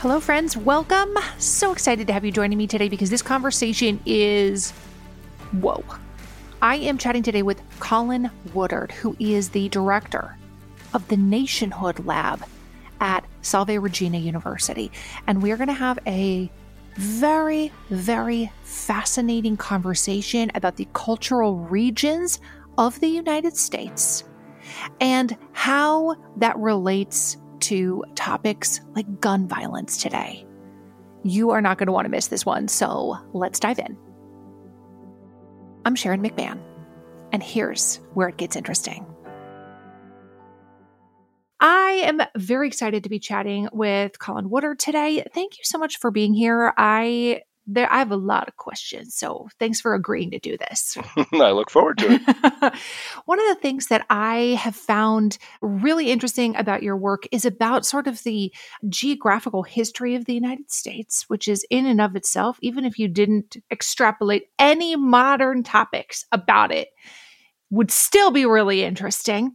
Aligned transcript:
Hello, 0.00 0.20
friends. 0.20 0.56
Welcome. 0.56 1.18
So 1.38 1.72
excited 1.72 2.06
to 2.06 2.12
have 2.12 2.24
you 2.24 2.30
joining 2.30 2.56
me 2.56 2.68
today 2.68 2.88
because 2.88 3.10
this 3.10 3.20
conversation 3.20 3.98
is 4.06 4.70
whoa. 5.50 5.82
I 6.62 6.76
am 6.76 6.98
chatting 6.98 7.24
today 7.24 7.42
with 7.42 7.60
Colin 7.80 8.30
Woodard, 8.54 8.92
who 8.92 9.16
is 9.18 9.48
the 9.48 9.68
director 9.70 10.38
of 10.94 11.08
the 11.08 11.16
Nationhood 11.16 12.06
Lab 12.06 12.44
at 13.00 13.24
Salve 13.42 13.70
Regina 13.70 14.18
University. 14.18 14.92
And 15.26 15.42
we're 15.42 15.56
going 15.56 15.66
to 15.66 15.74
have 15.74 15.98
a 16.06 16.48
very, 16.94 17.72
very 17.90 18.52
fascinating 18.62 19.56
conversation 19.56 20.52
about 20.54 20.76
the 20.76 20.86
cultural 20.92 21.56
regions 21.56 22.38
of 22.78 23.00
the 23.00 23.08
United 23.08 23.56
States 23.56 24.22
and 25.00 25.36
how 25.54 26.14
that 26.36 26.56
relates 26.56 27.36
to 27.60 28.04
topics 28.14 28.80
like 28.94 29.20
gun 29.20 29.46
violence 29.48 29.96
today. 30.00 30.46
You 31.24 31.50
are 31.50 31.60
not 31.60 31.78
going 31.78 31.86
to 31.86 31.92
want 31.92 32.04
to 32.04 32.10
miss 32.10 32.28
this 32.28 32.46
one, 32.46 32.68
so 32.68 33.16
let's 33.32 33.60
dive 33.60 33.78
in. 33.78 33.96
I'm 35.84 35.94
Sharon 35.94 36.22
McMahon, 36.22 36.60
and 37.32 37.42
here's 37.42 37.96
where 38.14 38.28
it 38.28 38.36
gets 38.36 38.56
interesting. 38.56 39.06
I 41.60 42.02
am 42.04 42.20
very 42.36 42.68
excited 42.68 43.02
to 43.02 43.10
be 43.10 43.18
chatting 43.18 43.68
with 43.72 44.18
Colin 44.20 44.48
Woodard 44.48 44.78
today. 44.78 45.24
Thank 45.34 45.58
you 45.58 45.64
so 45.64 45.76
much 45.76 45.98
for 45.98 46.12
being 46.12 46.32
here. 46.32 46.72
I 46.76 47.42
there 47.70 47.92
I 47.92 47.98
have 47.98 48.10
a 48.10 48.16
lot 48.16 48.48
of 48.48 48.56
questions. 48.56 49.14
So 49.14 49.48
thanks 49.58 49.80
for 49.80 49.94
agreeing 49.94 50.30
to 50.30 50.38
do 50.38 50.56
this. 50.56 50.96
I 51.34 51.50
look 51.50 51.70
forward 51.70 51.98
to 51.98 52.12
it. 52.12 52.22
One 53.26 53.38
of 53.38 53.46
the 53.46 53.60
things 53.60 53.88
that 53.88 54.06
I 54.08 54.58
have 54.58 54.74
found 54.74 55.36
really 55.60 56.10
interesting 56.10 56.56
about 56.56 56.82
your 56.82 56.96
work 56.96 57.24
is 57.30 57.44
about 57.44 57.84
sort 57.84 58.06
of 58.06 58.22
the 58.22 58.52
geographical 58.88 59.62
history 59.62 60.14
of 60.14 60.24
the 60.24 60.34
United 60.34 60.70
States, 60.70 61.26
which 61.28 61.46
is 61.46 61.66
in 61.68 61.84
and 61.84 62.00
of 62.00 62.16
itself, 62.16 62.58
even 62.62 62.86
if 62.86 62.98
you 62.98 63.06
didn't 63.06 63.58
extrapolate 63.70 64.48
any 64.58 64.96
modern 64.96 65.62
topics 65.62 66.24
about 66.32 66.72
it, 66.72 66.88
would 67.70 67.90
still 67.90 68.30
be 68.30 68.46
really 68.46 68.82
interesting. 68.82 69.54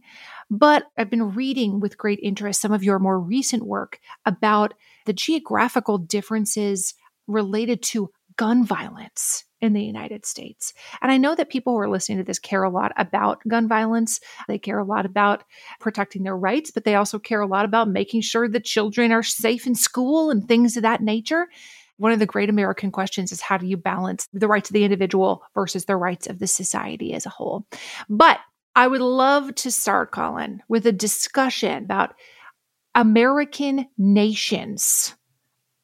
But 0.50 0.84
I've 0.96 1.10
been 1.10 1.34
reading 1.34 1.80
with 1.80 1.98
great 1.98 2.20
interest 2.22 2.60
some 2.60 2.72
of 2.72 2.84
your 2.84 3.00
more 3.00 3.18
recent 3.18 3.66
work 3.66 3.98
about 4.24 4.74
the 5.04 5.12
geographical 5.12 5.98
differences 5.98 6.94
related 7.26 7.82
to 7.82 8.10
gun 8.36 8.64
violence 8.64 9.44
in 9.60 9.72
the 9.72 9.82
United 9.82 10.26
States. 10.26 10.74
And 11.00 11.10
I 11.10 11.16
know 11.16 11.34
that 11.34 11.48
people 11.48 11.72
who 11.72 11.78
are 11.78 11.88
listening 11.88 12.18
to 12.18 12.24
this 12.24 12.38
care 12.38 12.62
a 12.62 12.70
lot 12.70 12.92
about 12.96 13.40
gun 13.48 13.68
violence. 13.68 14.20
They 14.48 14.58
care 14.58 14.78
a 14.78 14.84
lot 14.84 15.06
about 15.06 15.44
protecting 15.80 16.22
their 16.22 16.36
rights, 16.36 16.70
but 16.70 16.84
they 16.84 16.96
also 16.96 17.18
care 17.18 17.40
a 17.40 17.46
lot 17.46 17.64
about 17.64 17.88
making 17.88 18.22
sure 18.22 18.48
that 18.48 18.64
children 18.64 19.12
are 19.12 19.22
safe 19.22 19.66
in 19.66 19.74
school 19.74 20.30
and 20.30 20.46
things 20.46 20.76
of 20.76 20.82
that 20.82 21.00
nature. 21.00 21.46
One 21.96 22.12
of 22.12 22.18
the 22.18 22.26
great 22.26 22.50
American 22.50 22.90
questions 22.90 23.30
is 23.30 23.40
how 23.40 23.56
do 23.56 23.66
you 23.66 23.76
balance 23.76 24.28
the 24.32 24.48
rights 24.48 24.68
of 24.68 24.74
the 24.74 24.84
individual 24.84 25.44
versus 25.54 25.84
the 25.84 25.96
rights 25.96 26.26
of 26.26 26.40
the 26.40 26.48
society 26.48 27.14
as 27.14 27.24
a 27.24 27.30
whole? 27.30 27.66
But 28.08 28.40
I 28.76 28.88
would 28.88 29.00
love 29.00 29.54
to 29.56 29.70
start, 29.70 30.10
Colin, 30.10 30.62
with 30.68 30.86
a 30.86 30.92
discussion 30.92 31.84
about 31.84 32.14
American 32.96 33.86
nations, 33.96 35.14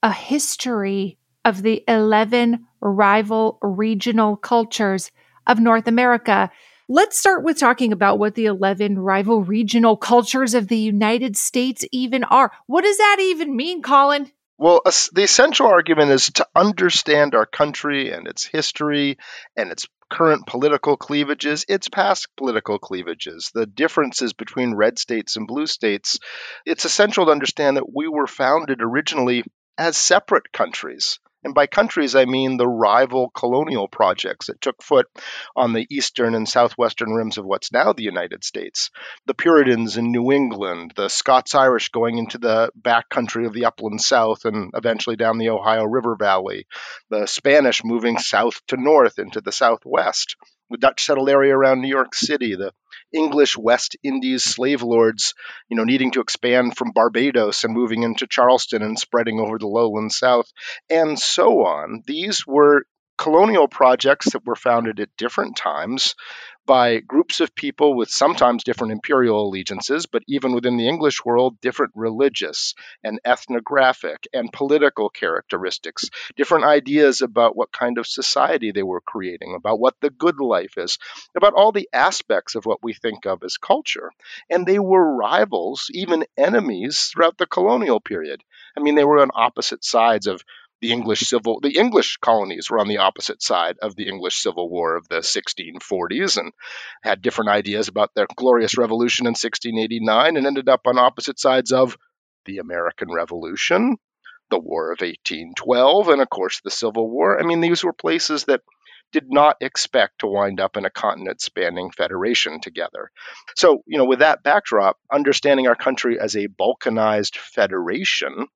a 0.02 0.12
history 0.12 1.19
of 1.44 1.62
the 1.62 1.82
11 1.88 2.66
rival 2.80 3.58
regional 3.62 4.36
cultures 4.36 5.10
of 5.46 5.60
North 5.60 5.86
America. 5.86 6.50
Let's 6.88 7.18
start 7.18 7.44
with 7.44 7.58
talking 7.58 7.92
about 7.92 8.18
what 8.18 8.34
the 8.34 8.46
11 8.46 8.98
rival 8.98 9.42
regional 9.42 9.96
cultures 9.96 10.54
of 10.54 10.68
the 10.68 10.78
United 10.78 11.36
States 11.36 11.84
even 11.92 12.24
are. 12.24 12.50
What 12.66 12.82
does 12.82 12.98
that 12.98 13.18
even 13.20 13.56
mean, 13.56 13.82
Colin? 13.82 14.30
Well, 14.58 14.82
the 14.84 15.22
essential 15.22 15.68
argument 15.68 16.10
is 16.10 16.32
to 16.32 16.46
understand 16.54 17.34
our 17.34 17.46
country 17.46 18.12
and 18.12 18.28
its 18.28 18.44
history 18.44 19.16
and 19.56 19.70
its 19.70 19.86
current 20.10 20.46
political 20.46 20.98
cleavages, 20.98 21.64
its 21.66 21.88
past 21.88 22.28
political 22.36 22.78
cleavages, 22.78 23.50
the 23.54 23.64
differences 23.64 24.34
between 24.34 24.74
red 24.74 24.98
states 24.98 25.36
and 25.36 25.46
blue 25.46 25.66
states. 25.66 26.18
It's 26.66 26.84
essential 26.84 27.24
to 27.26 27.32
understand 27.32 27.78
that 27.78 27.90
we 27.90 28.08
were 28.08 28.26
founded 28.26 28.82
originally 28.82 29.44
as 29.78 29.96
separate 29.96 30.52
countries. 30.52 31.20
And 31.42 31.54
by 31.54 31.66
countries, 31.66 32.14
I 32.14 32.26
mean 32.26 32.56
the 32.56 32.68
rival 32.68 33.30
colonial 33.30 33.88
projects 33.88 34.46
that 34.46 34.60
took 34.60 34.82
foot 34.82 35.06
on 35.56 35.72
the 35.72 35.86
eastern 35.90 36.34
and 36.34 36.48
southwestern 36.48 37.10
rims 37.10 37.38
of 37.38 37.46
what's 37.46 37.72
now 37.72 37.92
the 37.92 38.02
United 38.02 38.44
States. 38.44 38.90
The 39.26 39.34
Puritans 39.34 39.96
in 39.96 40.12
New 40.12 40.32
England, 40.32 40.92
the 40.96 41.08
Scots 41.08 41.54
Irish 41.54 41.88
going 41.88 42.18
into 42.18 42.38
the 42.38 42.70
back 42.74 43.08
country 43.08 43.46
of 43.46 43.54
the 43.54 43.64
upland 43.64 44.02
south 44.02 44.44
and 44.44 44.70
eventually 44.74 45.16
down 45.16 45.38
the 45.38 45.50
Ohio 45.50 45.84
River 45.84 46.14
Valley, 46.18 46.66
the 47.08 47.26
Spanish 47.26 47.82
moving 47.84 48.18
south 48.18 48.60
to 48.68 48.76
north 48.76 49.18
into 49.18 49.40
the 49.40 49.52
southwest 49.52 50.36
the 50.70 50.78
Dutch 50.78 51.04
settled 51.04 51.28
area 51.28 51.54
around 51.54 51.80
New 51.80 51.88
York 51.88 52.14
City, 52.14 52.54
the 52.54 52.72
English 53.12 53.56
West 53.56 53.96
Indies 54.02 54.44
slave 54.44 54.82
lords, 54.82 55.34
you 55.68 55.76
know, 55.76 55.84
needing 55.84 56.12
to 56.12 56.20
expand 56.20 56.76
from 56.76 56.92
Barbados 56.92 57.64
and 57.64 57.74
moving 57.74 58.02
into 58.02 58.26
Charleston 58.26 58.82
and 58.82 58.98
spreading 58.98 59.40
over 59.40 59.58
the 59.58 59.66
lowland 59.66 60.12
South, 60.12 60.50
and 60.88 61.18
so 61.18 61.64
on. 61.64 62.02
These 62.06 62.46
were 62.46 62.84
colonial 63.18 63.68
projects 63.68 64.32
that 64.32 64.46
were 64.46 64.56
founded 64.56 64.98
at 64.98 65.16
different 65.18 65.54
times 65.56 66.14
by 66.70 67.00
groups 67.00 67.40
of 67.40 67.52
people 67.52 67.96
with 67.96 68.08
sometimes 68.08 68.62
different 68.62 68.92
imperial 68.92 69.44
allegiances, 69.44 70.06
but 70.06 70.22
even 70.28 70.52
within 70.52 70.76
the 70.76 70.86
English 70.86 71.24
world, 71.24 71.60
different 71.60 71.90
religious 71.96 72.76
and 73.02 73.18
ethnographic 73.24 74.28
and 74.32 74.52
political 74.52 75.10
characteristics, 75.10 76.08
different 76.36 76.64
ideas 76.64 77.22
about 77.22 77.56
what 77.56 77.72
kind 77.72 77.98
of 77.98 78.06
society 78.06 78.70
they 78.70 78.84
were 78.84 79.00
creating, 79.00 79.56
about 79.56 79.80
what 79.80 79.96
the 80.00 80.10
good 80.10 80.38
life 80.38 80.78
is, 80.78 80.96
about 81.36 81.54
all 81.54 81.72
the 81.72 81.88
aspects 81.92 82.54
of 82.54 82.64
what 82.64 82.84
we 82.84 82.94
think 82.94 83.26
of 83.26 83.42
as 83.42 83.56
culture. 83.56 84.12
And 84.48 84.64
they 84.64 84.78
were 84.78 85.16
rivals, 85.16 85.90
even 85.92 86.24
enemies, 86.36 87.10
throughout 87.12 87.36
the 87.36 87.46
colonial 87.46 87.98
period. 87.98 88.44
I 88.76 88.80
mean, 88.80 88.94
they 88.94 89.02
were 89.02 89.18
on 89.18 89.32
opposite 89.34 89.84
sides 89.84 90.28
of 90.28 90.44
the 90.80 90.92
English 90.92 91.20
civil 91.20 91.60
the 91.60 91.76
English 91.76 92.18
colonies 92.18 92.70
were 92.70 92.78
on 92.78 92.88
the 92.88 92.98
opposite 92.98 93.42
side 93.42 93.76
of 93.82 93.96
the 93.96 94.08
English 94.08 94.42
Civil 94.42 94.68
War 94.68 94.96
of 94.96 95.08
the 95.08 95.16
1640s 95.20 96.36
and 96.36 96.52
had 97.02 97.22
different 97.22 97.50
ideas 97.50 97.88
about 97.88 98.10
their 98.14 98.26
glorious 98.36 98.76
revolution 98.78 99.26
in 99.26 99.32
1689 99.32 100.36
and 100.36 100.46
ended 100.46 100.68
up 100.68 100.82
on 100.86 100.98
opposite 100.98 101.38
sides 101.38 101.72
of 101.72 101.96
the 102.46 102.58
American 102.58 103.12
Revolution, 103.12 103.96
the 104.50 104.58
War 104.58 104.92
of 104.92 105.00
1812 105.00 106.08
and 106.08 106.22
of 106.22 106.30
course 106.30 106.60
the 106.62 106.70
Civil 106.70 107.10
War. 107.10 107.38
I 107.38 107.44
mean 107.44 107.60
these 107.60 107.84
were 107.84 107.92
places 107.92 108.44
that 108.44 108.62
did 109.12 109.26
not 109.28 109.56
expect 109.60 110.20
to 110.20 110.26
wind 110.26 110.60
up 110.60 110.76
in 110.76 110.84
a 110.84 110.90
continent 110.90 111.40
spanning 111.40 111.90
federation 111.90 112.60
together. 112.60 113.10
So, 113.56 113.82
you 113.86 113.98
know, 113.98 114.04
with 114.04 114.20
that 114.20 114.44
backdrop, 114.44 114.98
understanding 115.12 115.66
our 115.66 115.74
country 115.74 116.18
as 116.20 116.36
a 116.36 116.46
balkanized 116.46 117.36
federation 117.36 118.46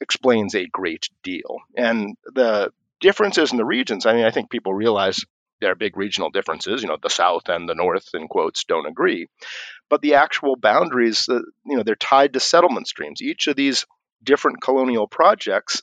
explains 0.00 0.54
a 0.54 0.66
great 0.66 1.08
deal. 1.22 1.58
And 1.76 2.16
the 2.24 2.72
differences 3.00 3.52
in 3.52 3.58
the 3.58 3.64
regions, 3.64 4.06
I 4.06 4.14
mean, 4.14 4.24
I 4.24 4.30
think 4.30 4.50
people 4.50 4.74
realize 4.74 5.24
there 5.60 5.70
are 5.70 5.76
big 5.76 5.96
regional 5.96 6.30
differences. 6.30 6.82
You 6.82 6.88
know, 6.88 6.98
the 7.00 7.10
South 7.10 7.48
and 7.48 7.68
the 7.68 7.74
North, 7.74 8.08
in 8.14 8.28
quotes, 8.28 8.64
don't 8.64 8.86
agree. 8.86 9.28
But 9.88 10.00
the 10.00 10.14
actual 10.14 10.56
boundaries, 10.56 11.26
you 11.28 11.44
know, 11.64 11.82
they're 11.82 11.96
tied 11.96 12.32
to 12.32 12.40
settlement 12.40 12.88
streams. 12.88 13.20
Each 13.20 13.46
of 13.46 13.56
these 13.56 13.86
different 14.22 14.62
colonial 14.62 15.06
projects 15.06 15.82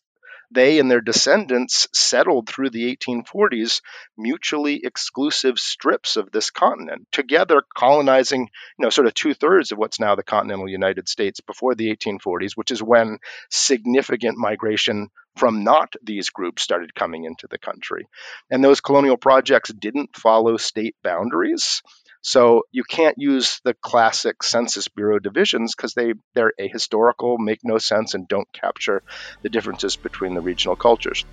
they 0.51 0.79
and 0.79 0.89
their 0.89 1.01
descendants 1.01 1.87
settled 1.93 2.47
through 2.47 2.69
the 2.69 2.95
1840s 2.95 3.81
mutually 4.17 4.81
exclusive 4.83 5.59
strips 5.59 6.15
of 6.15 6.31
this 6.31 6.51
continent, 6.51 7.07
together 7.11 7.63
colonizing, 7.75 8.41
you 8.41 8.83
know, 8.83 8.89
sort 8.89 9.07
of 9.07 9.13
two 9.13 9.33
thirds 9.33 9.71
of 9.71 9.77
what's 9.77 9.99
now 9.99 10.15
the 10.15 10.23
continental 10.23 10.69
United 10.69 11.09
States 11.09 11.41
before 11.41 11.75
the 11.75 11.95
1840s, 11.95 12.53
which 12.55 12.71
is 12.71 12.81
when 12.81 13.19
significant 13.49 14.38
migration 14.38 15.09
from 15.35 15.63
not 15.63 15.94
these 16.01 16.29
groups 16.29 16.63
started 16.63 16.95
coming 16.95 17.25
into 17.25 17.47
the 17.47 17.59
country. 17.59 18.07
And 18.50 18.63
those 18.63 18.81
colonial 18.81 19.17
projects 19.17 19.71
didn't 19.71 20.15
follow 20.15 20.57
state 20.57 20.95
boundaries. 21.03 21.81
So 22.27 22.63
you 22.74 22.83
can't 22.83 23.15
use 23.18 23.62
the 23.63 23.74
classic 23.74 24.44
Census 24.44 24.89
Bureau 24.89 25.18
divisions 25.18 25.74
because 25.74 25.94
they, 25.94 26.13
they're 26.35 26.51
ahistorical, 26.59 27.39
make 27.39 27.62
no 27.63 27.77
sense, 27.77 28.15
and 28.15 28.27
don't 28.27 28.51
capture 28.51 29.01
the 29.44 29.50
differences 29.50 29.95
between 29.95 30.33
the 30.33 30.41
regional 30.41 30.75
cultures. 30.75 31.24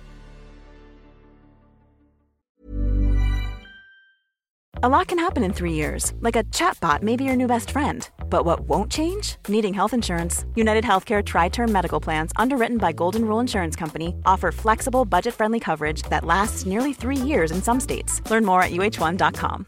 A 4.81 4.87
lot 4.87 5.07
can 5.09 5.19
happen 5.19 5.43
in 5.43 5.51
three 5.51 5.73
years, 5.73 6.13
like 6.21 6.37
a 6.37 6.45
chatbot 6.45 7.03
may 7.03 7.17
be 7.17 7.25
your 7.25 7.35
new 7.35 7.47
best 7.47 7.71
friend. 7.71 8.09
But 8.29 8.45
what 8.45 8.61
won't 8.61 8.89
change? 8.89 9.35
Needing 9.49 9.73
health 9.73 9.93
insurance. 9.93 10.45
United 10.55 10.85
Healthcare 10.85 11.25
Tri 11.25 11.49
Term 11.49 11.73
Medical 11.73 11.99
Plans, 11.99 12.31
underwritten 12.37 12.77
by 12.77 12.93
Golden 12.93 13.25
Rule 13.25 13.41
Insurance 13.41 13.75
Company, 13.75 14.15
offer 14.25 14.49
flexible, 14.53 15.03
budget 15.03 15.33
friendly 15.33 15.59
coverage 15.59 16.03
that 16.03 16.23
lasts 16.23 16.65
nearly 16.65 16.93
three 16.93 17.17
years 17.17 17.51
in 17.51 17.61
some 17.61 17.81
states. 17.81 18.21
Learn 18.31 18.45
more 18.45 18.61
at 18.61 18.71
uh1.com. 18.71 19.67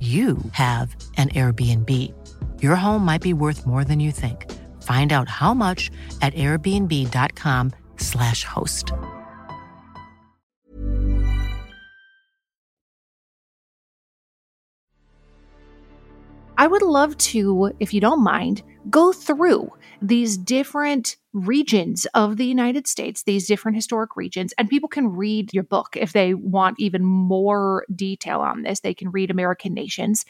you 0.00 0.38
have 0.52 0.94
an 1.16 1.30
Airbnb. 1.30 2.14
Your 2.62 2.76
home 2.76 3.04
might 3.04 3.22
be 3.22 3.32
worth 3.32 3.66
more 3.66 3.82
than 3.82 3.98
you 3.98 4.12
think. 4.12 4.48
Find 4.84 5.12
out 5.12 5.28
how 5.28 5.54
much 5.54 5.90
at 6.22 6.32
airbnb.com/slash 6.34 8.44
host. 8.44 8.92
I 16.56 16.66
would 16.66 16.82
love 16.82 17.16
to, 17.18 17.72
if 17.80 17.92
you 17.92 18.00
don't 18.00 18.22
mind, 18.22 18.62
go 18.90 19.12
through 19.12 19.72
these 20.02 20.36
different 20.36 21.16
regions 21.46 22.06
of 22.14 22.36
the 22.36 22.46
United 22.46 22.86
States, 22.86 23.22
these 23.22 23.46
different 23.46 23.76
historic 23.76 24.16
regions, 24.16 24.52
and 24.58 24.68
people 24.68 24.88
can 24.88 25.08
read 25.08 25.52
your 25.52 25.62
book 25.62 25.96
if 25.96 26.12
they 26.12 26.34
want 26.34 26.78
even 26.78 27.04
more 27.04 27.84
detail 27.94 28.40
on 28.40 28.62
this. 28.62 28.80
They 28.80 28.94
can 28.94 29.10
read 29.10 29.30
American 29.30 29.74
Nations 29.74 30.24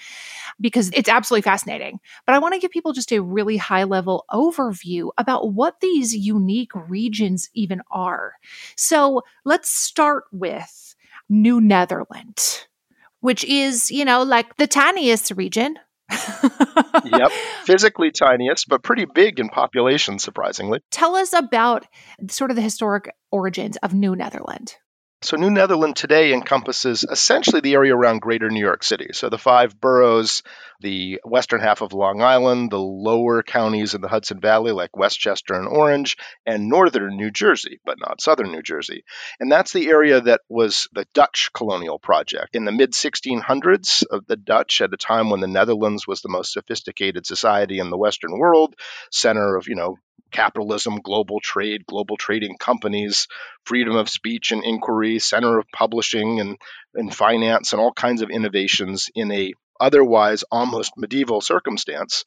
because 0.61 0.91
it's 0.95 1.09
absolutely 1.09 1.43
fascinating. 1.43 2.01
But 2.27 2.35
I 2.35 2.39
want 2.39 2.55
to 2.55 2.61
give 2.61 2.71
people 2.71 2.93
just 2.93 3.13
a 3.13 3.23
really 3.23 3.57
high 3.57 3.85
level 3.85 4.25
overview 4.31 5.11
about 5.19 5.53
what 5.53 5.81
these 5.81 6.15
unique 6.15 6.73
regions 6.75 7.51
even 7.55 7.83
are. 7.91 8.35
So 8.77 9.23
let's 9.45 9.71
start 9.71 10.25
with 10.33 10.95
New 11.29 11.61
Netherland, 11.61 12.67
which 13.21 13.45
is, 13.45 13.91
you 13.91 14.05
know, 14.05 14.23
like 14.23 14.57
the 14.57 14.67
tiniest 14.67 15.33
region 15.33 15.79
yep, 17.05 17.31
physically 17.65 18.11
tiniest, 18.11 18.69
but 18.69 18.83
pretty 18.83 19.07
big 19.15 19.39
in 19.41 19.49
population, 19.49 20.19
surprisingly. 20.19 20.81
Tell 20.91 21.17
us 21.17 21.33
about 21.33 21.87
sort 22.31 22.51
of 22.51 22.57
the 22.57 22.63
historic 22.63 23.11
origins 23.31 23.77
of 23.79 23.95
New 23.95 24.17
Netherland. 24.17 24.77
So, 25.21 25.37
New 25.37 25.51
Netherland 25.51 25.97
today 25.97 26.33
encompasses 26.33 27.03
essentially 27.03 27.61
the 27.61 27.75
area 27.75 27.93
around 27.93 28.21
greater 28.21 28.49
New 28.51 28.61
York 28.61 28.85
City. 28.85 29.09
So, 29.13 29.29
the 29.29 29.37
five 29.37 29.81
boroughs, 29.81 30.45
the 30.81 31.21
western 31.25 31.61
half 31.61 31.81
of 31.81 31.93
Long 31.93 32.23
Island, 32.23 32.71
the 32.71 32.79
lower 32.79 33.43
counties 33.43 33.95
in 33.95 34.01
the 34.01 34.07
Hudson 34.07 34.41
Valley, 34.41 34.71
like 34.71 34.97
Westchester 34.97 35.55
and 35.55 35.67
Orange, 35.67 36.17
and 36.47 36.69
northern 36.69 37.17
New 37.17 37.33
Jersey, 37.33 37.81
but 37.85 37.99
not 37.99 38.21
southern 38.21 38.53
New 38.53 38.63
Jersey. 38.63 39.03
And 39.41 39.51
that's 39.51 39.73
the 39.73 39.89
area 39.89 40.21
that 40.21 40.43
was 40.49 40.87
the 40.93 41.09
Dutch 41.15 41.51
colonial 41.53 41.99
project. 41.99 42.55
In 42.55 42.65
the 42.65 42.71
mid 42.71 42.93
1600s, 42.93 44.05
of 44.09 44.25
the 44.29 44.37
Dutch, 44.37 44.81
at 44.81 44.95
a 44.95 44.97
time 44.97 45.31
when 45.31 45.41
the 45.41 45.49
Netherlands 45.49 46.07
was 46.07 46.23
the 46.23 46.29
most 46.29 46.53
sophisticated 46.53 47.27
society 47.27 47.81
in 47.81 47.91
the 47.91 47.99
Western 47.99 48.39
world, 48.39 48.77
center 49.11 49.57
of, 49.57 49.67
you 49.67 49.75
know, 49.75 49.97
capitalism, 50.31 51.01
global 51.01 51.41
trade, 51.41 51.87
global 51.87 52.17
trading 52.17 52.57
companies, 52.59 53.29
freedom 53.65 53.97
of 53.97 54.09
speech 54.09 54.53
and 54.53 54.65
inquiry, 54.65 55.19
center 55.19 55.59
of 55.59 55.67
publishing 55.75 56.41
and, 56.41 56.59
and 56.95 57.15
finance, 57.15 57.73
and 57.73 57.81
all 57.81 57.93
kinds 57.93 58.23
of 58.23 58.31
innovations 58.31 59.09
in 59.15 59.31
a 59.33 59.53
otherwise 59.81 60.45
almost 60.51 60.93
medieval 60.97 61.41
circumstance. 61.41 62.25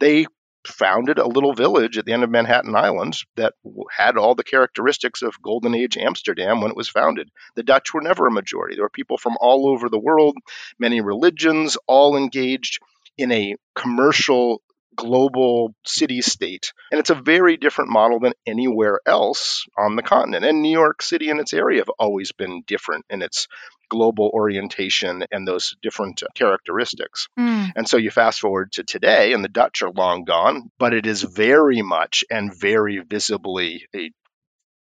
They 0.00 0.26
founded 0.66 1.18
a 1.18 1.26
little 1.26 1.52
village 1.52 1.98
at 1.98 2.06
the 2.06 2.12
end 2.12 2.24
of 2.24 2.30
Manhattan 2.30 2.74
Island 2.74 3.18
that 3.36 3.52
had 3.90 4.16
all 4.16 4.34
the 4.34 4.44
characteristics 4.44 5.22
of 5.22 5.40
Golden 5.42 5.74
Age 5.74 5.96
Amsterdam 5.96 6.60
when 6.60 6.70
it 6.70 6.76
was 6.76 6.88
founded. 6.88 7.28
The 7.54 7.62
Dutch 7.62 7.92
were 7.92 8.00
never 8.00 8.26
a 8.26 8.32
majority. 8.32 8.74
There 8.74 8.84
were 8.84 8.90
people 8.90 9.18
from 9.18 9.36
all 9.40 9.68
over 9.68 9.88
the 9.88 9.98
world, 9.98 10.36
many 10.78 11.00
religions, 11.00 11.76
all 11.86 12.16
engaged 12.16 12.78
in 13.16 13.30
a 13.30 13.56
commercial 13.74 14.62
global 14.96 15.74
city 15.84 16.20
state. 16.20 16.72
And 16.90 16.98
it's 16.98 17.10
a 17.10 17.14
very 17.14 17.56
different 17.56 17.90
model 17.90 18.20
than 18.20 18.32
anywhere 18.46 19.00
else 19.06 19.66
on 19.78 19.96
the 19.96 20.02
continent. 20.02 20.44
And 20.44 20.62
New 20.62 20.72
York 20.72 21.02
City 21.02 21.30
and 21.30 21.40
its 21.40 21.52
area 21.52 21.80
have 21.80 21.90
always 21.98 22.32
been 22.32 22.62
different 22.66 23.04
in 23.10 23.22
its 23.22 23.48
global 23.90 24.30
orientation 24.32 25.24
and 25.30 25.46
those 25.46 25.76
different 25.82 26.22
characteristics. 26.34 27.28
Mm. 27.38 27.72
And 27.76 27.88
so 27.88 27.96
you 27.96 28.10
fast 28.10 28.40
forward 28.40 28.72
to 28.72 28.84
today, 28.84 29.32
and 29.32 29.44
the 29.44 29.48
Dutch 29.48 29.82
are 29.82 29.90
long 29.90 30.24
gone, 30.24 30.70
but 30.78 30.94
it 30.94 31.06
is 31.06 31.22
very 31.22 31.82
much 31.82 32.24
and 32.30 32.52
very 32.58 32.98
visibly 32.98 33.86
a 33.94 34.10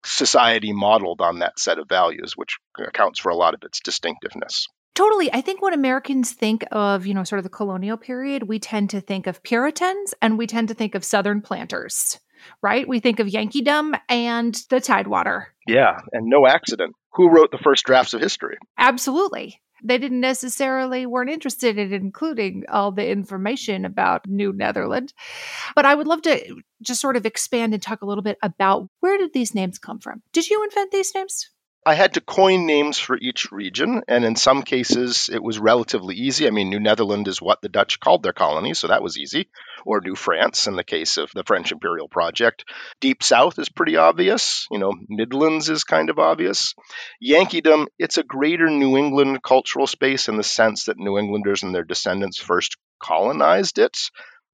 society 0.04 0.72
modeled 0.72 1.20
on 1.20 1.40
that 1.40 1.58
set 1.58 1.78
of 1.78 1.88
values, 1.88 2.32
which 2.36 2.58
accounts 2.78 3.20
for 3.20 3.30
a 3.30 3.36
lot 3.36 3.54
of 3.54 3.62
its 3.64 3.80
distinctiveness. 3.80 4.68
Totally. 4.96 5.30
I 5.30 5.42
think 5.42 5.60
when 5.60 5.74
Americans 5.74 6.32
think 6.32 6.64
of, 6.72 7.06
you 7.06 7.12
know, 7.12 7.22
sort 7.22 7.38
of 7.38 7.42
the 7.44 7.50
colonial 7.50 7.98
period, 7.98 8.44
we 8.44 8.58
tend 8.58 8.88
to 8.90 9.00
think 9.02 9.26
of 9.26 9.42
Puritans 9.42 10.14
and 10.22 10.38
we 10.38 10.46
tend 10.46 10.68
to 10.68 10.74
think 10.74 10.94
of 10.94 11.04
Southern 11.04 11.42
planters, 11.42 12.18
right? 12.62 12.88
We 12.88 12.98
think 12.98 13.20
of 13.20 13.26
Yankeedom 13.26 14.00
and 14.08 14.58
the 14.70 14.80
Tidewater. 14.80 15.48
Yeah, 15.66 15.98
and 16.12 16.26
no 16.26 16.46
accident. 16.46 16.94
Who 17.12 17.28
wrote 17.28 17.50
the 17.50 17.58
first 17.58 17.84
drafts 17.84 18.14
of 18.14 18.22
history? 18.22 18.56
Absolutely. 18.78 19.60
They 19.84 19.98
didn't 19.98 20.20
necessarily 20.20 21.04
weren't 21.04 21.28
interested 21.28 21.76
in 21.76 21.92
including 21.92 22.64
all 22.70 22.90
the 22.90 23.06
information 23.06 23.84
about 23.84 24.26
New 24.26 24.54
Netherland. 24.54 25.12
But 25.74 25.84
I 25.84 25.94
would 25.94 26.06
love 26.06 26.22
to 26.22 26.62
just 26.80 27.02
sort 27.02 27.16
of 27.16 27.26
expand 27.26 27.74
and 27.74 27.82
talk 27.82 28.00
a 28.00 28.06
little 28.06 28.24
bit 28.24 28.38
about 28.42 28.88
where 29.00 29.18
did 29.18 29.34
these 29.34 29.54
names 29.54 29.78
come 29.78 29.98
from? 29.98 30.22
Did 30.32 30.48
you 30.48 30.64
invent 30.64 30.90
these 30.90 31.14
names? 31.14 31.50
I 31.86 31.94
had 31.94 32.14
to 32.14 32.20
coin 32.20 32.66
names 32.66 32.98
for 32.98 33.16
each 33.16 33.52
region, 33.52 34.02
and 34.08 34.24
in 34.24 34.34
some 34.34 34.64
cases 34.64 35.30
it 35.32 35.40
was 35.40 35.60
relatively 35.60 36.16
easy. 36.16 36.48
I 36.48 36.50
mean, 36.50 36.68
New 36.68 36.80
Netherland 36.80 37.28
is 37.28 37.40
what 37.40 37.62
the 37.62 37.68
Dutch 37.68 38.00
called 38.00 38.24
their 38.24 38.32
colony, 38.32 38.74
so 38.74 38.88
that 38.88 39.04
was 39.04 39.16
easy, 39.16 39.48
or 39.84 40.00
New 40.00 40.16
France 40.16 40.66
in 40.66 40.74
the 40.74 40.82
case 40.82 41.16
of 41.16 41.30
the 41.32 41.44
French 41.44 41.70
imperial 41.70 42.08
project. 42.08 42.64
Deep 43.00 43.22
South 43.22 43.60
is 43.60 43.68
pretty 43.68 43.96
obvious. 43.96 44.66
You 44.68 44.80
know, 44.80 44.94
Midlands 45.08 45.68
is 45.68 45.84
kind 45.84 46.10
of 46.10 46.18
obvious. 46.18 46.74
Yankeedom, 47.24 47.86
it's 48.00 48.18
a 48.18 48.24
greater 48.24 48.68
New 48.68 48.96
England 48.96 49.44
cultural 49.44 49.86
space 49.86 50.26
in 50.26 50.36
the 50.36 50.42
sense 50.42 50.86
that 50.86 50.98
New 50.98 51.18
Englanders 51.18 51.62
and 51.62 51.72
their 51.72 51.84
descendants 51.84 52.38
first 52.38 52.76
colonized 53.00 53.78
it 53.78 53.96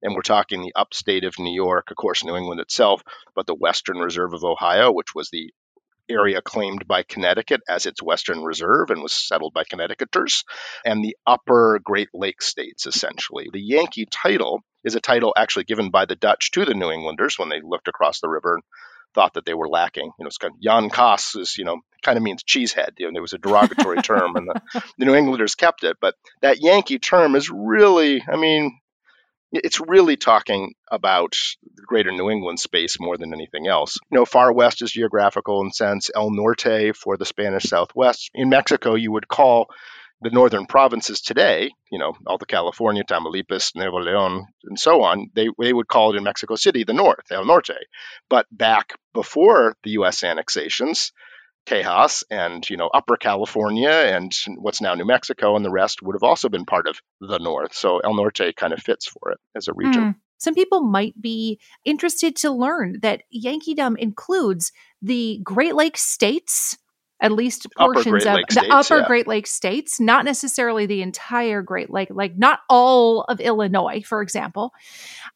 and 0.02 0.14
we're 0.14 0.22
talking 0.22 0.60
the 0.60 0.74
upstate 0.74 1.24
of 1.24 1.38
New 1.38 1.54
York, 1.54 1.90
of 1.90 1.96
course, 1.96 2.24
New 2.24 2.36
England 2.36 2.60
itself, 2.60 3.02
but 3.34 3.46
the 3.46 3.54
Western 3.54 3.98
Reserve 3.98 4.34
of 4.34 4.42
Ohio, 4.42 4.90
which 4.90 5.14
was 5.14 5.30
the 5.30 5.52
area 6.12 6.40
claimed 6.42 6.86
by 6.86 7.02
Connecticut 7.02 7.62
as 7.68 7.86
its 7.86 8.02
Western 8.02 8.42
Reserve 8.42 8.90
and 8.90 9.02
was 9.02 9.12
settled 9.12 9.52
by 9.54 9.64
Connecticuters, 9.64 10.44
and 10.84 11.02
the 11.02 11.16
upper 11.26 11.80
Great 11.82 12.08
Lakes 12.14 12.46
states, 12.46 12.86
essentially. 12.86 13.48
The 13.52 13.60
Yankee 13.60 14.06
title 14.06 14.62
is 14.84 14.94
a 14.94 15.00
title 15.00 15.32
actually 15.36 15.64
given 15.64 15.90
by 15.90 16.04
the 16.04 16.16
Dutch 16.16 16.50
to 16.52 16.64
the 16.64 16.74
New 16.74 16.90
Englanders 16.90 17.38
when 17.38 17.48
they 17.48 17.60
looked 17.62 17.88
across 17.88 18.20
the 18.20 18.28
river 18.28 18.54
and 18.54 18.62
thought 19.14 19.34
that 19.34 19.44
they 19.44 19.54
were 19.54 19.68
lacking. 19.68 20.06
You 20.18 20.24
know, 20.24 20.26
it's 20.26 20.38
kind 20.38 20.54
of 20.54 20.60
Jan 20.60 20.90
Kaas 20.90 21.34
is, 21.36 21.56
you 21.58 21.64
know, 21.64 21.78
kind 22.02 22.16
of 22.16 22.22
means 22.22 22.42
cheesehead. 22.42 22.92
You 22.98 23.06
know, 23.06 23.12
there 23.14 23.22
was 23.22 23.32
a 23.32 23.38
derogatory 23.38 24.02
term, 24.02 24.36
and 24.36 24.48
the, 24.48 24.82
the 24.98 25.04
New 25.04 25.14
Englanders 25.14 25.54
kept 25.54 25.84
it. 25.84 25.96
But 26.00 26.14
that 26.40 26.60
Yankee 26.60 26.98
term 26.98 27.34
is 27.36 27.50
really, 27.50 28.22
I 28.26 28.36
mean, 28.36 28.78
it's 29.52 29.80
really 29.80 30.16
talking 30.16 30.74
about 30.90 31.36
the 31.62 31.82
greater 31.86 32.10
New 32.10 32.30
England 32.30 32.58
space 32.58 32.98
more 32.98 33.18
than 33.18 33.32
anything 33.32 33.66
else. 33.66 33.98
You 34.10 34.18
know, 34.18 34.24
far 34.24 34.52
west 34.52 34.82
is 34.82 34.92
geographical 34.92 35.62
in 35.62 35.72
sense, 35.72 36.10
El 36.14 36.30
Norte 36.30 36.96
for 36.96 37.16
the 37.16 37.26
Spanish 37.26 37.64
Southwest. 37.64 38.30
In 38.34 38.48
Mexico, 38.48 38.94
you 38.94 39.12
would 39.12 39.28
call 39.28 39.68
the 40.22 40.30
northern 40.30 40.66
provinces 40.66 41.20
today, 41.20 41.70
you 41.90 41.98
know, 41.98 42.14
Alta 42.26 42.46
California, 42.46 43.02
Tamaulipas, 43.02 43.72
Nuevo 43.74 44.00
Leon, 44.00 44.46
and 44.64 44.78
so 44.78 45.02
on, 45.02 45.30
they, 45.34 45.48
they 45.60 45.72
would 45.72 45.88
call 45.88 46.14
it 46.14 46.16
in 46.16 46.22
Mexico 46.22 46.54
City 46.54 46.84
the 46.84 46.92
North, 46.92 47.30
El 47.30 47.44
Norte. 47.44 47.86
But 48.30 48.46
back 48.50 48.94
before 49.12 49.74
the 49.82 49.90
U.S. 49.90 50.22
annexations, 50.22 51.12
Tejas 51.66 52.24
and 52.30 52.68
you 52.68 52.76
know 52.76 52.88
Upper 52.92 53.16
California 53.16 53.90
and 53.90 54.32
what's 54.56 54.80
now 54.80 54.94
New 54.94 55.04
Mexico 55.04 55.56
and 55.56 55.64
the 55.64 55.70
rest 55.70 56.02
would 56.02 56.14
have 56.14 56.22
also 56.22 56.48
been 56.48 56.64
part 56.64 56.86
of 56.86 56.98
the 57.20 57.38
North. 57.38 57.74
So 57.74 57.98
El 57.98 58.14
Norte 58.14 58.54
kind 58.56 58.72
of 58.72 58.80
fits 58.82 59.06
for 59.06 59.32
it 59.32 59.38
as 59.56 59.68
a 59.68 59.72
region. 59.74 60.02
Mm. 60.02 60.14
Some 60.38 60.54
people 60.54 60.82
might 60.82 61.14
be 61.22 61.60
interested 61.84 62.34
to 62.36 62.50
learn 62.50 62.98
that 63.02 63.22
Yankeedom 63.32 63.96
includes 63.96 64.72
the 65.00 65.38
Great 65.44 65.76
Lakes 65.76 66.02
states, 66.02 66.76
at 67.22 67.32
least 67.32 67.68
portions 67.78 68.26
of 68.26 68.40
the 68.50 68.66
upper 68.70 68.98
yeah. 68.98 69.06
Great 69.06 69.28
Lakes 69.28 69.52
states, 69.52 70.00
not 70.00 70.24
necessarily 70.24 70.86
the 70.86 71.02
entire 71.02 71.62
Great 71.62 71.88
Lake, 71.88 72.08
like 72.10 72.36
not 72.36 72.60
all 72.68 73.22
of 73.22 73.40
Illinois, 73.40 74.02
for 74.04 74.20
example. 74.20 74.72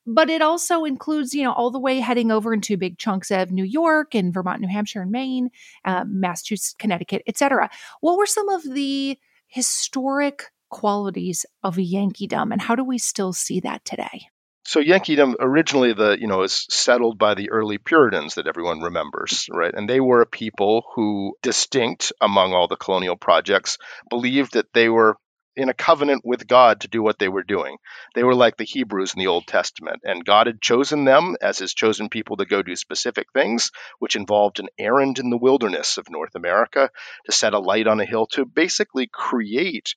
But 0.05 0.28
it 0.28 0.43
also 0.43 0.85
includes, 0.85 1.33
you 1.33 1.45
know, 1.45 1.52
all 1.52 1.71
the 1.71 1.78
way 1.78 2.00
heading 2.00 2.33
over 2.33 2.52
into 2.52 2.76
big 2.76 2.99
chunks 2.99 3.31
of 3.31 3.52
New 3.52 3.64
York 3.64 4.14
and 4.14 4.35
Vermont, 4.35 4.61
New 4.61 4.69
Hampshire, 4.69 5.02
and 5.02 5.12
Maine, 5.12 5.50
uh, 5.85 6.05
Massachusetts, 6.07 6.75
Connecticut, 6.76 7.23
etc. 7.28 7.71
What 8.00 8.19
were 8.19 8.26
some 8.26 8.49
of 8.49 8.64
the 8.64 9.16
historic 9.47 10.47
qualities 10.69 11.47
of 11.62 11.76
Yankeedom, 11.76 12.52
and 12.52 12.61
how 12.61 12.75
do 12.75 12.83
we 12.83 12.99
still 12.99 13.33
see 13.33 13.61
that 13.61 13.85
today? 13.85 14.26
So 14.66 14.80
Yankeedom 14.82 15.37
originally 15.38 15.92
the 15.92 16.18
you 16.20 16.26
know 16.26 16.42
is 16.42 16.66
settled 16.68 17.18
by 17.18 17.35
the 17.35 17.50
early 17.50 17.78
Puritans 17.78 18.35
that 18.35 18.46
everyone 18.46 18.80
remembers, 18.80 19.49
right? 19.50 19.73
And 19.73 19.88
they 19.88 20.00
were 20.00 20.23
a 20.23 20.26
people 20.26 20.85
who, 20.94 21.37
distinct 21.42 22.12
among 22.20 22.52
all 22.52 22.68
the 22.68 22.76
colonial 22.76 23.16
projects, 23.16 23.78
believed 24.11 24.54
that 24.54 24.73
they 24.73 24.88
were 24.88 25.16
in 25.56 25.68
a 25.68 25.75
covenant 25.75 26.22
with 26.25 26.46
God 26.46 26.80
to 26.80 26.88
do 26.88 27.02
what 27.02 27.18
they 27.18 27.28
were 27.28 27.42
doing. 27.42 27.78
They 28.14 28.22
were 28.22 28.34
like 28.34 28.56
the 28.56 28.64
Hebrews 28.64 29.14
in 29.14 29.20
the 29.20 29.26
Old 29.28 29.46
Testament, 29.46 30.02
and 30.04 30.25
God 30.25 30.46
had 30.46 30.60
chosen 30.60 31.04
them 31.04 31.36
as 31.40 31.58
his 31.58 31.75
chosen 31.75 32.08
people 32.08 32.36
to 32.36 32.44
go 32.44 32.62
do 32.62 32.76
specific 32.76 33.32
things, 33.32 33.70
which 33.98 34.16
involved 34.16 34.60
an 34.60 34.68
errand 34.78 35.18
in 35.18 35.30
the 35.30 35.38
wilderness 35.38 35.96
of 35.96 36.10
North 36.10 36.34
America 36.34 36.90
to 37.25 37.32
set 37.32 37.54
a 37.54 37.58
light 37.58 37.86
on 37.86 38.00
a 38.00 38.04
hill 38.04 38.26
to 38.32 38.44
basically 38.44 39.08
create 39.10 39.94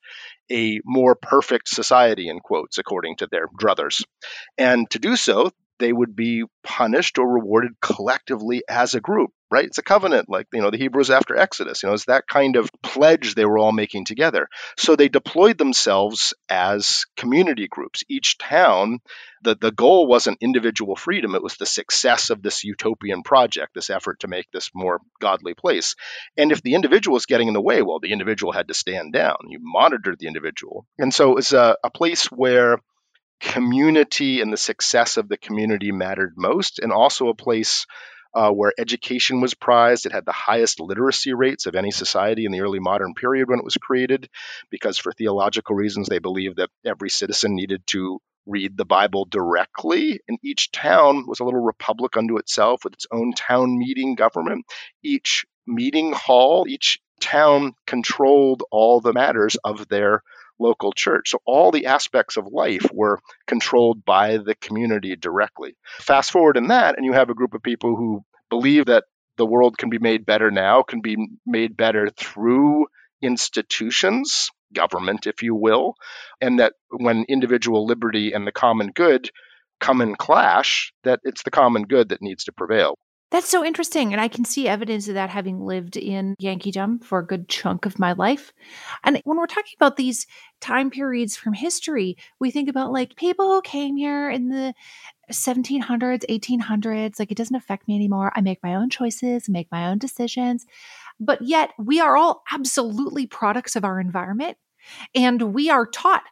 a 0.51 0.79
more 0.85 1.15
perfect 1.15 1.67
society, 1.67 2.29
in 2.29 2.39
quotes, 2.39 2.77
according 2.77 3.17
to 3.17 3.27
their 3.29 3.47
druthers. 3.47 4.03
And 4.57 4.89
to 4.91 4.99
do 4.99 5.15
so, 5.15 5.51
they 5.79 5.93
would 5.93 6.15
be 6.15 6.43
punished 6.63 7.17
or 7.17 7.27
rewarded 7.27 7.79
collectively 7.81 8.63
as 8.69 8.95
a 8.95 9.01
group, 9.01 9.31
right? 9.51 9.65
It's 9.65 9.77
a 9.77 9.83
covenant, 9.83 10.29
like, 10.29 10.47
you 10.53 10.61
know, 10.61 10.71
the 10.71 10.77
Hebrews 10.77 11.09
after 11.09 11.35
Exodus. 11.35 11.81
You 11.81 11.89
know, 11.89 11.93
it's 11.93 12.05
that 12.05 12.27
kind 12.27 12.55
of 12.55 12.69
pledge 12.83 13.35
they 13.35 13.45
were 13.45 13.57
all 13.57 13.71
making 13.71 14.05
together. 14.05 14.47
So 14.77 14.95
they 14.95 15.09
deployed 15.09 15.57
themselves 15.57 16.33
as 16.49 17.05
community 17.17 17.67
groups. 17.67 18.03
Each 18.09 18.37
town, 18.37 18.99
the, 19.43 19.55
the 19.59 19.71
goal 19.71 20.07
wasn't 20.07 20.37
individual 20.41 20.95
freedom, 20.95 21.35
it 21.35 21.43
was 21.43 21.57
the 21.57 21.65
success 21.65 22.29
of 22.29 22.41
this 22.41 22.63
utopian 22.63 23.23
project, 23.23 23.73
this 23.73 23.89
effort 23.89 24.19
to 24.21 24.27
make 24.27 24.47
this 24.51 24.69
more 24.73 24.99
godly 25.19 25.53
place. 25.53 25.95
And 26.37 26.51
if 26.51 26.61
the 26.61 26.75
individual 26.75 27.15
was 27.15 27.25
getting 27.25 27.47
in 27.47 27.53
the 27.53 27.61
way, 27.61 27.81
well, 27.81 27.99
the 27.99 28.11
individual 28.11 28.51
had 28.51 28.67
to 28.67 28.73
stand 28.73 29.13
down. 29.13 29.37
You 29.47 29.59
monitored 29.61 30.19
the 30.19 30.27
individual. 30.27 30.85
And 30.97 31.13
so 31.13 31.31
it 31.31 31.35
was 31.35 31.53
a, 31.53 31.77
a 31.83 31.89
place 31.89 32.25
where 32.25 32.79
community 33.39 34.41
and 34.41 34.51
the 34.51 34.57
success 34.57 35.17
of 35.17 35.29
the 35.29 35.37
community 35.37 35.91
mattered 35.91 36.33
most, 36.35 36.79
and 36.79 36.91
also 36.91 37.29
a 37.29 37.33
place 37.35 37.85
uh, 38.33 38.51
where 38.51 38.73
education 38.77 39.41
was 39.41 39.53
prized. 39.53 40.05
It 40.05 40.11
had 40.11 40.25
the 40.25 40.31
highest 40.31 40.79
literacy 40.79 41.33
rates 41.33 41.65
of 41.65 41.75
any 41.75 41.91
society 41.91 42.45
in 42.45 42.51
the 42.51 42.61
early 42.61 42.79
modern 42.79 43.13
period 43.13 43.49
when 43.49 43.59
it 43.59 43.65
was 43.65 43.75
created, 43.75 44.29
because 44.69 44.97
for 44.97 45.11
theological 45.11 45.75
reasons, 45.75 46.07
they 46.07 46.19
believed 46.19 46.57
that 46.57 46.69
every 46.85 47.09
citizen 47.09 47.55
needed 47.55 47.85
to 47.87 48.19
read 48.45 48.77
the 48.77 48.85
Bible 48.85 49.25
directly. 49.25 50.19
And 50.27 50.37
each 50.43 50.71
town 50.71 51.25
was 51.27 51.39
a 51.39 51.43
little 51.43 51.61
republic 51.61 52.17
unto 52.17 52.37
itself 52.37 52.83
with 52.83 52.93
its 52.93 53.05
own 53.11 53.33
town 53.33 53.77
meeting 53.77 54.15
government. 54.15 54.65
Each 55.03 55.45
meeting 55.67 56.13
hall, 56.13 56.65
each 56.67 56.99
town 57.19 57.73
controlled 57.85 58.63
all 58.71 59.01
the 59.01 59.13
matters 59.13 59.57
of 59.63 59.87
their 59.87 60.23
local 60.59 60.91
church. 60.93 61.29
So 61.29 61.39
all 61.45 61.71
the 61.71 61.87
aspects 61.87 62.37
of 62.37 62.47
life 62.51 62.85
were 62.93 63.19
controlled 63.47 64.05
by 64.05 64.37
the 64.37 64.55
community 64.55 65.15
directly. 65.15 65.75
Fast 65.99 66.31
forward 66.31 66.57
in 66.57 66.67
that, 66.67 66.97
and 66.97 67.05
you 67.05 67.13
have 67.13 67.29
a 67.29 67.35
group 67.35 67.53
of 67.53 67.63
people 67.63 67.95
who 67.95 68.23
believe 68.49 68.85
that 68.85 69.05
the 69.37 69.45
world 69.45 69.77
can 69.77 69.89
be 69.89 69.99
made 69.99 70.25
better 70.25 70.51
now, 70.51 70.83
can 70.83 71.01
be 71.01 71.15
made 71.45 71.77
better 71.77 72.09
through 72.17 72.87
institutions, 73.21 74.49
government, 74.73 75.27
if 75.27 75.43
you 75.43 75.55
will, 75.55 75.95
and 76.41 76.59
that 76.59 76.73
when 76.89 77.25
individual 77.27 77.85
liberty 77.85 78.33
and 78.33 78.45
the 78.45 78.51
common 78.51 78.91
good 78.91 79.29
come 79.79 80.01
in 80.01 80.15
clash, 80.15 80.93
that 81.03 81.19
it's 81.23 81.43
the 81.43 81.51
common 81.51 81.83
good 81.83 82.09
that 82.09 82.21
needs 82.21 82.43
to 82.45 82.51
prevail. 82.51 82.97
That's 83.31 83.47
so 83.47 83.63
interesting. 83.63 84.11
And 84.11 84.19
I 84.19 84.27
can 84.27 84.43
see 84.43 84.67
evidence 84.67 85.07
of 85.07 85.13
that 85.13 85.29
having 85.29 85.61
lived 85.61 85.97
in 85.97 86.35
Yankeedom 86.41 87.03
for 87.03 87.19
a 87.19 87.25
good 87.25 87.47
chunk 87.47 87.85
of 87.85 87.99
my 87.99 88.13
life. 88.13 88.51
And 89.03 89.21
when 89.23 89.37
we're 89.37 89.45
talking 89.45 89.75
about 89.77 89.97
these 89.97 90.25
time 90.61 90.89
periods 90.89 91.37
from 91.37 91.53
history, 91.53 92.17
we 92.39 92.49
think 92.49 92.69
about 92.69 92.91
like 92.91 93.15
people 93.15 93.51
who 93.51 93.61
came 93.61 93.97
here 93.97 94.31
in 94.31 94.49
the 94.49 94.73
1700s, 95.31 96.25
1800s. 96.27 97.19
Like 97.19 97.31
it 97.31 97.37
doesn't 97.37 97.55
affect 97.55 97.87
me 97.87 97.95
anymore. 97.95 98.31
I 98.35 98.41
make 98.41 98.63
my 98.63 98.73
own 98.73 98.89
choices, 98.89 99.47
make 99.47 99.71
my 99.71 99.87
own 99.87 99.99
decisions. 99.99 100.65
But 101.19 101.43
yet 101.43 101.71
we 101.77 101.99
are 101.99 102.17
all 102.17 102.41
absolutely 102.51 103.27
products 103.27 103.75
of 103.75 103.85
our 103.85 103.99
environment. 103.99 104.57
And 105.13 105.53
we 105.53 105.69
are 105.69 105.85
taught 105.85 106.23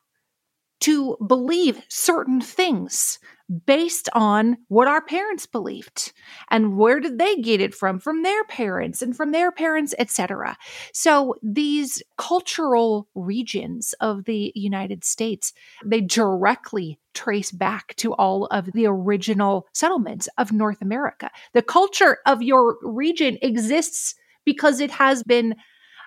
to 0.79 1.17
believe 1.25 1.81
certain 1.89 2.41
things 2.41 3.19
based 3.65 4.10
on 4.13 4.57
what 4.67 4.89
our 4.89 5.01
parents 5.01 5.46
believed 5.46 6.12
and 6.51 6.77
where 6.77 7.00
did 7.00 7.17
they 7.17 7.38
get 7.38 7.62
it 7.62 7.74
from 7.74 7.98
from 7.98 8.22
their 8.22 8.43
parents 8.43 9.01
and 9.01 9.15
from 9.15 9.31
their 9.31 9.53
parents 9.53 9.96
etc 9.98 10.57
so 10.93 11.34
these 11.41 12.03
cultural 12.17 13.07
regions 13.15 13.93
of 14.01 14.25
the 14.25 14.51
united 14.53 15.05
states 15.05 15.53
they 15.86 16.01
directly 16.01 17.00
trace 17.13 17.51
back 17.51 17.96
to 17.96 18.13
all 18.13 18.46
of 18.48 18.72
the 18.74 18.86
original 18.86 19.65
settlements 19.74 20.29
of 20.38 20.51
north 20.51 20.81
america. 20.81 21.31
The 21.53 21.63
culture 21.63 22.19
of 22.27 22.43
your 22.43 22.77
region 22.84 23.38
exists 23.41 24.13
because 24.46 24.79
it 24.79 24.91
has 24.91 25.24
been 25.24 25.55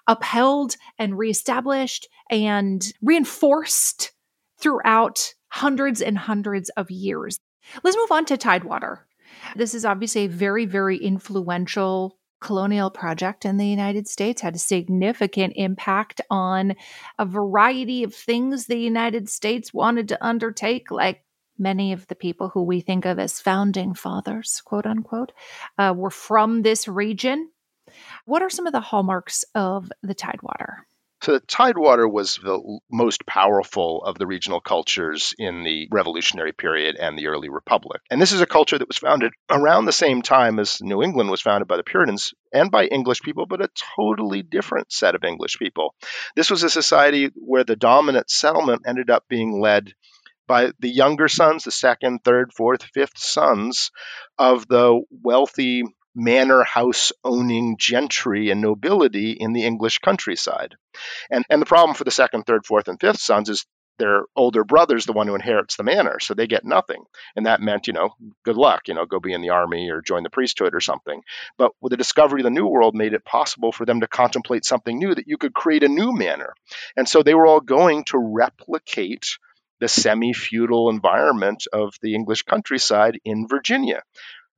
upheld 0.06 0.76
and 0.98 1.18
reestablished 1.18 2.08
and 2.30 2.84
reinforced 3.02 4.12
throughout 4.61 5.35
hundreds 5.49 6.00
and 6.00 6.17
hundreds 6.17 6.69
of 6.71 6.90
years. 6.90 7.38
Let's 7.83 7.97
move 7.97 8.12
on 8.12 8.25
to 8.26 8.37
Tidewater. 8.37 9.07
This 9.57 9.75
is 9.75 9.85
obviously 9.85 10.25
a 10.25 10.29
very, 10.29 10.67
very 10.67 10.97
influential 10.97 12.19
colonial 12.40 12.90
project 12.90 13.45
in 13.45 13.59
the 13.59 13.67
United 13.67 14.09
States, 14.09 14.40
had 14.40 14.55
a 14.55 14.59
significant 14.59 15.52
impact 15.57 16.21
on 16.31 16.75
a 17.19 17.26
variety 17.26 18.02
of 18.02 18.14
things 18.14 18.67
the 18.67 18.79
United 18.79 19.29
States 19.29 19.75
wanted 19.75 20.09
to 20.09 20.26
undertake, 20.26 20.90
like 20.90 21.23
many 21.59 21.93
of 21.93 22.07
the 22.07 22.14
people 22.14 22.49
who 22.49 22.62
we 22.62 22.81
think 22.81 23.05
of 23.05 23.19
as 23.19 23.40
founding 23.40 23.95
fathers, 23.95 24.62
quote 24.64 24.87
unquote, 24.87 25.33
uh, 25.79 25.93
were 25.95 26.11
from 26.11 26.62
this 26.62 26.88
region. 26.88 27.50
What 28.25 28.43
are 28.43 28.50
some 28.50 28.67
of 28.67 28.73
the 28.73 28.81
hallmarks 28.81 29.45
of 29.55 29.93
the 30.02 30.14
Tidewater? 30.14 30.87
So 31.22 31.32
the 31.32 31.40
Tidewater 31.40 32.08
was 32.08 32.36
the 32.36 32.80
most 32.90 33.26
powerful 33.26 34.02
of 34.04 34.16
the 34.16 34.26
regional 34.26 34.60
cultures 34.60 35.34
in 35.38 35.64
the 35.64 35.86
Revolutionary 35.90 36.52
period 36.52 36.96
and 36.96 37.18
the 37.18 37.26
early 37.26 37.50
Republic. 37.50 38.00
And 38.10 38.22
this 38.22 38.32
is 38.32 38.40
a 38.40 38.46
culture 38.46 38.78
that 38.78 38.88
was 38.88 38.96
founded 38.96 39.32
around 39.50 39.84
the 39.84 39.92
same 39.92 40.22
time 40.22 40.58
as 40.58 40.80
New 40.80 41.02
England 41.02 41.30
was 41.30 41.42
founded 41.42 41.68
by 41.68 41.76
the 41.76 41.82
Puritans 41.82 42.32
and 42.54 42.70
by 42.70 42.86
English 42.86 43.20
people, 43.20 43.44
but 43.44 43.60
a 43.60 43.68
totally 43.96 44.42
different 44.42 44.90
set 44.92 45.14
of 45.14 45.22
English 45.22 45.58
people. 45.58 45.94
This 46.36 46.50
was 46.50 46.62
a 46.62 46.70
society 46.70 47.28
where 47.34 47.64
the 47.64 47.76
dominant 47.76 48.30
settlement 48.30 48.82
ended 48.86 49.10
up 49.10 49.24
being 49.28 49.60
led 49.60 49.92
by 50.48 50.72
the 50.80 50.88
younger 50.88 51.28
sons, 51.28 51.64
the 51.64 51.70
second, 51.70 52.20
third, 52.24 52.52
fourth, 52.56 52.82
fifth 52.82 53.18
sons 53.18 53.90
of 54.38 54.66
the 54.68 55.00
wealthy 55.10 55.84
manor 56.14 56.64
house 56.64 57.12
owning 57.25 57.76
gentry 57.79 58.50
and 58.50 58.61
nobility 58.61 59.33
in 59.33 59.52
the 59.52 59.64
English 59.64 59.99
countryside. 59.99 60.76
And, 61.31 61.45
and 61.49 61.62
the 61.62 61.67
problem 61.67 61.95
for 61.95 62.05
the 62.05 62.11
second, 62.11 62.45
third, 62.45 62.67
fourth, 62.67 62.88
and 62.88 63.00
fifth 63.00 63.21
sons 63.21 63.49
is 63.49 63.67
their 64.00 64.23
older 64.35 64.64
brother's 64.64 65.05
the 65.05 65.12
one 65.12 65.29
who 65.29 65.35
inherits 65.35 65.76
the 65.76 65.85
manor, 65.85 66.19
so 66.21 66.33
they 66.33 66.47
get 66.47 66.64
nothing. 66.64 67.05
And 67.37 67.47
that 67.47 67.61
meant, 67.61 67.87
you 67.87 67.93
know, 67.93 68.14
good 68.45 68.57
luck, 68.57 68.88
you 68.88 68.95
know, 68.95 69.05
go 69.05 69.21
be 69.21 69.35
in 69.35 69.43
the 69.43 69.50
army 69.50 69.90
or 69.90 70.00
join 70.00 70.23
the 70.23 70.31
priesthood 70.31 70.75
or 70.75 70.81
something. 70.81 71.23
But 71.59 71.73
with 71.83 71.90
the 71.90 71.99
discovery 71.99 72.40
of 72.40 72.45
the 72.45 72.50
New 72.50 72.67
World 72.67 72.95
made 72.95 73.12
it 73.12 73.25
possible 73.25 73.73
for 73.73 73.85
them 73.85 74.00
to 74.00 74.09
contemplate 74.09 74.64
something 74.64 74.99
new 74.99 75.14
that 75.14 75.29
you 75.29 75.37
could 75.37 75.52
create 75.52 75.85
a 75.85 75.88
new 75.88 76.12
manor. 76.12 76.55
And 76.97 77.07
so 77.07 77.23
they 77.23 77.35
were 77.35 77.47
all 77.47 77.61
going 77.61 78.05
to 78.05 78.19
replicate 78.19 79.26
the 79.81 79.88
semi 79.88 80.33
feudal 80.33 80.90
environment 80.90 81.67
of 81.73 81.95
the 82.02 82.14
English 82.14 82.43
countryside 82.43 83.19
in 83.25 83.49
Virginia. 83.49 84.02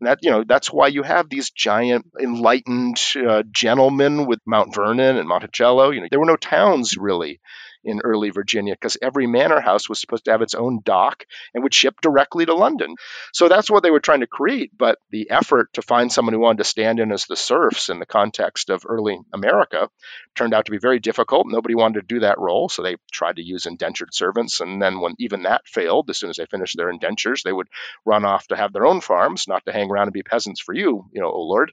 And 0.03 0.09
that 0.09 0.19
you 0.23 0.33
know 0.33 0.43
that's 0.43 0.67
why 0.67 0.89
you 0.89 1.05
have 1.05 1.31
these 1.31 1.51
giant 1.51 2.11
enlightened 2.21 3.01
uh, 3.17 3.45
gentlemen 3.53 4.27
with 4.27 4.41
Mount 4.45 4.75
Vernon 4.75 5.17
and 5.17 5.29
Monticello. 5.29 5.91
You 5.91 6.01
know 6.01 6.09
there 6.11 6.19
were 6.19 6.27
no 6.27 6.35
towns 6.35 6.97
really 6.97 7.39
in 7.85 8.01
early 8.05 8.31
Virginia 8.31 8.75
because 8.75 8.97
every 9.01 9.27
manor 9.27 9.61
house 9.61 9.89
was 9.89 10.01
supposed 10.01 10.25
to 10.27 10.31
have 10.31 10.43
its 10.43 10.55
own 10.55 10.81
dock 10.85 11.25
and 11.55 11.63
would 11.63 11.75
ship 11.75 12.01
directly 12.01 12.47
to 12.47 12.55
London. 12.55 12.95
So 13.33 13.49
that's 13.49 13.71
what 13.71 13.83
they 13.83 13.91
were 13.91 14.01
trying 14.01 14.21
to 14.21 14.27
create. 14.27 14.73
But 14.77 14.99
the 15.11 15.31
effort 15.31 15.73
to 15.75 15.83
find 15.83 16.11
someone 16.13 16.35
who 16.35 16.41
wanted 16.41 16.59
to 16.59 16.65
stand 16.65 17.01
in 17.01 17.13
as 17.13 17.27
the 17.27 17.37
serfs 17.37 17.89
in 17.89 17.99
the 17.99 18.07
context 18.07 18.71
of 18.71 18.85
early 18.87 19.19
America 19.33 19.89
turned 20.35 20.55
out 20.55 20.67
to 20.67 20.73
be 20.73 20.79
very 20.79 20.99
difficult. 20.99 21.47
Nobody 21.47 21.75
wanted 21.75 22.01
to 22.01 22.15
do 22.15 22.21
that 22.21 22.39
role, 22.39 22.69
so 22.69 22.83
they 22.83 22.97
tried 23.11 23.37
to 23.37 23.43
use 23.43 23.67
indentured 23.67 24.15
servants. 24.15 24.61
And 24.61 24.81
then 24.81 25.01
when 25.01 25.15
even 25.19 25.43
that 25.43 25.67
failed, 25.67 26.11
as 26.11 26.19
soon 26.19 26.31
as 26.31 26.37
they 26.37 26.47
finished 26.47 26.77
their 26.77 26.91
indentures, 26.91 27.43
they 27.43 27.53
would 27.53 27.69
run 28.05 28.25
off 28.25 28.47
to 28.49 28.57
have 28.57 28.73
their 28.73 28.87
own 28.87 29.01
farms, 29.01 29.47
not 29.49 29.65
to 29.67 29.73
hang 29.73 29.91
around 29.91 30.05
and 30.05 30.13
be 30.13 30.23
peasants 30.23 30.61
for 30.61 30.75
you, 30.75 31.07
you 31.13 31.21
know, 31.21 31.31
oh 31.31 31.43
Lord 31.43 31.73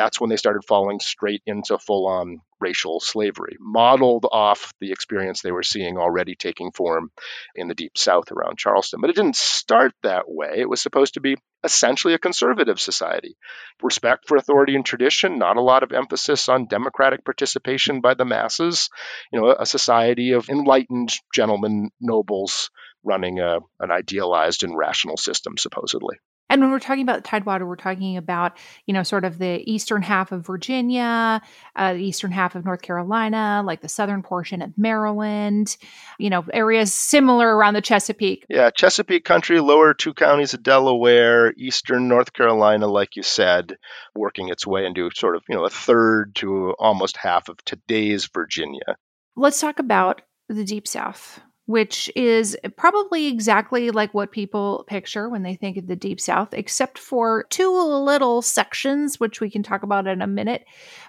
that's 0.00 0.18
when 0.18 0.30
they 0.30 0.36
started 0.36 0.64
falling 0.66 0.98
straight 0.98 1.42
into 1.44 1.78
full 1.78 2.06
on 2.06 2.40
racial 2.58 3.00
slavery, 3.00 3.56
modeled 3.60 4.24
off 4.32 4.72
the 4.80 4.92
experience 4.92 5.42
they 5.42 5.52
were 5.52 5.62
seeing 5.62 5.98
already 5.98 6.34
taking 6.34 6.72
form 6.72 7.10
in 7.54 7.68
the 7.68 7.74
deep 7.74 7.98
south 7.98 8.32
around 8.32 8.56
Charleston. 8.56 9.02
But 9.02 9.10
it 9.10 9.16
didn't 9.16 9.36
start 9.36 9.92
that 10.02 10.24
way. 10.26 10.54
It 10.56 10.68
was 10.70 10.80
supposed 10.80 11.14
to 11.14 11.20
be 11.20 11.36
essentially 11.62 12.14
a 12.14 12.18
conservative 12.18 12.80
society. 12.80 13.36
Respect 13.82 14.26
for 14.26 14.38
authority 14.38 14.74
and 14.74 14.86
tradition, 14.86 15.38
not 15.38 15.58
a 15.58 15.62
lot 15.62 15.82
of 15.82 15.92
emphasis 15.92 16.48
on 16.48 16.66
democratic 16.66 17.22
participation 17.22 18.00
by 18.00 18.14
the 18.14 18.24
masses. 18.24 18.88
You 19.30 19.40
know, 19.40 19.54
a 19.58 19.66
society 19.66 20.32
of 20.32 20.48
enlightened 20.48 21.12
gentlemen, 21.34 21.90
nobles 22.00 22.70
running 23.04 23.38
a, 23.38 23.58
an 23.80 23.90
idealized 23.90 24.62
and 24.62 24.76
rational 24.76 25.18
system, 25.18 25.58
supposedly. 25.58 26.16
And 26.50 26.60
when 26.60 26.70
we're 26.72 26.80
talking 26.80 27.02
about 27.02 27.22
the 27.22 27.28
Tidewater, 27.28 27.64
we're 27.64 27.76
talking 27.76 28.16
about, 28.16 28.58
you 28.86 28.92
know, 28.92 29.04
sort 29.04 29.24
of 29.24 29.38
the 29.38 29.62
eastern 29.70 30.02
half 30.02 30.32
of 30.32 30.44
Virginia, 30.44 31.40
uh, 31.76 31.92
the 31.94 32.04
eastern 32.04 32.32
half 32.32 32.56
of 32.56 32.64
North 32.64 32.82
Carolina, 32.82 33.62
like 33.64 33.80
the 33.80 33.88
southern 33.88 34.22
portion 34.22 34.60
of 34.60 34.76
Maryland, 34.76 35.76
you 36.18 36.28
know, 36.28 36.44
areas 36.52 36.92
similar 36.92 37.56
around 37.56 37.74
the 37.74 37.80
Chesapeake. 37.80 38.44
Yeah, 38.50 38.70
Chesapeake 38.70 39.24
country, 39.24 39.60
lower 39.60 39.94
two 39.94 40.12
counties 40.12 40.52
of 40.52 40.62
Delaware, 40.64 41.54
eastern 41.56 42.08
North 42.08 42.32
Carolina, 42.32 42.88
like 42.88 43.14
you 43.14 43.22
said, 43.22 43.78
working 44.14 44.48
its 44.48 44.66
way 44.66 44.84
into 44.84 45.08
sort 45.14 45.36
of, 45.36 45.42
you 45.48 45.54
know, 45.54 45.64
a 45.64 45.70
third 45.70 46.34
to 46.36 46.74
almost 46.78 47.16
half 47.16 47.48
of 47.48 47.64
today's 47.64 48.28
Virginia. 48.34 48.96
Let's 49.36 49.60
talk 49.60 49.78
about 49.78 50.22
the 50.48 50.64
Deep 50.64 50.88
South 50.88 51.40
which 51.70 52.10
is 52.16 52.56
probably 52.76 53.28
exactly 53.28 53.92
like 53.92 54.12
what 54.12 54.32
people 54.32 54.84
picture 54.88 55.28
when 55.28 55.44
they 55.44 55.54
think 55.54 55.76
of 55.76 55.86
the 55.86 55.94
Deep 55.94 56.20
South, 56.20 56.52
except 56.52 56.98
for 56.98 57.44
two 57.48 57.70
little 57.70 58.42
sections, 58.42 59.20
which 59.20 59.40
we 59.40 59.48
can 59.48 59.62
talk 59.62 59.84
about 59.84 60.08
in 60.08 60.20
a 60.20 60.26
minute. 60.26 60.64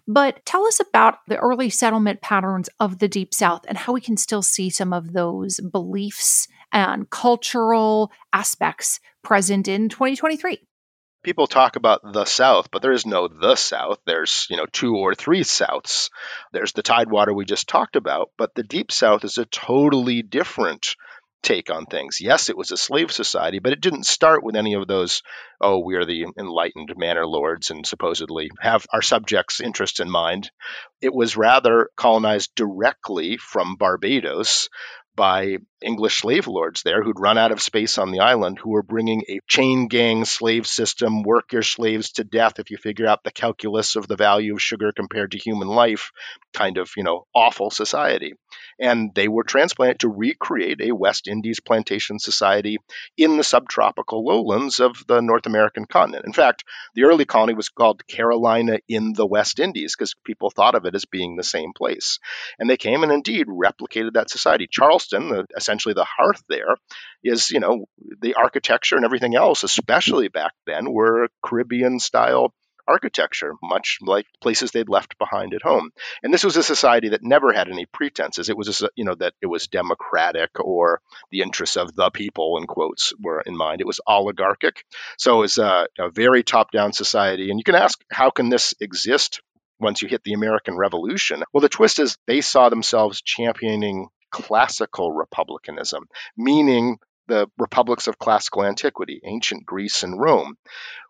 But 0.08 0.46
tell 0.46 0.68
us 0.68 0.80
about 0.80 1.16
the 1.28 1.38
early 1.38 1.72
settlement 1.72 2.22
patterns 2.22 2.70
of 2.80 3.00
the 3.00 3.08
Deep 3.08 3.34
South 3.34 3.62
and 3.68 3.76
how 3.76 3.92
we 3.92 4.02
can 4.02 4.18
still 4.18 4.44
see 4.44 4.70
some 4.70 4.94
of 4.94 5.14
those 5.14 5.60
beliefs 5.62 6.48
and 6.72 7.10
cultural 7.10 8.12
aspects 8.32 9.00
present 9.24 9.68
in 9.68 9.90
2023 9.90 10.60
people 11.24 11.48
talk 11.48 11.76
about 11.76 12.02
the 12.04 12.26
South, 12.26 12.70
but 12.72 12.82
there 12.82 12.92
is 12.92 13.06
no 13.06 13.28
the 13.28 13.56
South. 13.56 14.00
There's, 14.06 14.48
you 14.50 14.58
know, 14.58 14.66
two 14.66 14.96
or 14.96 15.16
three 15.16 15.42
Souths. 15.42 16.10
There's 16.52 16.74
the 16.74 16.84
Tidewater 16.84 17.34
we 17.34 17.46
just 17.46 17.68
talked 17.68 17.96
about, 17.96 18.32
but 18.38 18.56
the 18.56 18.64
Deep 18.64 18.92
South 18.92 19.24
is 19.24 19.38
a 19.38 19.46
totally 19.46 20.22
different 20.22 20.96
take 21.42 21.72
on 21.72 21.86
things. 21.86 22.22
Yes, 22.22 22.50
it 22.50 22.58
was 22.58 22.72
a 22.72 22.78
slave 22.78 23.12
society, 23.12 23.60
but 23.60 23.74
it 23.74 23.82
didn't 23.82 24.06
start 24.06 24.44
with 24.44 24.56
any 24.56 24.76
of 24.76 24.88
those, 24.88 25.24
oh, 25.60 25.80
we 25.80 25.96
are 25.96 26.06
the 26.06 26.28
enlightened 26.38 26.94
manor 26.98 27.26
lords 27.26 27.72
and 27.72 27.86
supposedly 27.86 28.50
have 28.60 28.86
our 28.94 29.02
subjects' 29.02 29.60
interests 29.60 30.00
in 30.00 30.10
mind. 30.10 30.52
It 31.02 31.14
was 31.14 31.38
rather 31.38 31.90
colonized 31.96 32.54
directly 32.56 33.38
from 33.38 33.76
Barbados 33.76 34.70
by 35.16 35.58
English 35.82 36.20
slave 36.20 36.48
lords 36.48 36.84
there 36.84 37.04
who'd 37.04 37.20
run 37.20 37.38
out 37.38 37.52
of 37.52 37.62
space 37.62 37.98
on 37.98 38.12
the 38.12 38.20
island, 38.20 38.60
who 38.60 38.70
were 38.70 38.84
bringing 38.84 39.24
a 39.30 39.40
chain 39.48 39.88
gang 39.88 40.26
slave 40.26 40.66
system, 40.68 41.24
work 41.24 41.52
your 41.52 41.64
slaves 41.64 42.14
to 42.14 42.24
death 42.24 42.60
if 42.60 42.72
you 42.72 42.78
figure 42.78 43.08
out 43.08 43.24
the 43.24 43.32
calculus 43.32 43.96
of 43.96 44.08
the 44.08 44.16
value 44.16 44.54
of 44.54 44.62
sugar 44.62 44.92
compared 44.92 45.32
to 45.32 45.38
human 45.38 45.68
life, 45.68 46.12
kind 46.54 46.78
of, 46.78 46.92
you 46.96 47.04
know, 47.04 47.26
awful 47.34 47.70
society. 47.70 48.34
And 48.80 49.12
they 49.14 49.28
were 49.28 49.44
transplanted 49.44 50.00
to 50.00 50.10
recreate 50.10 50.82
a 50.82 50.92
West 50.92 51.28
Indies 51.28 51.60
plantation 51.60 52.20
society 52.20 52.78
in 53.18 53.38
the 53.38 53.44
subtropical 53.44 54.26
lowlands 54.26 54.80
of 54.80 55.04
the 55.08 55.22
North 55.22 55.46
American 55.46 55.86
continent. 55.86 56.26
In 56.26 56.34
fact, 56.34 56.64
the 56.96 57.04
early 57.04 57.26
colony 57.26 57.54
was 57.54 57.70
called 57.70 58.06
Carolina 58.08 58.80
in 58.88 59.14
the 59.14 59.26
West 59.26 59.60
Indies 59.60 59.96
because 59.96 60.16
people 60.26 60.50
thought 60.50 60.76
of 60.76 60.86
it 60.86 60.96
as 60.96 61.06
being 61.06 61.36
the 61.36 61.44
same 61.44 61.74
place. 61.74 62.20
And 62.60 62.70
they 62.70 62.78
came 62.78 63.04
and 63.04 63.12
indeed 63.12 63.48
replicated 63.48 64.14
that 64.14 64.30
society. 64.30 64.68
Charleston, 64.70 65.30
the 65.30 65.46
essentially 65.56 65.94
the 65.94 66.06
hearth 66.06 66.44
there 66.50 66.76
is, 67.24 67.52
you 67.52 67.60
know, 67.60 67.86
the 68.22 68.36
architecture 68.36 68.96
and 68.96 69.06
everything 69.06 69.36
else, 69.36 69.64
especially 69.64 70.28
back 70.28 70.54
then, 70.66 70.92
were 70.92 71.30
Caribbean 71.44 72.00
style 72.00 72.54
architecture, 72.88 73.54
much 73.62 74.00
like 74.02 74.26
places 74.42 74.72
they'd 74.72 74.90
left 74.90 75.18
behind 75.18 75.54
at 75.54 75.62
home. 75.62 75.92
And 76.24 76.34
this 76.34 76.44
was 76.44 76.58
a 76.58 76.64
society 76.64 77.10
that 77.10 77.24
never 77.24 77.54
had 77.54 77.68
any 77.68 77.86
pretenses. 77.86 78.50
It 78.50 78.58
was, 78.58 78.82
a, 78.82 78.90
you 78.96 79.06
know, 79.06 79.16
that 79.16 79.34
it 79.42 79.48
was 79.48 79.68
democratic 79.68 80.52
or 80.60 81.02
the 81.32 81.42
interests 81.42 81.78
of 81.78 81.96
the 81.96 82.10
people, 82.10 82.58
in 82.58 82.68
quotes, 82.68 83.14
were 83.22 83.42
in 83.42 83.56
mind. 83.56 83.82
It 83.82 83.88
was 83.88 84.02
oligarchic. 84.08 84.84
So 85.18 85.38
it 85.38 85.42
was 85.42 85.58
a, 85.58 85.88
a 86.00 86.10
very 86.10 86.44
top 86.44 86.72
down 86.72 86.94
society. 86.94 87.50
And 87.50 87.60
you 87.60 87.64
can 87.64 87.76
ask, 87.76 88.00
how 88.12 88.30
can 88.30 88.50
this 88.50 88.74
exist 88.80 89.42
once 89.80 90.02
you 90.02 90.08
hit 90.08 90.24
the 90.24 90.34
American 90.34 90.78
Revolution? 90.78 91.44
Well, 91.54 91.62
the 91.62 91.70
twist 91.70 92.00
is 92.00 92.18
they 92.28 92.42
saw 92.42 92.70
themselves 92.70 93.22
championing 93.22 94.08
classical 94.32 95.12
republicanism, 95.12 96.08
meaning 96.38 96.98
the 97.28 97.48
republics 97.58 98.08
of 98.08 98.18
classical 98.18 98.64
antiquity, 98.64 99.22
ancient 99.26 99.66
Greece 99.66 100.04
and 100.04 100.20
Rome, 100.20 100.56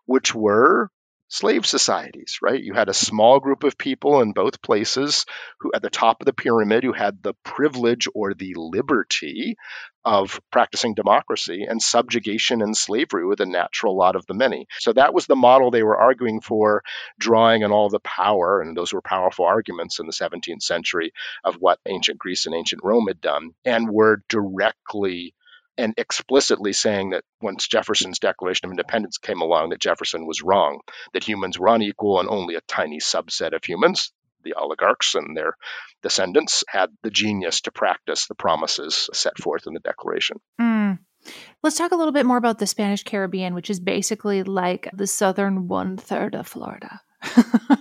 which 0.06 0.34
were 0.34 0.90
slave 1.32 1.64
societies, 1.64 2.40
right? 2.42 2.62
You 2.62 2.74
had 2.74 2.90
a 2.90 2.94
small 2.94 3.40
group 3.40 3.64
of 3.64 3.78
people 3.78 4.20
in 4.20 4.32
both 4.32 4.60
places 4.60 5.24
who, 5.60 5.72
at 5.74 5.80
the 5.80 5.88
top 5.88 6.20
of 6.20 6.26
the 6.26 6.34
pyramid, 6.34 6.84
who 6.84 6.92
had 6.92 7.22
the 7.22 7.32
privilege 7.42 8.06
or 8.14 8.34
the 8.34 8.52
liberty 8.54 9.56
of 10.04 10.42
practicing 10.50 10.92
democracy, 10.92 11.64
and 11.66 11.80
subjugation 11.80 12.60
and 12.60 12.76
slavery 12.76 13.24
were 13.24 13.36
the 13.36 13.46
natural 13.46 13.96
lot 13.96 14.14
of 14.14 14.26
the 14.26 14.34
many. 14.34 14.66
So 14.78 14.92
that 14.92 15.14
was 15.14 15.26
the 15.26 15.34
model 15.34 15.70
they 15.70 15.82
were 15.82 15.98
arguing 15.98 16.42
for, 16.42 16.82
drawing 17.18 17.64
on 17.64 17.72
all 17.72 17.88
the 17.88 18.00
power, 18.00 18.60
and 18.60 18.76
those 18.76 18.92
were 18.92 19.00
powerful 19.00 19.46
arguments 19.46 20.00
in 20.00 20.06
the 20.06 20.12
17th 20.12 20.62
century 20.62 21.14
of 21.44 21.54
what 21.54 21.78
ancient 21.88 22.18
Greece 22.18 22.44
and 22.44 22.54
ancient 22.54 22.84
Rome 22.84 23.06
had 23.08 23.22
done, 23.22 23.52
and 23.64 23.88
were 23.88 24.22
directly 24.28 25.34
and 25.82 25.94
explicitly 25.96 26.72
saying 26.72 27.10
that 27.10 27.24
once 27.40 27.66
Jefferson's 27.66 28.20
Declaration 28.20 28.66
of 28.66 28.70
Independence 28.70 29.18
came 29.18 29.40
along, 29.40 29.70
that 29.70 29.80
Jefferson 29.80 30.26
was 30.26 30.40
wrong, 30.40 30.78
that 31.12 31.24
humans 31.26 31.58
were 31.58 31.74
unequal 31.74 32.20
and 32.20 32.28
only 32.28 32.54
a 32.54 32.60
tiny 32.62 33.00
subset 33.00 33.52
of 33.52 33.64
humans, 33.64 34.12
the 34.44 34.54
oligarchs 34.54 35.16
and 35.16 35.36
their 35.36 35.56
descendants, 36.00 36.62
had 36.68 36.90
the 37.02 37.10
genius 37.10 37.62
to 37.62 37.72
practice 37.72 38.28
the 38.28 38.36
promises 38.36 39.10
set 39.12 39.36
forth 39.38 39.66
in 39.66 39.74
the 39.74 39.80
Declaration. 39.80 40.36
Mm. 40.60 41.00
Let's 41.64 41.76
talk 41.76 41.90
a 41.90 41.96
little 41.96 42.12
bit 42.12 42.26
more 42.26 42.36
about 42.36 42.60
the 42.60 42.66
Spanish 42.68 43.02
Caribbean, 43.02 43.52
which 43.52 43.70
is 43.70 43.80
basically 43.80 44.44
like 44.44 44.88
the 44.92 45.08
southern 45.08 45.66
one 45.66 45.96
third 45.96 46.36
of 46.36 46.46
Florida 46.46 47.00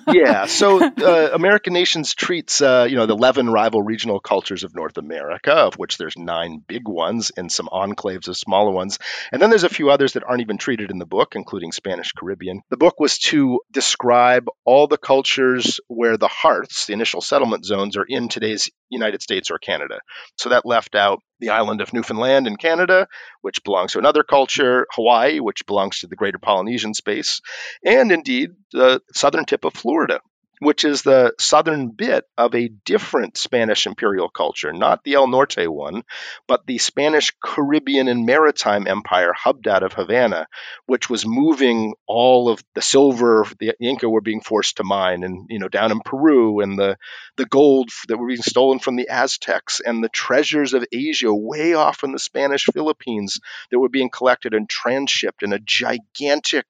yeah. 0.07 0.45
So 0.45 0.83
uh, 0.97 1.29
American 1.33 1.73
Nations 1.73 2.13
treats, 2.13 2.61
uh, 2.61 2.87
you 2.89 2.95
know, 2.95 3.05
the 3.05 3.15
11 3.15 3.49
rival 3.49 3.81
regional 3.81 4.19
cultures 4.19 4.63
of 4.63 4.75
North 4.75 4.97
America, 4.97 5.53
of 5.53 5.75
which 5.75 5.97
there's 5.97 6.17
nine 6.17 6.63
big 6.65 6.87
ones 6.87 7.31
and 7.35 7.51
some 7.51 7.67
enclaves 7.71 8.27
of 8.27 8.37
smaller 8.37 8.71
ones. 8.71 8.99
And 9.31 9.41
then 9.41 9.49
there's 9.49 9.63
a 9.63 9.69
few 9.69 9.89
others 9.89 10.13
that 10.13 10.23
aren't 10.23 10.41
even 10.41 10.57
treated 10.57 10.91
in 10.91 10.99
the 10.99 11.05
book, 11.05 11.35
including 11.35 11.71
Spanish 11.71 12.11
Caribbean. 12.11 12.61
The 12.69 12.77
book 12.77 12.99
was 12.99 13.17
to 13.19 13.61
describe 13.71 14.47
all 14.65 14.87
the 14.87 14.97
cultures 14.97 15.79
where 15.87 16.17
the 16.17 16.27
hearths, 16.27 16.85
the 16.85 16.93
initial 16.93 17.21
settlement 17.21 17.65
zones, 17.65 17.97
are 17.97 18.05
in 18.07 18.29
today's 18.29 18.69
United 18.91 19.21
States 19.21 19.49
or 19.49 19.57
Canada. 19.57 19.99
So 20.37 20.49
that 20.49 20.65
left 20.65 20.95
out 20.95 21.21
the 21.39 21.49
island 21.49 21.81
of 21.81 21.93
Newfoundland 21.93 22.45
in 22.45 22.55
Canada, 22.57 23.07
which 23.41 23.63
belongs 23.63 23.93
to 23.93 23.99
another 23.99 24.23
culture, 24.23 24.85
Hawaii, 24.93 25.39
which 25.39 25.65
belongs 25.65 25.99
to 25.99 26.07
the 26.07 26.15
greater 26.15 26.37
Polynesian 26.37 26.93
space, 26.93 27.41
and 27.83 28.11
indeed 28.11 28.51
the 28.71 29.01
southern 29.13 29.45
tip 29.45 29.65
of 29.65 29.73
Florida, 29.73 30.21
which 30.61 30.85
is 30.85 31.01
the 31.01 31.33
southern 31.39 31.89
bit 31.89 32.23
of 32.37 32.53
a 32.53 32.67
different 32.85 33.35
Spanish 33.35 33.87
imperial 33.87 34.29
culture, 34.29 34.71
not 34.71 35.03
the 35.03 35.15
El 35.15 35.27
Norte 35.27 35.67
one, 35.67 36.03
but 36.47 36.67
the 36.67 36.77
Spanish 36.77 37.33
Caribbean 37.43 38.07
and 38.07 38.27
Maritime 38.27 38.85
Empire 38.85 39.33
hubbed 39.33 39.67
out 39.67 39.81
of 39.81 39.93
Havana, 39.93 40.45
which 40.85 41.09
was 41.09 41.25
moving 41.25 41.95
all 42.05 42.47
of 42.47 42.63
the 42.75 42.81
silver 42.81 43.43
the 43.59 43.73
Inca 43.81 44.07
were 44.07 44.21
being 44.21 44.39
forced 44.39 44.77
to 44.77 44.83
mine, 44.83 45.23
and 45.23 45.47
you 45.49 45.57
know 45.57 45.67
down 45.67 45.91
in 45.91 45.99
Peru, 45.99 46.59
and 46.59 46.77
the 46.77 46.95
the 47.37 47.47
gold 47.47 47.89
that 48.07 48.17
were 48.17 48.27
being 48.27 48.43
stolen 48.43 48.77
from 48.77 48.95
the 48.95 49.09
Aztecs, 49.09 49.81
and 49.83 50.03
the 50.03 50.09
treasures 50.09 50.75
of 50.75 50.85
Asia 50.91 51.33
way 51.33 51.73
off 51.73 52.03
in 52.03 52.11
the 52.11 52.19
Spanish 52.19 52.65
Philippines 52.65 53.39
that 53.71 53.79
were 53.79 53.89
being 53.89 54.11
collected 54.11 54.53
and 54.53 54.69
transshipped 54.69 55.41
in 55.41 55.53
a 55.53 55.59
gigantic 55.59 56.67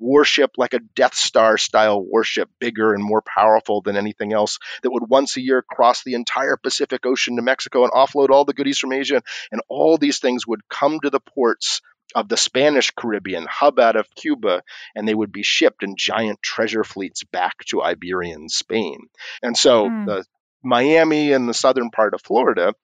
warship 0.00 0.52
like 0.56 0.74
a 0.74 0.80
Death 0.80 1.14
Star 1.14 1.58
style 1.58 2.02
warship, 2.02 2.48
bigger 2.58 2.94
and 2.94 3.04
more 3.04 3.22
powerful 3.22 3.82
than 3.82 3.96
anything 3.96 4.32
else, 4.32 4.58
that 4.82 4.90
would 4.90 5.08
once 5.08 5.36
a 5.36 5.40
year 5.40 5.62
cross 5.62 6.02
the 6.02 6.14
entire 6.14 6.56
Pacific 6.56 7.06
Ocean 7.06 7.36
to 7.36 7.42
Mexico 7.42 7.84
and 7.84 7.92
offload 7.92 8.30
all 8.30 8.44
the 8.44 8.54
goodies 8.54 8.78
from 8.78 8.92
Asia. 8.92 9.22
And 9.52 9.60
all 9.68 9.98
these 9.98 10.18
things 10.18 10.46
would 10.46 10.68
come 10.68 10.98
to 11.00 11.10
the 11.10 11.20
ports 11.20 11.80
of 12.14 12.28
the 12.28 12.36
Spanish 12.36 12.90
Caribbean, 12.90 13.46
hub 13.48 13.78
out 13.78 13.96
of 13.96 14.12
Cuba, 14.14 14.62
and 14.94 15.06
they 15.06 15.14
would 15.14 15.32
be 15.32 15.42
shipped 15.42 15.82
in 15.82 15.94
giant 15.96 16.42
treasure 16.42 16.84
fleets 16.84 17.22
back 17.24 17.58
to 17.66 17.82
Iberian 17.82 18.48
Spain. 18.48 19.08
And 19.42 19.56
so 19.56 19.88
mm. 19.88 20.06
the 20.06 20.24
Miami 20.62 21.32
and 21.32 21.48
the 21.48 21.54
southern 21.54 21.90
part 21.90 22.14
of 22.14 22.22
Florida 22.22 22.74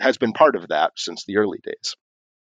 has 0.00 0.18
been 0.18 0.32
part 0.32 0.56
of 0.56 0.68
that 0.68 0.92
since 0.96 1.24
the 1.24 1.38
early 1.38 1.58
days. 1.62 1.96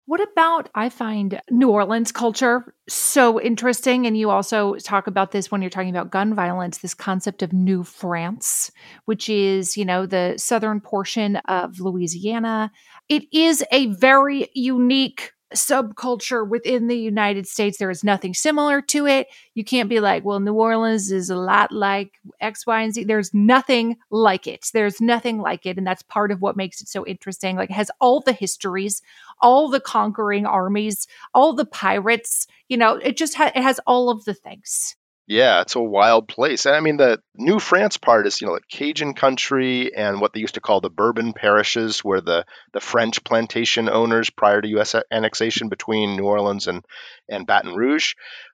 What 0.08 0.22
about 0.22 0.70
I 0.76 0.90
find 0.90 1.42
New 1.50 1.70
Orleans 1.70 2.12
culture 2.12 2.76
so 2.88 3.42
interesting 3.42 4.06
and 4.06 4.16
you 4.16 4.30
also 4.30 4.76
talk 4.76 5.08
about 5.08 5.32
this 5.32 5.50
when 5.50 5.62
you're 5.64 5.72
talking 5.72 5.90
about 5.90 6.12
gun 6.12 6.36
violence 6.36 6.78
this 6.78 6.94
concept 6.94 7.42
of 7.42 7.54
New 7.54 7.84
France 7.84 8.72
which 9.06 9.30
is, 9.30 9.76
you 9.76 9.84
know, 9.84 10.06
the 10.06 10.36
southern 10.38 10.80
portion 10.80 11.38
of 11.48 11.80
Louisiana. 11.80 12.72
It 13.10 13.24
is 13.34 13.64
a 13.72 13.88
very 13.88 14.50
unique 14.54 15.32
subculture 15.54 16.48
within 16.48 16.88
the 16.88 16.98
United 16.98 17.48
States. 17.48 17.78
There 17.78 17.90
is 17.90 18.04
nothing 18.04 18.34
similar 18.34 18.82
to 18.84 19.06
it. 19.06 19.28
You 19.54 19.64
can't 19.64 19.90
be 19.90 20.00
like, 20.00 20.26
well, 20.26 20.40
New 20.40 20.54
Orleans 20.54 21.12
is 21.12 21.30
a 21.30 21.36
lot 21.36 21.72
like 21.72 22.14
X, 22.42 22.66
Y, 22.66 22.82
and 22.82 22.94
Z. 22.94 23.04
There's 23.04 23.34
nothing 23.34 23.98
like 24.10 24.48
it. 24.48 24.70
There's 24.74 25.00
nothing 25.00 25.40
like 25.40 25.66
it. 25.66 25.78
And 25.78 25.86
that's 25.86 26.02
part 26.04 26.32
of 26.32 26.42
what 26.42 26.58
makes 26.58 26.82
it 26.82 26.88
so 26.88 27.06
interesting. 27.06 27.56
Like, 27.56 27.70
has 27.70 27.92
all 28.00 28.22
the 28.22 28.34
histories, 28.34 29.02
all 29.42 29.70
the 29.70 29.80
conquering 29.80 30.46
armies, 30.46 31.08
all 31.34 31.54
the 31.54 31.66
pirates. 31.66 32.48
You 32.68 32.78
know, 32.78 32.96
it 32.96 33.16
just 33.16 33.36
ha- 33.36 33.52
it 33.56 33.62
has 33.62 33.80
all 33.86 34.10
of 34.10 34.26
the 34.26 34.34
things. 34.34 34.96
Yeah, 35.28 35.62
it's 35.62 35.76
a 35.76 35.82
wild 35.82 36.28
place. 36.28 36.66
And 36.66 36.76
I 36.76 36.82
mean, 36.82 36.98
the 36.98 37.20
New 37.36 37.60
France 37.60 37.98
part 37.98 38.28
is, 38.28 38.40
you 38.40 38.48
know, 38.48 38.54
like 38.54 38.68
Cajun 38.70 39.16
country 39.16 39.96
and 39.96 40.22
what 40.22 40.34
they 40.34 40.40
used 40.40 40.54
to 40.54 40.62
call 40.62 40.82
the 40.82 40.90
Bourbon 40.92 41.34
parishes, 41.34 42.02
where 42.02 42.22
the, 42.22 42.46
the 42.74 42.80
French 42.80 43.24
plantation 43.24 43.90
owners 43.90 44.30
prior 44.30 44.62
to 44.62 44.68
U.S. 44.70 44.96
annexation 45.12 45.70
between 45.70 46.16
New 46.16 46.26
Orleans 46.26 46.68
and, 46.68 46.86
and 47.28 47.48
Baton 47.48 47.76
Rouge. 47.76 48.14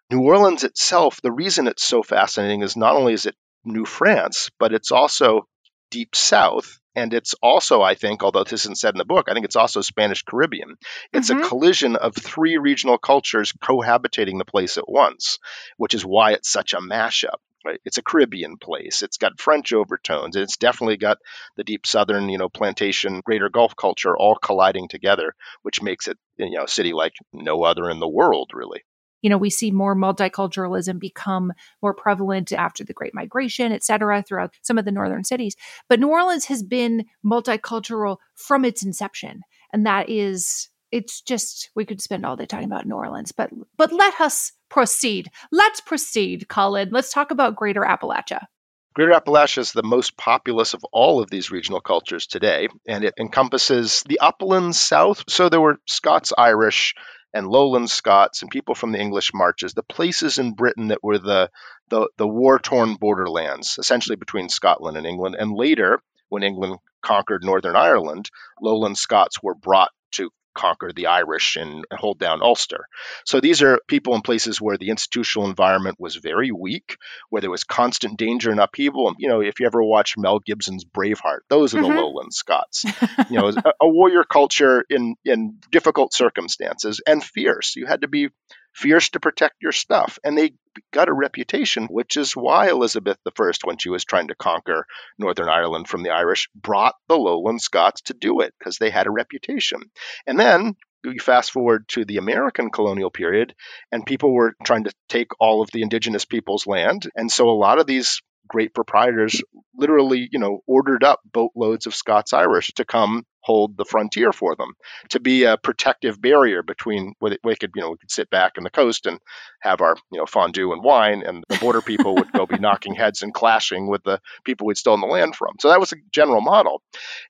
New 0.10 0.22
Orleans 0.22 0.64
itself, 0.64 1.22
the 1.22 1.32
reason 1.32 1.68
it's 1.68 1.84
so 1.84 2.04
fascinating 2.04 2.62
is 2.62 2.78
not 2.78 2.96
only 2.96 3.14
is 3.14 3.26
it 3.26 3.36
New 3.66 3.86
France, 3.86 4.50
but 4.58 4.74
it's 4.74 4.92
also 4.92 5.48
deep 5.90 6.16
south 6.16 6.81
and 6.96 7.14
it's 7.14 7.36
also, 7.42 7.82
I 7.82 7.96
think, 7.96 8.24
although 8.24 8.44
this 8.44 8.66
isn't 8.66 8.78
said 8.78 8.94
in 8.94 8.98
the 8.98 9.06
book, 9.06 9.28
I 9.30 9.34
think 9.34 9.46
it's 9.46 9.56
also 9.56 9.82
Spanish 9.82 10.24
Caribbean. 10.24 10.78
It's 11.14 11.30
mm-hmm. 11.30 11.44
a 11.44 11.48
collision 11.48 11.96
of 11.96 12.16
three 12.16 12.58
regional 12.58 12.98
cultures 12.98 13.54
cohabitating 13.54 14.38
the 14.38 14.46
place 14.46 14.78
at 14.78 14.90
once, 14.90 15.40
which 15.78 15.94
is 15.94 16.06
why 16.06 16.34
it's 16.34 16.50
such 16.50 16.74
a 16.74 16.80
mashup. 16.80 17.40
Right? 17.64 17.80
It's 17.86 18.00
a 18.00 18.04
Caribbean 18.04 18.58
place. 18.58 19.04
It's 19.04 19.18
got 19.18 19.40
French 19.40 19.72
overtones, 19.72 20.36
and 20.36 20.42
it's 20.42 20.58
definitely 20.58 20.98
got 20.98 21.20
the 21.58 21.64
deep 21.64 21.86
Southern, 21.86 22.28
you 22.28 22.40
know, 22.40 22.50
plantation, 22.50 23.22
Greater 23.24 23.50
Gulf 23.50 23.76
culture 23.76 24.18
all 24.18 24.36
colliding 24.36 24.88
together, 24.88 25.36
which 25.62 25.80
makes 25.80 26.08
it, 26.08 26.18
you 26.38 26.50
know, 26.50 26.64
a 26.64 26.68
city 26.68 26.92
like 26.92 27.14
no 27.32 27.64
other 27.64 27.88
in 27.92 28.00
the 28.00 28.08
world, 28.08 28.50
really 28.56 28.84
you 29.22 29.30
know, 29.30 29.38
we 29.38 29.50
see 29.50 29.72
more 29.72 29.96
multiculturalism 29.96 31.00
become 31.00 31.54
more 31.82 31.94
prevalent 31.94 32.52
after 32.52 32.84
the 32.84 32.94
Great 32.94 33.14
Migration, 33.14 33.72
et 33.72 33.84
cetera, 33.84 34.24
throughout 34.24 34.54
some 34.62 34.78
of 34.78 34.86
the 34.86 34.92
northern 34.92 35.24
cities. 35.24 35.56
But 35.88 36.00
New 36.00 36.10
Orleans 36.10 36.46
has 36.46 36.64
been 36.64 37.06
multicultural 37.26 38.18
from 38.36 38.66
its 38.66 38.84
inception. 38.84 39.42
And 39.74 39.86
that 39.86 40.10
is, 40.10 40.70
it's 40.92 41.22
just, 41.22 41.70
we 41.76 41.86
could 41.86 42.02
spend 42.02 42.26
all 42.26 42.36
day 42.36 42.46
talking 42.46 42.66
about 42.66 42.86
New 42.86 42.96
Orleans, 42.96 43.32
but, 43.32 43.50
but 43.78 43.94
let 43.94 44.20
us 44.20 44.52
proceed. 44.70 45.30
Let's 45.52 45.82
proceed, 45.82 46.48
Colin. 46.48 46.90
Let's 46.92 47.14
talk 47.14 47.32
about 47.32 47.56
Greater 47.56 47.82
Appalachia. 47.82 48.46
Greater 48.94 49.14
Appalachia 49.14 49.60
is 49.60 49.72
the 49.72 49.84
most 49.84 50.18
populous 50.18 50.74
of 50.74 50.84
all 50.92 51.22
of 51.22 51.30
these 51.30 51.50
regional 51.50 51.80
cultures 51.80 52.28
today, 52.28 52.68
and 52.86 53.06
it 53.06 53.14
encompasses 53.18 54.04
the 54.04 54.20
uplands 54.20 54.78
south. 54.78 55.24
So 55.30 55.48
there 55.48 55.62
were 55.62 55.78
Scots 55.88 56.34
Irish, 56.38 56.94
and 57.34 57.48
lowland 57.48 57.90
Scots 57.90 58.42
and 58.42 58.52
people 58.52 58.76
from 58.76 58.92
the 58.92 59.00
English 59.00 59.34
marches, 59.34 59.74
the 59.74 59.84
places 59.84 60.38
in 60.38 60.54
Britain 60.54 60.90
that 60.90 61.04
were 61.04 61.18
the, 61.18 61.50
the, 61.90 62.10
the 62.18 62.28
war 62.28 62.60
torn 62.60 62.96
borderlands, 62.96 63.78
essentially 63.78 64.16
between 64.16 64.50
Scotland 64.50 64.98
and 64.98 65.06
England. 65.06 65.36
And 65.40 65.54
later, 65.54 66.02
when 66.30 66.44
England 66.44 66.78
conquered 67.02 67.44
Northern 67.44 67.76
Ireland, 67.76 68.30
lowland 68.62 68.98
Scots 68.98 69.42
were 69.42 69.56
brought 69.56 69.92
to 70.12 70.30
conquer 70.54 70.92
the 70.94 71.08
Irish 71.08 71.56
and 71.56 71.86
hold 71.92 72.20
down 72.20 72.42
Ulster. 72.42 72.88
So 73.26 73.40
these 73.40 73.62
are 73.62 73.80
people 73.88 74.16
in 74.16 74.22
places 74.22 74.60
where 74.60 74.78
the 74.78 74.90
institutional 74.90 75.48
environment 75.48 75.98
was 76.00 76.16
very 76.16 76.52
weak, 76.52 76.98
where 77.30 77.42
there 77.42 77.52
was 77.52 77.64
constant 77.64 78.18
danger 78.18 78.52
and 78.52 78.60
upheaval. 78.60 79.08
And, 79.08 79.18
you 79.20 79.30
know, 79.30 79.42
if 79.42 79.60
you 79.60 79.66
ever 79.66 79.84
watch 79.84 80.18
Mel 80.18 80.40
Gibson's 80.40 80.86
Braveheart, 80.86 81.42
those 81.50 81.74
are 81.74 81.80
mm-hmm. 81.80 81.96
the 81.96 82.02
lowland 82.02 82.34
Scots. 82.34 82.86
you 83.30 83.40
know, 83.40 83.50
a, 83.50 83.74
a 83.82 83.88
warrior 83.88 84.24
culture 84.24 84.84
in 84.90 85.16
in 85.26 85.60
difficult 85.72 86.14
circumstances 86.14 87.02
and 87.06 87.24
fierce. 87.24 87.76
You 87.76 87.86
had 87.86 88.02
to 88.02 88.08
be 88.08 88.30
fierce 88.74 89.10
to 89.10 89.20
protect 89.20 89.56
your 89.62 89.72
stuff. 89.72 90.20
And 90.24 90.38
they 90.38 90.54
got 90.94 91.10
a 91.10 91.14
reputation, 91.14 91.88
which 91.88 92.18
is 92.18 92.34
why 92.34 92.70
Elizabeth 92.70 93.18
I, 93.26 93.52
when 93.64 93.78
she 93.78 93.90
was 93.90 94.06
trying 94.06 94.30
to 94.30 94.36
conquer 94.36 94.86
Northern 95.18 95.50
Ireland 95.50 95.88
from 95.88 96.04
the 96.04 96.12
Irish, 96.12 96.50
brought 96.56 96.96
the 97.08 97.18
Lowland 97.18 97.62
Scots 97.62 98.02
to 98.04 98.14
do 98.14 98.42
it 98.42 98.54
because 98.58 98.78
they 98.78 98.90
had 98.90 99.08
a 99.08 99.12
reputation. 99.12 99.82
And 100.26 100.40
then 100.40 100.76
you 101.04 101.20
fast 101.20 101.52
forward 101.52 101.88
to 101.90 102.06
the 102.06 102.18
American 102.18 102.70
colonial 102.70 103.10
period, 103.10 103.56
and 103.92 104.06
people 104.06 104.34
were 104.34 104.54
trying 104.64 104.84
to 104.86 104.94
take 105.10 105.30
all 105.40 105.62
of 105.62 105.72
the 105.72 105.82
indigenous 105.82 106.26
people's 106.26 106.68
land. 106.68 107.10
And 107.16 107.32
so 107.32 107.50
a 107.50 107.52
lot 107.52 107.80
of 107.80 107.88
these 107.88 108.22
great 108.48 108.74
proprietors 108.74 109.42
literally, 109.76 110.28
you 110.32 110.40
know, 110.40 110.60
ordered 110.68 111.04
up 111.04 111.22
boatloads 111.26 111.88
of 111.88 111.96
Scots 111.96 112.34
Irish 112.34 112.74
to 112.76 112.86
come 112.86 113.24
hold 113.42 113.78
the 113.78 113.86
frontier 113.86 114.32
for 114.32 114.56
them 114.56 114.74
to 115.10 115.20
be 115.20 115.44
a 115.44 115.58
protective 115.58 116.22
barrier 116.22 116.64
between 116.64 117.14
we 117.22 117.56
could 117.56 117.72
you 117.76 117.82
know 117.82 117.92
we 117.92 117.98
could 117.98 118.12
sit 118.12 118.30
back 118.30 118.54
on 118.58 118.64
the 118.64 118.70
coast 118.70 119.06
and 119.06 119.20
have 119.62 119.82
our 119.82 119.96
you 120.12 120.20
know 120.20 120.26
fondue 120.26 120.72
and 120.74 120.84
wine 120.84 121.24
and 121.26 121.44
the 121.50 121.58
border 121.58 121.82
people 121.82 122.16
would 122.16 122.32
go 122.32 122.46
be 122.46 122.58
knocking 122.60 122.96
heads 122.96 123.22
and 123.22 123.34
clashing 123.34 123.88
with 123.88 124.04
the 124.04 124.20
people 124.44 124.68
we'd 124.68 124.78
stolen 124.78 125.02
the 125.02 125.08
land 125.08 125.36
from. 125.36 125.56
So 125.60 125.70
that 125.70 125.80
was 125.80 125.92
a 125.92 125.98
general 126.12 126.42
model. 126.42 126.82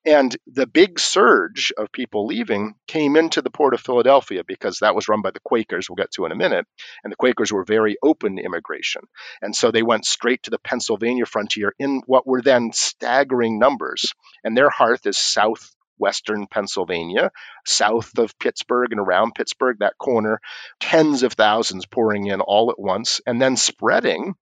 And 0.05 0.35
the 0.47 0.67
big 0.67 0.99
surge 0.99 1.71
of 1.77 1.91
people 1.91 2.25
leaving 2.25 2.75
came 2.87 3.15
into 3.15 3.41
the 3.41 3.49
port 3.49 3.73
of 3.73 3.81
Philadelphia 3.81 4.43
because 4.45 4.79
that 4.79 4.95
was 4.95 5.07
run 5.07 5.21
by 5.21 5.31
the 5.31 5.39
Quakers. 5.39 5.89
We'll 5.89 5.95
get 5.95 6.11
to 6.11 6.25
in 6.25 6.31
a 6.31 6.35
minute. 6.35 6.65
And 7.03 7.11
the 7.11 7.17
Quakers 7.17 7.51
were 7.51 7.65
very 7.65 7.97
open 8.03 8.37
to 8.37 8.43
immigration. 8.43 9.03
And 9.41 9.55
so 9.55 9.71
they 9.71 9.83
went 9.83 10.05
straight 10.05 10.43
to 10.43 10.51
the 10.51 10.59
Pennsylvania 10.59 11.25
frontier 11.25 11.73
in 11.79 12.01
what 12.05 12.27
were 12.27 12.41
then 12.41 12.71
staggering 12.73 13.59
numbers. 13.59 14.13
And 14.43 14.57
their 14.57 14.69
hearth 14.69 15.05
is 15.05 15.17
south 15.17 15.73
western 16.01 16.47
Pennsylvania, 16.47 17.31
south 17.65 18.17
of 18.17 18.37
Pittsburgh 18.39 18.91
and 18.91 18.99
around 18.99 19.35
Pittsburgh, 19.35 19.77
that 19.79 19.97
corner, 19.97 20.41
tens 20.79 21.23
of 21.23 21.33
thousands 21.33 21.85
pouring 21.85 22.25
in 22.27 22.41
all 22.41 22.71
at 22.71 22.79
once, 22.79 23.21
and 23.25 23.41
then 23.41 23.55
spreading 23.55 24.35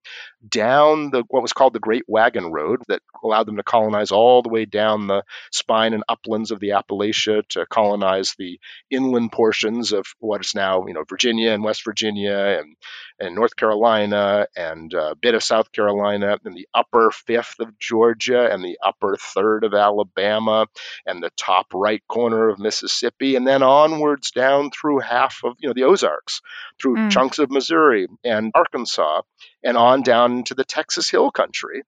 down 0.48 1.10
the 1.12 1.24
what 1.28 1.42
was 1.42 1.54
called 1.54 1.74
the 1.74 1.80
Great 1.80 2.06
Wagon 2.08 2.52
Road 2.52 2.82
that 2.88 3.02
allowed 3.24 3.46
them 3.46 3.58
to 3.58 3.64
colonize 3.64 4.12
all 4.12 4.42
the 4.42 4.50
way 4.50 4.66
down 4.66 5.08
the 5.08 5.24
spine 5.52 5.94
and 5.94 6.04
uplands 6.08 6.52
of 6.52 6.60
the 6.60 6.70
Appalachia 6.70 7.46
to 7.50 7.66
colonize 7.66 8.36
the 8.38 8.60
inland 8.90 9.32
portions 9.32 9.92
of 9.92 10.06
what 10.20 10.42
is 10.42 10.56
now 10.56 10.86
you 10.88 10.94
know 10.94 11.04
Virginia 11.08 11.52
and 11.52 11.64
West 11.64 11.84
Virginia 11.84 12.60
and 12.60 12.76
and 13.20 13.36
North 13.36 13.56
Carolina 13.56 14.48
and 14.56 14.94
a 14.94 15.16
bit 15.16 15.36
of 15.36 15.44
South 15.44 15.72
Carolina 15.74 16.38
and 16.46 16.56
the 16.56 16.70
upper 16.74 17.12
fifth 17.12 17.60
of 17.60 17.78
Georgia 17.78 18.50
and 18.52 18.64
the 18.64 18.78
upper 18.84 19.18
third 19.20 19.66
of 19.66 19.74
Alabama 19.74 20.68
and 21.06 21.22
the 21.22 21.32
top 21.50 21.74
right 21.74 22.04
corner 22.08 22.50
of 22.50 22.60
Mississippi 22.60 23.36
and 23.36 23.48
then 23.48 23.64
onwards 23.64 24.30
down 24.30 24.70
through 24.70 25.00
half 25.00 25.40
of 25.44 25.56
you 25.58 25.68
know 25.68 25.74
the 25.74 25.84
Ozarks 25.84 26.42
through 26.80 26.96
mm. 26.96 27.12
chunks 27.12 27.40
of 27.40 27.50
Missouri 27.50 28.08
and 28.24 28.52
Arkansas 28.54 29.24
and 29.64 29.76
on 29.76 30.04
down 30.04 30.38
into 30.38 30.54
the 30.54 30.64
Texas 30.64 31.10
Hill 31.10 31.32
Country 31.32 31.82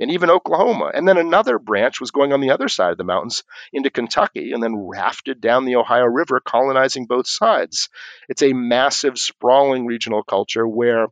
and 0.00 0.10
even 0.10 0.30
Oklahoma. 0.30 0.90
And 0.92 1.06
then 1.06 1.16
another 1.16 1.60
branch 1.60 2.00
was 2.00 2.10
going 2.10 2.32
on 2.32 2.40
the 2.40 2.50
other 2.50 2.66
side 2.66 2.90
of 2.90 2.98
the 2.98 3.04
mountains 3.04 3.44
into 3.72 3.88
Kentucky 3.88 4.50
and 4.52 4.60
then 4.60 4.88
rafted 4.88 5.40
down 5.40 5.64
the 5.64 5.76
Ohio 5.76 6.06
River, 6.06 6.40
colonizing 6.44 7.06
both 7.06 7.28
sides. 7.28 7.90
It's 8.28 8.42
a 8.42 8.52
massive, 8.52 9.16
sprawling 9.16 9.86
regional 9.86 10.24
culture 10.24 10.66
where 10.66 11.06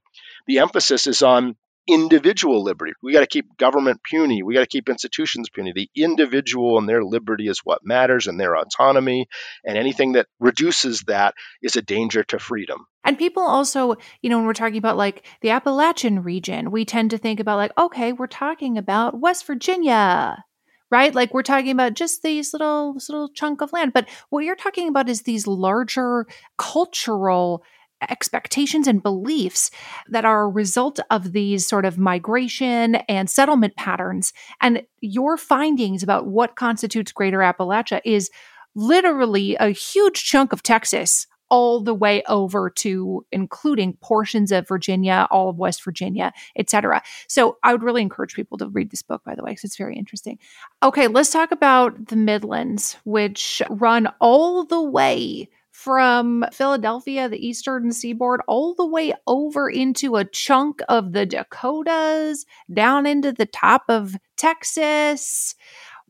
the 0.48 0.58
emphasis 0.58 1.06
is 1.06 1.22
on 1.22 1.56
individual 1.88 2.62
liberty. 2.62 2.92
We 3.02 3.12
got 3.12 3.20
to 3.20 3.26
keep 3.26 3.56
government 3.56 4.00
puny. 4.04 4.42
We 4.42 4.54
got 4.54 4.60
to 4.60 4.66
keep 4.66 4.88
institutions 4.88 5.48
puny. 5.50 5.72
The 5.72 5.90
individual 5.96 6.78
and 6.78 6.88
their 6.88 7.02
liberty 7.02 7.48
is 7.48 7.60
what 7.64 7.84
matters 7.84 8.26
and 8.26 8.38
their 8.38 8.56
autonomy. 8.56 9.26
And 9.64 9.76
anything 9.76 10.12
that 10.12 10.26
reduces 10.38 11.02
that 11.02 11.34
is 11.62 11.76
a 11.76 11.82
danger 11.82 12.22
to 12.24 12.38
freedom. 12.38 12.86
And 13.04 13.18
people 13.18 13.42
also, 13.42 13.96
you 14.20 14.30
know, 14.30 14.38
when 14.38 14.46
we're 14.46 14.52
talking 14.52 14.78
about 14.78 14.96
like 14.96 15.26
the 15.40 15.50
Appalachian 15.50 16.22
region, 16.22 16.70
we 16.70 16.84
tend 16.84 17.10
to 17.10 17.18
think 17.18 17.40
about 17.40 17.56
like, 17.56 17.72
okay, 17.76 18.12
we're 18.12 18.28
talking 18.28 18.78
about 18.78 19.20
West 19.20 19.44
Virginia, 19.46 20.44
right? 20.90 21.12
Like 21.12 21.34
we're 21.34 21.42
talking 21.42 21.72
about 21.72 21.94
just 21.94 22.22
these 22.22 22.52
little 22.52 22.94
this 22.94 23.08
little 23.08 23.28
chunk 23.28 23.60
of 23.60 23.72
land. 23.72 23.92
But 23.92 24.08
what 24.30 24.44
you're 24.44 24.54
talking 24.54 24.88
about 24.88 25.08
is 25.08 25.22
these 25.22 25.48
larger 25.48 26.26
cultural 26.58 27.64
expectations 28.10 28.86
and 28.86 29.02
beliefs 29.02 29.70
that 30.08 30.24
are 30.24 30.42
a 30.44 30.48
result 30.48 31.00
of 31.10 31.32
these 31.32 31.66
sort 31.66 31.84
of 31.84 31.98
migration 31.98 32.96
and 33.08 33.28
settlement 33.30 33.76
patterns. 33.76 34.32
And 34.60 34.82
your 35.00 35.36
findings 35.36 36.02
about 36.02 36.26
what 36.26 36.56
constitutes 36.56 37.12
Greater 37.12 37.38
Appalachia 37.38 38.00
is 38.04 38.30
literally 38.74 39.56
a 39.56 39.68
huge 39.68 40.24
chunk 40.24 40.52
of 40.52 40.62
Texas 40.62 41.26
all 41.52 41.80
the 41.80 41.92
way 41.92 42.22
over 42.28 42.70
to 42.70 43.26
including 43.30 43.92
portions 44.00 44.50
of 44.50 44.66
Virginia, 44.66 45.28
all 45.30 45.50
of 45.50 45.58
West 45.58 45.84
Virginia, 45.84 46.32
etc. 46.56 47.02
So 47.28 47.58
I 47.62 47.72
would 47.72 47.82
really 47.82 48.00
encourage 48.00 48.34
people 48.34 48.56
to 48.56 48.68
read 48.68 48.90
this 48.90 49.02
book, 49.02 49.22
by 49.22 49.34
the 49.34 49.42
way, 49.42 49.50
because 49.50 49.64
it's 49.64 49.76
very 49.76 49.94
interesting. 49.94 50.38
Okay, 50.82 51.08
let's 51.08 51.30
talk 51.30 51.52
about 51.52 52.06
the 52.06 52.16
Midlands, 52.16 52.96
which 53.04 53.60
run 53.68 54.08
all 54.18 54.64
the 54.64 54.80
way 54.80 55.50
from 55.82 56.44
Philadelphia, 56.52 57.28
the 57.28 57.44
eastern 57.44 57.90
seaboard, 57.90 58.40
all 58.46 58.72
the 58.74 58.86
way 58.86 59.12
over 59.26 59.68
into 59.68 60.14
a 60.14 60.24
chunk 60.24 60.80
of 60.88 61.12
the 61.12 61.26
Dakotas, 61.26 62.46
down 62.72 63.04
into 63.04 63.32
the 63.32 63.46
top 63.46 63.82
of 63.88 64.14
Texas. 64.36 65.56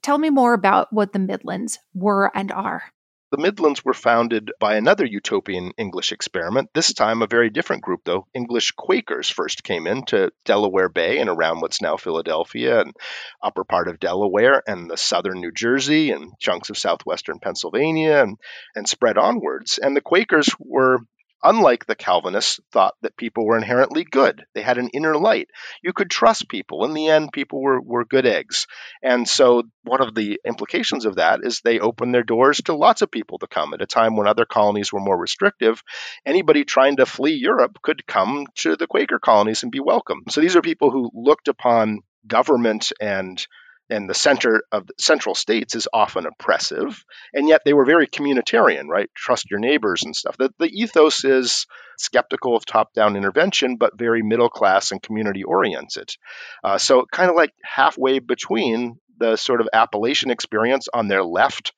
Tell 0.03 0.19
me 0.19 0.29
more 0.29 0.53
about 0.53 0.93
what 0.93 1.15
the 1.15 1.19
Midlands 1.19 1.79
were 1.95 2.31
and 2.37 2.53
are. 2.53 2.83
The 3.33 3.39
Midlands 3.39 3.83
were 3.83 3.95
founded 3.95 4.53
by 4.61 4.77
another 4.77 5.07
utopian 5.07 5.73
English 5.79 6.13
experiment. 6.13 6.69
This 6.75 6.93
time, 6.93 7.23
a 7.23 7.27
very 7.27 7.49
different 7.49 7.83
group, 7.83 8.03
though. 8.05 8.27
English 8.35 8.73
Quakers 8.73 9.31
first 9.31 9.65
came 9.65 9.87
into 9.87 10.33
Delaware 10.45 10.91
Bay 10.91 11.19
and 11.19 11.31
around 11.31 11.63
what's 11.63 11.81
now 11.81 11.97
Philadelphia 11.97 12.83
and 12.83 12.95
upper 13.43 13.65
part 13.65 13.89
of 13.89 13.99
Delaware 13.99 14.63
and 14.67 14.91
the 14.91 14.99
southern 14.99 15.41
New 15.41 15.51
Jersey 15.51 16.11
and 16.11 16.39
chunks 16.39 16.69
of 16.69 16.77
southwestern 16.77 17.39
Pennsylvania 17.39 18.19
and, 18.19 18.37
and 18.77 18.87
spread 18.87 19.17
onwards. 19.17 19.79
And 19.79 19.97
the 19.97 20.03
Quakers 20.03 20.51
were 20.59 20.99
unlike 21.43 21.87
the 21.87 21.95
Calvinists, 21.95 22.61
thought 22.71 22.95
that 23.03 23.17
people 23.17 23.47
were 23.47 23.57
inherently 23.57 24.05
good. 24.05 24.45
They 24.55 24.63
had 24.63 24.79
an 24.79 24.89
inner 24.91 25.17
light. 25.17 25.49
You 25.83 25.93
could 25.93 26.11
trust 26.11 26.49
people. 26.49 26.85
In 26.85 26.95
the 26.95 27.09
end, 27.09 27.33
people 27.33 27.61
were, 27.61 27.81
were 27.81 28.05
good 28.05 28.27
eggs. 28.27 28.67
And 29.03 29.29
so, 29.29 29.65
one 29.85 30.01
of 30.01 30.15
the 30.15 30.41
implications 30.45 31.05
of 31.05 31.17
that 31.17 31.41
is 31.43 31.61
they 31.61 31.81
opened 31.81 32.15
their 32.15 32.23
doors 32.23 32.59
to 32.65 32.75
lots 32.75 33.03
of 33.03 33.11
people 33.11 33.39
to 33.39 33.47
come 33.47 33.75
at 33.75 33.83
a 33.83 33.87
time 33.87 34.17
when 34.17 34.27
other 34.27 34.45
colonies 34.45 34.93
were 34.93 35.01
more 35.01 35.19
restrictive. 35.19 35.83
Anybody 36.25 36.65
trying 36.65 36.97
to 36.97 37.07
flee 37.07 37.35
Europe 37.35 37.79
could 37.83 38.07
come 38.07 38.47
to 38.57 38.77
the 38.77 38.87
Quaker 38.87 39.19
colonies 39.19 39.63
and 39.63 39.73
be 39.73 39.81
welcome. 39.81 40.23
So, 40.29 40.41
these 40.41 40.57
are 40.57 40.63
people 40.63 40.91
who 40.91 41.11
looked 41.15 41.49
upon 41.49 42.01
government 42.27 42.93
and 43.01 43.45
and 43.91 44.09
the 44.09 44.15
center 44.15 44.63
of 44.73 44.87
the 44.87 44.95
central 44.99 45.35
states 45.35 45.75
is 45.75 45.89
often 45.93 46.27
oppressive 46.27 47.05
and 47.35 47.49
yet 47.49 47.63
they 47.65 47.73
were 47.73 47.85
very 47.85 48.07
communitarian 48.07 48.89
right? 48.89 49.11
Trust 49.15 49.51
your 49.51 49.61
neighbors 49.61 50.03
and 50.05 50.15
stuff. 50.15 50.37
The, 50.37 50.51
the 50.59 50.69
ethos 50.69 51.25
is 51.25 51.67
skeptical 51.99 52.57
of 52.57 52.65
top-down 52.65 53.17
intervention 53.17 53.77
but 53.77 53.99
very 53.99 54.23
middle 54.23 54.49
class 54.49 54.93
and 54.93 55.03
community 55.03 55.45
oriented 55.45 56.11
uh, 56.65 56.79
so 56.79 57.05
kind 57.11 57.31
of 57.31 57.37
like 57.37 57.53
halfway 57.63 58.19
between 58.19 58.99
the 59.19 59.37
sort 59.37 59.61
of 59.61 59.69
appalachian 59.73 60.31
experience 60.31 60.89
on 60.93 61.09
their 61.09 61.23
left 61.23 61.73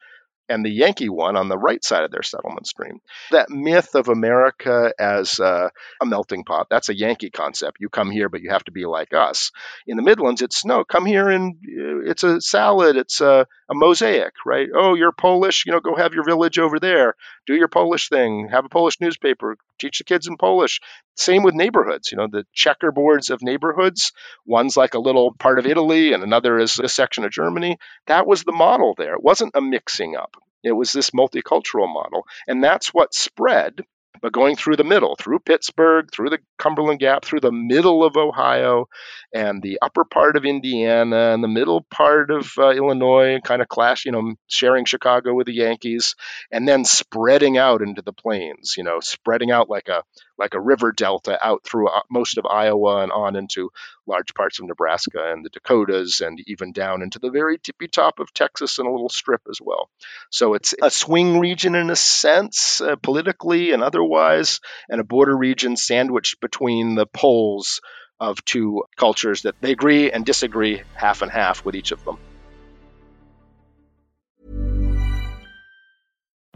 and 0.48 0.64
the 0.64 0.70
Yankee 0.70 1.08
one 1.08 1.36
on 1.36 1.48
the 1.48 1.58
right 1.58 1.82
side 1.82 2.04
of 2.04 2.10
their 2.10 2.22
settlement 2.22 2.66
stream. 2.66 3.00
That 3.30 3.50
myth 3.50 3.94
of 3.94 4.08
America 4.08 4.92
as 4.98 5.40
uh, 5.40 5.70
a 6.00 6.06
melting 6.06 6.44
pot, 6.44 6.66
that's 6.70 6.88
a 6.88 6.96
Yankee 6.96 7.30
concept. 7.30 7.78
You 7.80 7.88
come 7.88 8.10
here, 8.10 8.28
but 8.28 8.42
you 8.42 8.50
have 8.50 8.64
to 8.64 8.72
be 8.72 8.84
like 8.84 9.14
us. 9.14 9.50
In 9.86 9.96
the 9.96 10.02
Midlands, 10.02 10.42
it's 10.42 10.64
no, 10.64 10.84
come 10.84 11.06
here 11.06 11.28
and 11.28 11.54
uh, 11.54 12.10
it's 12.10 12.24
a 12.24 12.40
salad, 12.40 12.96
it's 12.96 13.20
a, 13.20 13.46
a 13.70 13.74
mosaic, 13.74 14.32
right? 14.44 14.68
Oh, 14.74 14.94
you're 14.94 15.12
Polish, 15.12 15.64
you 15.66 15.72
know, 15.72 15.80
go 15.80 15.96
have 15.96 16.14
your 16.14 16.24
village 16.24 16.58
over 16.58 16.78
there, 16.78 17.14
do 17.46 17.54
your 17.54 17.68
Polish 17.68 18.08
thing, 18.08 18.48
have 18.50 18.64
a 18.64 18.68
Polish 18.70 19.00
newspaper, 19.00 19.56
teach 19.78 19.98
the 19.98 20.04
kids 20.04 20.26
in 20.26 20.36
Polish. 20.36 20.80
Same 21.16 21.42
with 21.42 21.54
neighborhoods, 21.54 22.10
you 22.10 22.18
know, 22.18 22.26
the 22.26 22.44
checkerboards 22.56 23.30
of 23.30 23.40
neighborhoods. 23.40 24.12
One's 24.44 24.76
like 24.76 24.94
a 24.94 24.98
little 24.98 25.32
part 25.32 25.58
of 25.58 25.66
Italy 25.66 26.12
and 26.12 26.22
another 26.22 26.58
is 26.58 26.78
a 26.78 26.88
section 26.88 27.24
of 27.24 27.30
Germany. 27.30 27.78
That 28.06 28.26
was 28.26 28.42
the 28.42 28.52
model 28.52 28.94
there. 28.96 29.14
It 29.14 29.22
wasn't 29.22 29.54
a 29.54 29.60
mixing 29.60 30.16
up. 30.16 30.36
It 30.64 30.72
was 30.72 30.92
this 30.92 31.10
multicultural 31.10 31.92
model. 31.92 32.26
And 32.48 32.62
that's 32.62 32.88
what 32.88 33.14
spread 33.14 33.84
but 34.24 34.32
going 34.32 34.56
through 34.56 34.76
the 34.76 34.84
middle, 34.84 35.16
through 35.16 35.40
Pittsburgh, 35.40 36.08
through 36.10 36.30
the 36.30 36.38
Cumberland 36.58 36.98
Gap, 36.98 37.26
through 37.26 37.40
the 37.40 37.52
middle 37.52 38.02
of 38.02 38.16
Ohio, 38.16 38.86
and 39.34 39.62
the 39.62 39.78
upper 39.82 40.04
part 40.04 40.38
of 40.38 40.46
Indiana, 40.46 41.34
and 41.34 41.44
the 41.44 41.48
middle 41.48 41.82
part 41.90 42.30
of 42.30 42.50
uh, 42.56 42.70
Illinois, 42.70 43.38
kind 43.44 43.60
of 43.60 43.68
clash, 43.68 44.06
you 44.06 44.12
know, 44.12 44.34
sharing 44.46 44.86
Chicago 44.86 45.34
with 45.34 45.46
the 45.46 45.52
Yankees, 45.52 46.14
and 46.50 46.66
then 46.66 46.86
spreading 46.86 47.58
out 47.58 47.82
into 47.82 48.00
the 48.00 48.14
plains, 48.14 48.76
you 48.78 48.82
know, 48.82 48.98
spreading 49.00 49.50
out 49.50 49.68
like 49.68 49.88
a 49.88 50.02
like 50.38 50.54
a 50.54 50.60
river 50.60 50.92
delta 50.92 51.38
out 51.44 51.64
through 51.64 51.88
uh, 51.88 52.00
most 52.10 52.38
of 52.38 52.46
Iowa 52.46 53.02
and 53.02 53.12
on 53.12 53.36
into 53.36 53.70
large 54.06 54.34
parts 54.34 54.58
of 54.58 54.66
Nebraska 54.66 55.32
and 55.32 55.44
the 55.44 55.50
Dakotas, 55.50 56.20
and 56.20 56.42
even 56.46 56.72
down 56.72 57.02
into 57.02 57.18
the 57.18 57.30
very 57.30 57.58
tippy 57.58 57.88
top 57.88 58.18
of 58.18 58.32
Texas 58.32 58.78
and 58.78 58.86
a 58.86 58.90
little 58.90 59.08
strip 59.08 59.42
as 59.48 59.58
well. 59.60 59.88
So 60.30 60.54
it's 60.54 60.74
a 60.82 60.90
swing 60.90 61.38
region 61.40 61.74
in 61.74 61.90
a 61.90 61.96
sense, 61.96 62.80
uh, 62.80 62.96
politically 62.96 63.72
and 63.72 63.82
otherwise, 63.82 64.60
and 64.88 65.00
a 65.00 65.04
border 65.04 65.36
region 65.36 65.76
sandwiched 65.76 66.40
between 66.40 66.94
the 66.94 67.06
poles 67.06 67.80
of 68.20 68.44
two 68.44 68.84
cultures 68.96 69.42
that 69.42 69.54
they 69.60 69.72
agree 69.72 70.10
and 70.10 70.24
disagree 70.24 70.82
half 70.94 71.22
and 71.22 71.30
half 71.30 71.64
with 71.64 71.74
each 71.74 71.92
of 71.92 72.04
them. 72.04 72.18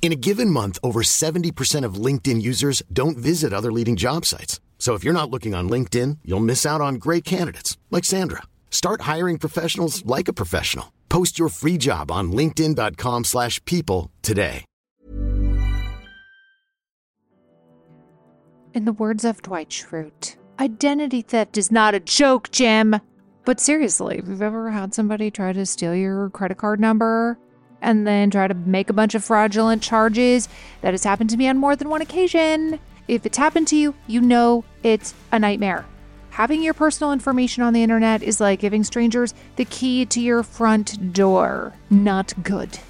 In 0.00 0.12
a 0.12 0.16
given 0.16 0.50
month, 0.50 0.78
over 0.84 1.02
70% 1.02 1.84
of 1.84 1.94
LinkedIn 1.94 2.40
users 2.40 2.80
don't 2.92 3.18
visit 3.18 3.52
other 3.52 3.72
leading 3.72 3.96
job 3.96 4.24
sites. 4.24 4.60
So 4.78 4.94
if 4.94 5.02
you're 5.02 5.12
not 5.12 5.30
looking 5.30 5.52
on 5.52 5.68
LinkedIn, 5.68 6.18
you'll 6.24 6.38
miss 6.38 6.64
out 6.64 6.80
on 6.80 6.94
great 6.96 7.24
candidates 7.24 7.76
like 7.90 8.04
Sandra. 8.04 8.42
Start 8.70 9.00
hiring 9.00 9.38
professionals 9.38 10.06
like 10.06 10.28
a 10.28 10.32
professional. 10.32 10.92
Post 11.08 11.40
your 11.40 11.48
free 11.48 11.76
job 11.76 12.12
on 12.12 12.30
linkedin.com/people 12.30 14.12
today. 14.22 14.64
In 18.74 18.84
the 18.84 18.92
words 18.92 19.24
of 19.24 19.40
Dwight 19.40 19.70
Schrute, 19.70 20.36
identity 20.60 21.22
theft 21.22 21.56
is 21.56 21.72
not 21.72 21.94
a 21.94 22.00
joke, 22.00 22.50
Jim. 22.52 23.00
But 23.46 23.58
seriously, 23.58 24.18
if 24.18 24.28
you've 24.28 24.42
ever 24.42 24.70
had 24.70 24.92
somebody 24.92 25.30
try 25.30 25.54
to 25.54 25.64
steal 25.64 25.94
your 25.94 26.28
credit 26.30 26.58
card 26.58 26.78
number 26.78 27.38
and 27.86 28.04
then 28.04 28.30
try 28.30 28.48
to 28.48 28.54
make 28.54 28.90
a 28.90 28.92
bunch 28.92 29.14
of 29.14 29.24
fraudulent 29.24 29.80
charges. 29.80 30.48
That 30.82 30.92
has 30.92 31.04
happened 31.04 31.30
to 31.30 31.36
me 31.36 31.48
on 31.48 31.56
more 31.56 31.76
than 31.76 31.88
one 31.88 32.02
occasion. 32.02 32.80
If 33.06 33.24
it's 33.24 33.38
happened 33.38 33.68
to 33.68 33.76
you, 33.76 33.94
you 34.08 34.20
know 34.20 34.64
it's 34.82 35.14
a 35.30 35.38
nightmare. 35.38 35.86
Having 36.30 36.64
your 36.64 36.74
personal 36.74 37.12
information 37.12 37.62
on 37.62 37.72
the 37.72 37.84
internet 37.84 38.22
is 38.24 38.40
like 38.40 38.58
giving 38.58 38.82
strangers 38.82 39.32
the 39.54 39.64
key 39.64 40.04
to 40.06 40.20
your 40.20 40.42
front 40.42 41.12
door. 41.12 41.72
Not 41.88 42.34
good. 42.42 42.80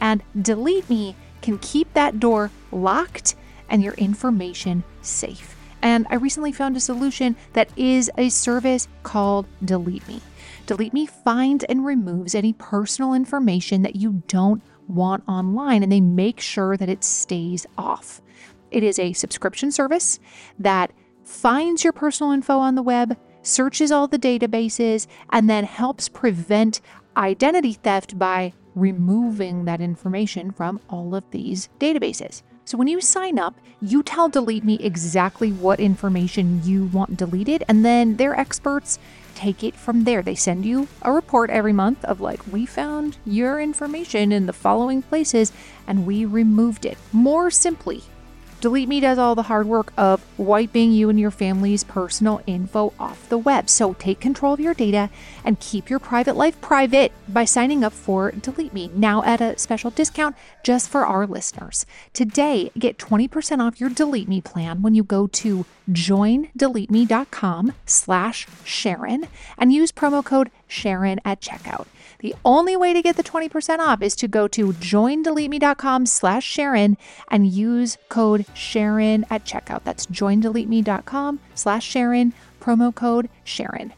And 0.00 0.22
Delete 0.40 0.88
Me 0.88 1.14
can 1.42 1.58
keep 1.58 1.92
that 1.92 2.18
door 2.18 2.50
locked 2.72 3.36
and 3.68 3.82
your 3.82 3.94
information 3.94 4.82
safe. 5.02 5.54
And 5.82 6.06
I 6.08 6.14
recently 6.14 6.52
found 6.52 6.76
a 6.76 6.80
solution 6.80 7.36
that 7.52 7.68
is 7.76 8.10
a 8.16 8.30
service 8.30 8.88
called 9.02 9.46
Delete 9.62 10.08
Me. 10.08 10.22
Delete 10.70 10.94
Me 10.94 11.04
finds 11.04 11.64
and 11.64 11.84
removes 11.84 12.32
any 12.32 12.52
personal 12.52 13.12
information 13.12 13.82
that 13.82 13.96
you 13.96 14.22
don't 14.28 14.62
want 14.86 15.24
online 15.26 15.82
and 15.82 15.90
they 15.90 16.00
make 16.00 16.38
sure 16.38 16.76
that 16.76 16.88
it 16.88 17.02
stays 17.02 17.66
off. 17.76 18.22
It 18.70 18.84
is 18.84 18.96
a 19.00 19.12
subscription 19.12 19.72
service 19.72 20.20
that 20.60 20.92
finds 21.24 21.82
your 21.82 21.92
personal 21.92 22.30
info 22.30 22.60
on 22.60 22.76
the 22.76 22.84
web, 22.84 23.16
searches 23.42 23.90
all 23.90 24.06
the 24.06 24.16
databases, 24.16 25.08
and 25.30 25.50
then 25.50 25.64
helps 25.64 26.08
prevent 26.08 26.80
identity 27.16 27.72
theft 27.72 28.16
by 28.16 28.52
removing 28.76 29.64
that 29.64 29.80
information 29.80 30.52
from 30.52 30.78
all 30.88 31.16
of 31.16 31.28
these 31.32 31.68
databases. 31.80 32.42
So 32.64 32.78
when 32.78 32.86
you 32.86 33.00
sign 33.00 33.40
up, 33.40 33.56
you 33.82 34.04
tell 34.04 34.28
Delete 34.28 34.62
Me 34.62 34.78
exactly 34.78 35.50
what 35.50 35.80
information 35.80 36.62
you 36.62 36.84
want 36.84 37.16
deleted, 37.16 37.64
and 37.66 37.84
then 37.84 38.14
their 38.18 38.38
experts 38.38 39.00
take 39.40 39.64
it 39.64 39.74
from 39.74 40.04
there. 40.04 40.20
They 40.20 40.34
send 40.34 40.66
you 40.66 40.86
a 41.00 41.10
report 41.10 41.48
every 41.48 41.72
month 41.72 42.04
of 42.04 42.20
like, 42.20 42.40
we 42.52 42.66
found 42.66 43.16
your 43.24 43.58
information 43.58 44.32
in 44.32 44.44
the 44.44 44.52
following 44.52 45.00
places 45.00 45.50
and 45.86 46.06
we 46.06 46.26
removed 46.26 46.84
it. 46.84 46.98
More 47.10 47.50
simply, 47.50 48.02
Delete 48.60 48.88
Me 48.90 49.00
does 49.00 49.16
all 49.16 49.34
the 49.34 49.44
hard 49.44 49.66
work 49.66 49.90
of 49.96 50.22
wiping 50.38 50.92
you 50.92 51.08
and 51.08 51.18
your 51.18 51.30
family's 51.30 51.82
personal 51.82 52.42
info 52.46 52.92
off 52.98 53.26
the 53.30 53.38
web. 53.38 53.70
So 53.70 53.94
take 53.94 54.20
control 54.20 54.52
of 54.52 54.60
your 54.60 54.74
data 54.74 55.08
and 55.46 55.58
keep 55.58 55.88
your 55.88 55.98
private 55.98 56.36
life 56.36 56.60
private 56.60 57.10
by 57.26 57.46
signing 57.46 57.82
up 57.82 57.94
for 57.94 58.30
Delete 58.32 58.74
Me 58.74 58.90
now 58.94 59.22
at 59.24 59.40
a 59.40 59.58
special 59.58 59.90
discount 59.90 60.36
just 60.62 60.90
for 60.90 61.06
our 61.06 61.26
listeners. 61.26 61.86
Today, 62.12 62.70
get 62.78 62.98
20% 62.98 63.60
off 63.60 63.80
your 63.80 63.88
Delete 63.88 64.28
Me 64.28 64.42
plan 64.42 64.82
when 64.82 64.94
you 64.94 65.04
go 65.04 65.26
to 65.26 65.64
joindeleteme.com 65.90 67.72
slash 67.86 68.46
Sharon 68.62 69.26
and 69.56 69.72
use 69.72 69.90
promo 69.90 70.22
code 70.22 70.50
Sharon 70.68 71.18
at 71.24 71.40
checkout. 71.40 71.86
The 72.20 72.34
only 72.44 72.76
way 72.76 72.92
to 72.92 73.02
get 73.02 73.16
the 73.16 73.22
20% 73.22 73.78
off 73.78 74.02
is 74.02 74.14
to 74.16 74.28
go 74.28 74.46
to 74.48 74.72
joindeleteme.com 74.72 76.06
slash 76.06 76.44
Sharon 76.44 76.96
and 77.28 77.46
use 77.46 77.98
code 78.08 78.46
Sharon 78.54 79.24
at 79.30 79.44
checkout. 79.44 79.84
That's 79.84 80.06
joindeleteme.com 80.06 81.40
slash 81.54 81.86
Sharon, 81.86 82.32
promo 82.60 82.94
code 82.94 83.28
Sharon. 83.42 83.94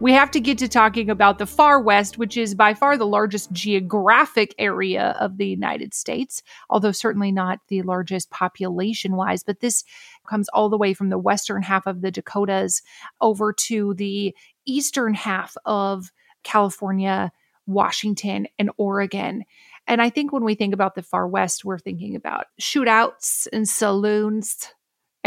We 0.00 0.12
have 0.12 0.30
to 0.30 0.40
get 0.40 0.58
to 0.58 0.68
talking 0.68 1.10
about 1.10 1.38
the 1.38 1.46
far 1.46 1.80
west, 1.80 2.18
which 2.18 2.36
is 2.36 2.54
by 2.54 2.72
far 2.72 2.96
the 2.96 3.06
largest 3.06 3.50
geographic 3.52 4.54
area 4.58 5.16
of 5.18 5.38
the 5.38 5.46
United 5.46 5.92
States, 5.92 6.42
although 6.70 6.92
certainly 6.92 7.32
not 7.32 7.60
the 7.68 7.82
largest 7.82 8.30
population 8.30 9.16
wise. 9.16 9.42
But 9.42 9.60
this 9.60 9.82
comes 10.28 10.48
all 10.50 10.68
the 10.68 10.78
way 10.78 10.94
from 10.94 11.08
the 11.08 11.18
western 11.18 11.62
half 11.62 11.86
of 11.86 12.00
the 12.00 12.12
Dakotas 12.12 12.82
over 13.20 13.52
to 13.52 13.94
the 13.94 14.34
eastern 14.66 15.14
half 15.14 15.56
of 15.64 16.12
California, 16.44 17.32
Washington, 17.66 18.46
and 18.58 18.70
Oregon. 18.76 19.44
And 19.88 20.00
I 20.00 20.10
think 20.10 20.32
when 20.32 20.44
we 20.44 20.54
think 20.54 20.74
about 20.74 20.94
the 20.94 21.02
far 21.02 21.26
west, 21.26 21.64
we're 21.64 21.78
thinking 21.78 22.14
about 22.14 22.46
shootouts 22.60 23.48
and 23.52 23.68
saloons 23.68 24.72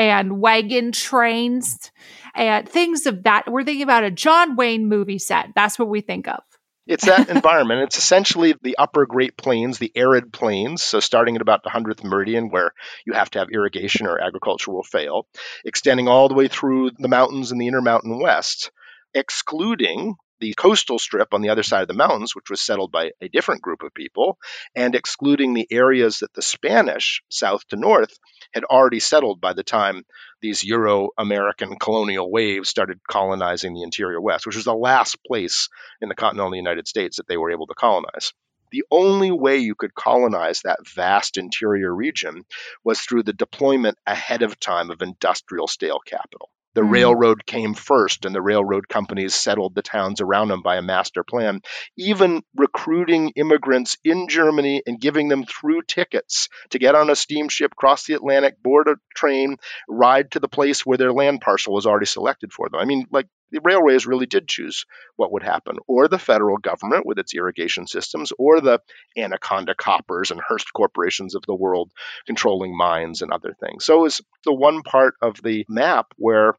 and 0.10 0.40
wagon 0.40 0.92
trains 0.92 1.92
and 2.36 2.68
things 2.68 3.06
of 3.06 3.24
that. 3.24 3.52
We're 3.52 3.64
thinking 3.64 3.84
about 3.84 4.04
a 4.04 4.12
John 4.12 4.56
Wayne 4.56 4.88
movie 4.88 5.20
set. 5.20 5.50
That's 5.56 5.78
what 5.78 5.90
we 5.90 6.02
think 6.02 6.28
of. 6.28 6.42
It's 6.88 7.06
that 7.06 7.30
environment. 7.36 7.84
It's 7.84 7.98
essentially 7.98 8.56
the 8.62 8.78
upper 8.78 9.06
Great 9.06 9.38
Plains, 9.38 9.78
the 9.78 9.92
arid 9.96 10.34
plains. 10.34 10.82
So, 10.82 11.00
starting 11.00 11.36
at 11.36 11.42
about 11.42 11.64
the 11.64 11.70
100th 11.70 12.04
meridian, 12.04 12.50
where 12.50 12.72
you 13.06 13.14
have 13.14 13.30
to 13.32 13.40
have 13.40 13.50
irrigation 13.52 14.08
or 14.08 14.20
agriculture 14.20 14.72
will 14.72 14.84
fail, 14.84 15.28
extending 15.64 16.08
all 16.08 16.28
the 16.28 16.36
way 16.36 16.48
through 16.48 16.92
the 16.98 17.08
mountains 17.08 17.52
in 17.52 17.58
the 17.58 17.68
Intermountain 17.68 18.20
West, 18.20 18.72
excluding 19.14 20.16
the 20.42 20.54
coastal 20.56 21.00
strip 21.00 21.34
on 21.34 21.42
the 21.42 21.50
other 21.50 21.64
side 21.64 21.84
of 21.84 21.88
the 21.88 21.94
mountains, 21.94 22.36
which 22.36 22.50
was 22.50 22.60
settled 22.60 22.92
by 22.92 23.12
a 23.22 23.30
different 23.30 23.62
group 23.62 23.84
of 23.84 23.94
people, 23.94 24.40
and 24.76 24.96
excluding 24.96 25.54
the 25.54 25.68
areas 25.72 26.20
that 26.20 26.34
the 26.34 26.42
Spanish, 26.42 27.24
south 27.30 27.66
to 27.68 27.76
north, 27.78 28.18
had 28.52 28.64
already 28.66 29.00
settled 29.00 29.40
by 29.40 29.54
the 29.54 29.64
time 29.64 30.04
these 30.42 30.64
Euro 30.64 31.10
American 31.18 31.78
colonial 31.78 32.30
waves 32.30 32.70
started 32.70 33.00
colonizing 33.08 33.74
the 33.74 33.84
interior 33.84 34.20
West, 34.20 34.48
which 34.48 34.56
was 34.56 34.66
the 34.66 34.74
last 34.74 35.24
place 35.24 35.70
in 36.02 36.10
the 36.10 36.16
continental 36.16 36.56
United 36.56 36.88
States 36.88 37.18
that 37.18 37.28
they 37.28 37.38
were 37.38 37.52
able 37.52 37.68
to 37.68 37.76
colonize. 37.76 38.34
The 38.72 38.84
only 38.90 39.32
way 39.32 39.58
you 39.58 39.76
could 39.76 39.94
colonize 39.94 40.62
that 40.62 40.88
vast 40.88 41.38
interior 41.38 41.94
region 41.94 42.46
was 42.84 43.02
through 43.02 43.24
the 43.24 43.34
deployment 43.34 44.00
ahead 44.08 44.42
of 44.42 44.60
time 44.60 44.90
of 44.90 45.02
industrial 45.02 45.68
scale 45.68 46.00
capital. 46.00 46.50
The 46.74 46.82
mm. 46.82 46.92
railroad 46.92 47.46
came 47.46 47.74
first, 47.74 48.26
and 48.26 48.34
the 48.34 48.42
railroad 48.42 48.88
companies 48.88 49.36
settled 49.36 49.76
the 49.76 49.82
towns 49.82 50.22
around 50.22 50.50
them 50.50 50.62
by 50.62 50.78
a 50.78 50.82
master 50.82 51.24
plan. 51.24 51.62
Even 51.98 52.44
recruiting 52.56 53.32
immigrants 53.36 53.98
in 54.04 54.28
Germany 54.28 54.82
and 54.86 55.00
giving 55.00 55.28
them 55.28 55.46
through 55.46 55.82
tickets 55.84 56.50
to 56.70 56.80
get 56.80 56.96
on 56.96 57.10
a 57.10 57.16
steamship, 57.16 57.76
cross 57.76 58.06
the 58.06 58.14
Atlantic, 58.14 58.62
board 58.62 58.88
a 58.88 58.96
train, 59.16 59.58
ride 59.88 60.32
to 60.32 60.40
the 60.40 60.48
place 60.48 60.86
where 60.86 60.98
their 60.98 61.14
land 61.14 61.42
parcel 61.42 61.74
was 61.74 61.86
already 61.86 62.06
selected 62.06 62.54
for 62.54 62.70
them. 62.70 62.80
I 62.80 62.86
mean, 62.86 63.06
like 63.12 63.28
the 63.52 63.62
railways 63.64 64.06
really 64.06 64.26
did 64.26 64.48
choose 64.48 64.86
what 65.16 65.32
would 65.32 65.44
happen, 65.44 65.78
or 65.88 66.08
the 66.08 66.20
federal 66.20 66.58
government 66.58 67.06
with 67.06 67.20
its 67.20 67.34
irrigation 67.34 67.88
systems, 67.88 68.32
or 68.38 68.62
the 68.62 68.80
Anaconda 69.18 69.76
Coppers 69.76 70.32
and 70.32 70.42
Hearst 70.46 70.74
corporations 70.74 71.36
of 71.36 71.44
the 71.46 71.56
world 71.56 71.92
controlling 72.26 72.76
mines 72.76 73.22
and 73.22 73.32
other 73.32 73.56
things. 73.60 73.86
So 73.86 74.00
it 74.00 74.02
was 74.02 74.22
the 74.46 74.54
one 74.54 74.82
part 74.84 75.16
of 75.22 75.42
the 75.42 75.66
map 75.70 76.08
where 76.18 76.56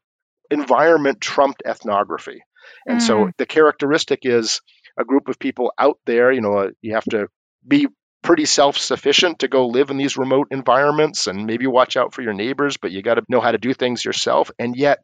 environment 0.49 1.21
trumped 1.21 1.63
ethnography. 1.65 2.43
And 2.85 2.99
mm. 2.99 3.01
so 3.01 3.31
the 3.37 3.45
characteristic 3.45 4.19
is 4.23 4.61
a 4.97 5.03
group 5.03 5.27
of 5.27 5.39
people 5.39 5.73
out 5.77 5.97
there, 6.05 6.31
you 6.31 6.41
know, 6.41 6.71
you 6.81 6.93
have 6.93 7.05
to 7.05 7.27
be 7.67 7.87
pretty 8.21 8.45
self 8.45 8.77
sufficient 8.77 9.39
to 9.39 9.47
go 9.47 9.67
live 9.67 9.89
in 9.89 9.97
these 9.97 10.17
remote 10.17 10.47
environments 10.51 11.27
and 11.27 11.45
maybe 11.45 11.67
watch 11.67 11.97
out 11.97 12.13
for 12.13 12.21
your 12.21 12.33
neighbors, 12.33 12.77
but 12.77 12.91
you 12.91 13.01
got 13.01 13.15
to 13.15 13.23
know 13.29 13.41
how 13.41 13.51
to 13.51 13.57
do 13.57 13.73
things 13.73 14.03
yourself. 14.03 14.49
And 14.57 14.75
yet, 14.75 14.99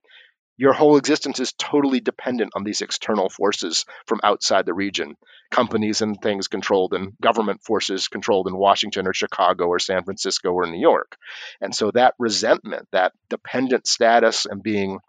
your 0.59 0.73
whole 0.73 0.97
existence 0.97 1.39
is 1.39 1.53
totally 1.53 2.01
dependent 2.01 2.51
on 2.53 2.65
these 2.65 2.81
external 2.81 3.29
forces 3.29 3.85
from 4.05 4.19
outside 4.23 4.65
the 4.65 4.73
region 4.73 5.15
companies 5.49 6.01
and 6.01 6.21
things 6.21 6.49
controlled 6.49 6.93
and 6.93 7.13
government 7.21 7.63
forces 7.63 8.09
controlled 8.09 8.45
in 8.45 8.57
Washington 8.57 9.07
or 9.07 9.13
Chicago 9.13 9.67
or 9.67 9.79
San 9.79 10.03
Francisco 10.03 10.51
or 10.51 10.67
New 10.67 10.81
York. 10.81 11.15
And 11.61 11.73
so 11.73 11.91
that 11.91 12.13
resentment, 12.19 12.89
that 12.91 13.13
dependent 13.29 13.87
status 13.87 14.45
and 14.45 14.61
being 14.61 14.99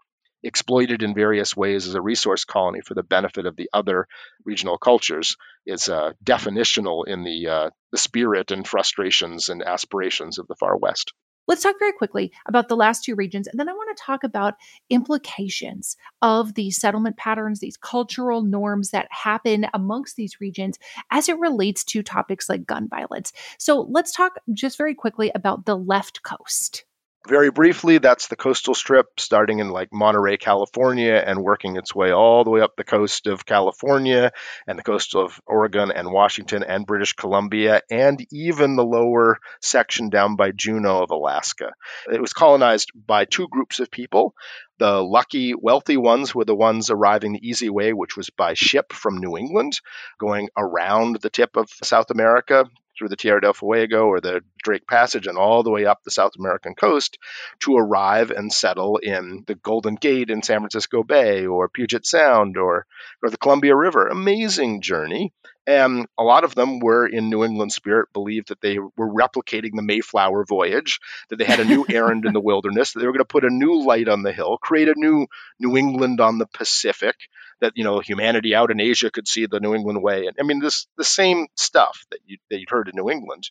exploited 0.41 1.03
in 1.03 1.13
various 1.13 1.53
ways 1.53 1.85
as 1.85 1.95
a 1.95 2.01
resource 2.01 2.45
colony 2.45 2.79
for 2.79 2.93
the 2.93 3.03
benefit 3.03 3.45
of 3.45 3.57
the 3.57 3.69
other 3.73 4.07
regional 4.45 4.77
cultures 4.77 5.35
is 5.65 5.89
uh, 5.89 6.13
definitional 6.23 7.05
in 7.05 7.23
the, 7.23 7.47
uh, 7.49 7.69
the 7.91 7.97
spirit 7.97 8.51
and 8.51 8.65
frustrations 8.65 9.49
and 9.49 9.61
aspirations 9.61 10.39
of 10.39 10.47
the 10.47 10.55
far 10.55 10.77
west. 10.77 11.11
Let's 11.47 11.63
talk 11.63 11.75
very 11.79 11.93
quickly 11.93 12.31
about 12.47 12.67
the 12.69 12.75
last 12.75 13.03
two 13.03 13.15
regions. 13.15 13.47
And 13.47 13.59
then 13.59 13.67
I 13.67 13.73
want 13.73 13.95
to 13.95 14.03
talk 14.03 14.23
about 14.23 14.55
implications 14.89 15.97
of 16.21 16.53
these 16.53 16.77
settlement 16.77 17.17
patterns, 17.17 17.59
these 17.59 17.77
cultural 17.77 18.43
norms 18.43 18.91
that 18.91 19.07
happen 19.11 19.65
amongst 19.73 20.15
these 20.15 20.39
regions 20.39 20.77
as 21.09 21.27
it 21.29 21.39
relates 21.39 21.83
to 21.85 22.03
topics 22.03 22.47
like 22.47 22.65
gun 22.65 22.87
violence. 22.87 23.33
So 23.57 23.87
let's 23.89 24.11
talk 24.11 24.33
just 24.53 24.77
very 24.77 24.95
quickly 24.95 25.31
about 25.33 25.65
the 25.65 25.77
left 25.77 26.23
coast. 26.23 26.85
Very 27.27 27.51
briefly, 27.51 27.99
that's 27.99 28.27
the 28.29 28.35
coastal 28.35 28.73
strip 28.73 29.19
starting 29.19 29.59
in 29.59 29.69
like 29.69 29.93
Monterey, 29.93 30.37
California, 30.37 31.13
and 31.13 31.43
working 31.43 31.75
its 31.75 31.93
way 31.93 32.11
all 32.11 32.43
the 32.43 32.49
way 32.49 32.61
up 32.61 32.75
the 32.75 32.83
coast 32.83 33.27
of 33.27 33.45
California 33.45 34.31
and 34.65 34.77
the 34.77 34.83
coast 34.83 35.15
of 35.15 35.39
Oregon 35.45 35.91
and 35.91 36.11
Washington 36.11 36.63
and 36.63 36.87
British 36.87 37.13
Columbia, 37.13 37.83
and 37.91 38.25
even 38.31 38.75
the 38.75 38.83
lower 38.83 39.37
section 39.61 40.09
down 40.09 40.35
by 40.35 40.51
Juneau 40.51 41.03
of 41.03 41.11
Alaska. 41.11 41.73
It 42.11 42.19
was 42.19 42.33
colonized 42.33 42.91
by 42.95 43.25
two 43.25 43.47
groups 43.47 43.79
of 43.79 43.91
people. 43.91 44.33
The 44.79 44.99
lucky, 45.03 45.53
wealthy 45.53 45.97
ones 45.97 46.33
were 46.33 46.45
the 46.45 46.55
ones 46.55 46.89
arriving 46.89 47.33
the 47.33 47.47
easy 47.47 47.69
way, 47.69 47.93
which 47.93 48.17
was 48.17 48.31
by 48.31 48.55
ship 48.55 48.93
from 48.93 49.19
New 49.19 49.37
England, 49.37 49.79
going 50.19 50.49
around 50.57 51.17
the 51.21 51.29
tip 51.29 51.55
of 51.55 51.69
South 51.83 52.09
America 52.09 52.65
through 53.01 53.09
the 53.09 53.15
Tierra 53.15 53.41
del 53.41 53.53
Fuego 53.53 54.05
or 54.05 54.21
the 54.21 54.41
Drake 54.63 54.85
Passage 54.87 55.25
and 55.25 55.35
all 55.35 55.63
the 55.63 55.71
way 55.71 55.85
up 55.87 56.03
the 56.03 56.11
South 56.11 56.33
American 56.37 56.75
coast 56.75 57.17
to 57.61 57.75
arrive 57.75 58.29
and 58.29 58.53
settle 58.53 58.97
in 58.97 59.43
the 59.47 59.55
Golden 59.55 59.95
Gate 59.95 60.29
in 60.29 60.43
San 60.43 60.59
Francisco 60.59 61.01
Bay 61.01 61.47
or 61.47 61.67
Puget 61.67 62.05
Sound 62.05 62.57
or, 62.57 62.85
or 63.23 63.31
the 63.31 63.37
Columbia 63.37 63.75
River. 63.75 64.07
Amazing 64.07 64.81
journey. 64.81 65.33
And 65.67 66.07
a 66.17 66.23
lot 66.23 66.43
of 66.43 66.55
them 66.55 66.79
were 66.79 67.05
in 67.05 67.29
New 67.29 67.43
England 67.43 67.71
spirit, 67.71 68.09
believed 68.13 68.49
that 68.49 68.61
they 68.61 68.79
were 68.79 69.13
replicating 69.13 69.75
the 69.75 69.83
Mayflower 69.83 70.43
voyage, 70.43 70.99
that 71.29 71.35
they 71.35 71.45
had 71.45 71.59
a 71.59 71.65
new 71.65 71.85
errand 71.87 72.25
in 72.25 72.33
the 72.33 72.39
wilderness, 72.41 72.93
that 72.93 72.99
they 72.99 73.05
were 73.05 73.11
going 73.11 73.19
to 73.19 73.25
put 73.25 73.45
a 73.45 73.49
new 73.49 73.83
light 73.83 74.07
on 74.07 74.23
the 74.23 74.33
hill, 74.33 74.57
create 74.57 74.89
a 74.89 74.95
new 74.95 75.27
New 75.59 75.77
England 75.77 76.19
on 76.19 76.39
the 76.39 76.47
Pacific, 76.47 77.15
that 77.61 77.73
you 77.75 77.83
know 77.83 77.99
humanity 77.99 78.53
out 78.53 78.71
in 78.71 78.81
Asia 78.81 79.11
could 79.11 79.27
see 79.27 79.45
the 79.45 79.59
New 79.59 79.73
England 79.73 80.01
way. 80.01 80.25
And 80.25 80.35
I 80.39 80.43
mean, 80.43 80.59
this 80.59 80.87
the 80.97 81.03
same 81.03 81.47
stuff 81.55 82.05
that 82.11 82.19
you 82.25 82.37
that 82.49 82.59
you'd 82.59 82.69
heard 82.69 82.89
in 82.89 82.95
New 82.95 83.09
England, 83.09 83.49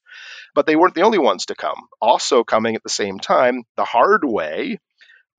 but 0.54 0.66
they 0.66 0.76
weren't 0.76 0.94
the 0.94 1.02
only 1.02 1.18
ones 1.18 1.46
to 1.46 1.54
come. 1.54 1.88
Also 2.00 2.44
coming 2.44 2.74
at 2.76 2.82
the 2.82 2.88
same 2.88 3.18
time, 3.18 3.62
the 3.76 3.84
hard 3.84 4.24
way 4.24 4.78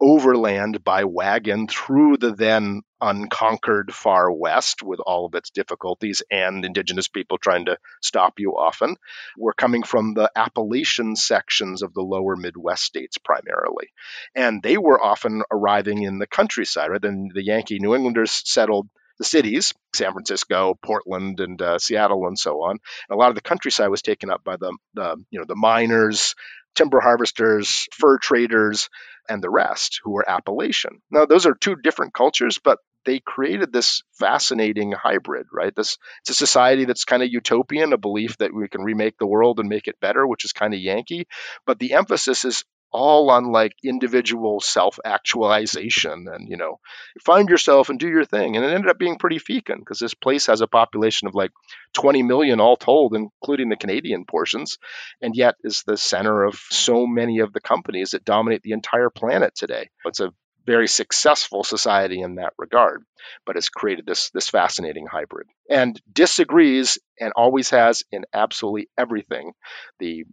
overland 0.02 0.84
by 0.84 1.04
wagon 1.04 1.68
through 1.68 2.18
the 2.18 2.34
then 2.34 2.82
unconquered 3.00 3.94
far 3.94 4.32
west 4.32 4.82
with 4.84 5.00
all 5.00 5.26
of 5.26 5.36
its 5.36 5.52
difficulties 5.52 6.24
and 6.32 6.66
indigenous 6.66 7.08
people 7.08 7.38
trying 7.38 7.66
to 7.66 7.78
stop 8.02 8.40
you 8.40 8.52
often. 8.52 8.96
We're 9.38 9.54
coming 9.54 9.84
from 9.84 10.14
the 10.14 10.32
Appalachian 10.36 11.16
sections 11.16 11.84
of 11.84 11.93
the 11.93 12.02
lower 12.02 12.36
Midwest 12.36 12.84
states 12.84 13.18
primarily. 13.18 13.89
And 14.36 14.62
they 14.62 14.78
were 14.78 15.02
often 15.02 15.43
arriving 15.52 16.04
in 16.04 16.20
the 16.20 16.28
countryside 16.28 16.89
rather 16.89 17.08
than 17.08 17.30
the 17.34 17.43
Yankee 17.43 17.80
New 17.80 17.95
Englanders 17.95 18.41
settled 18.45 18.89
the 19.22 19.26
cities, 19.26 19.74
San 19.93 20.14
Francisco, 20.14 20.78
Portland, 20.82 21.39
and 21.39 21.62
uh, 21.62 21.78
Seattle, 21.78 22.26
and 22.26 22.39
so 22.39 22.64
on. 22.64 22.72
And 22.72 23.16
a 23.16 23.16
lot 23.16 23.30
of 23.30 23.36
the 23.36 23.41
countryside 23.41 23.89
was 23.89 24.02
taken 24.02 24.32
up 24.32 24.43
by 24.43 24.58
the, 24.58 24.76
the, 24.95 25.24
you 25.30 25.38
know 25.38 25.45
the 25.47 25.56
miners, 25.56 26.34
timber 26.76 26.99
harvesters, 26.99 27.88
fur 27.93 28.17
traders, 28.17 28.89
and 29.30 29.43
the 29.43 29.49
rest 29.49 29.99
who 30.03 30.11
were 30.11 30.28
Appalachian. 30.28 31.01
Now, 31.11 31.26
those 31.26 31.45
are 31.45 31.53
two 31.53 31.76
different 31.76 32.13
cultures, 32.13 32.59
but 32.63 32.80
they 33.05 33.19
created 33.19 33.74
this 33.74 34.03
fascinating 34.19 34.91
hybrid, 34.91 35.47
right? 35.51 35.74
This 35.76 35.97
it's 36.22 36.30
a 36.30 36.34
society 36.34 36.86
that's 36.86 37.05
kind 37.05 37.24
of 37.24 37.30
utopian, 37.32 37.93
a 37.93 37.97
belief 37.97 38.38
that 38.38 38.53
we 38.53 38.67
can 38.67 38.82
remake 38.82 39.17
the 39.17 39.28
world 39.28 39.59
and 39.59 39.69
make 39.69 39.88
it 39.88 39.99
better, 39.99 40.26
which 40.26 40.45
is 40.45 40.53
kind 40.53 40.74
of 40.74 40.80
Yankee. 40.80 41.26
But 41.65 41.80
the 41.80 41.93
emphasis 41.93 42.45
is 42.45 42.63
all 42.92 43.30
on 43.30 43.52
like 43.52 43.74
individual 43.84 44.60
self-actualization 44.60 46.28
and 46.28 46.50
you 46.50 46.58
know 46.58 46.80
find 47.24 47.50
yourself 47.50 47.89
and 47.89 48.00
do 48.00 48.08
your 48.08 48.26
thing. 48.26 48.56
And 48.56 48.66
it 48.66 48.74
ended 48.74 48.89
up 48.89 49.00
being 49.00 49.18
pretty 49.18 49.39
fecund 49.39 49.82
because 49.82 50.00
this 50.00 50.14
place 50.14 50.48
has 50.48 50.62
a 50.62 50.68
population 50.68 51.28
of 51.28 51.36
like 51.36 51.52
20 51.94 52.24
million 52.24 52.60
all 52.60 52.78
told 52.78 53.16
including 53.16 53.70
the 53.70 53.76
canadian 53.76 54.26
portions 54.26 54.78
and 55.22 55.36
yet 55.36 55.56
is 55.64 55.84
the 55.84 55.98
center 55.98 56.44
of 56.44 56.56
so 56.70 57.06
many 57.06 57.39
of 57.39 57.54
the 57.54 57.62
companies 57.62 58.12
that 58.12 58.26
dominate 58.26 58.62
the 58.62 58.72
entire 58.72 59.10
planet 59.10 59.54
today. 59.56 59.89
It's 60.06 60.20
a 60.20 60.34
very 60.66 60.88
successful 60.88 61.64
society 61.64 62.22
in 62.22 62.36
that 62.36 62.54
regard, 62.58 63.04
but 63.46 63.56
has 63.56 63.70
created 63.70 64.06
this 64.06 64.30
this 64.32 64.50
fascinating 64.50 65.08
hybrid. 65.08 65.48
And 65.70 66.00
disagrees 66.12 66.98
and 67.20 67.34
always 67.36 67.70
has 67.72 68.04
in 68.12 68.26
absolutely 68.34 68.89
everything. 68.98 69.54
The 70.00 70.26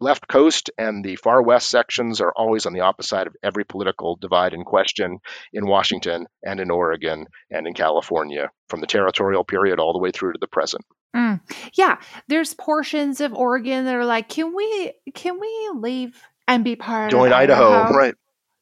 left 0.00 0.28
coast 0.28 0.70
and 0.78 1.04
the 1.04 1.16
far 1.16 1.42
west 1.42 1.70
sections 1.70 2.20
are 2.20 2.32
always 2.36 2.66
on 2.66 2.72
the 2.72 2.80
opposite 2.80 3.08
side 3.08 3.26
of 3.26 3.36
every 3.42 3.64
political 3.64 4.16
divide 4.16 4.52
and 4.52 4.64
question 4.64 5.18
in 5.52 5.66
Washington 5.66 6.26
and 6.42 6.60
in 6.60 6.70
Oregon 6.70 7.26
and 7.50 7.66
in 7.66 7.74
California 7.74 8.50
from 8.68 8.80
the 8.80 8.86
territorial 8.86 9.44
period 9.44 9.78
all 9.78 9.92
the 9.92 9.98
way 9.98 10.10
through 10.10 10.32
to 10.32 10.38
the 10.40 10.48
present. 10.48 10.84
Mm. 11.14 11.40
Yeah, 11.74 11.96
there's 12.28 12.52
portions 12.54 13.20
of 13.20 13.32
Oregon 13.32 13.84
that 13.86 13.94
are 13.94 14.04
like, 14.04 14.28
can 14.28 14.54
we 14.54 14.92
can 15.14 15.40
we 15.40 15.70
leave 15.74 16.20
and 16.46 16.62
be 16.62 16.76
part 16.76 17.10
Join 17.10 17.28
of 17.28 17.38
Idaho, 17.38 17.72
Idaho? 17.72 17.94
right? 17.94 18.14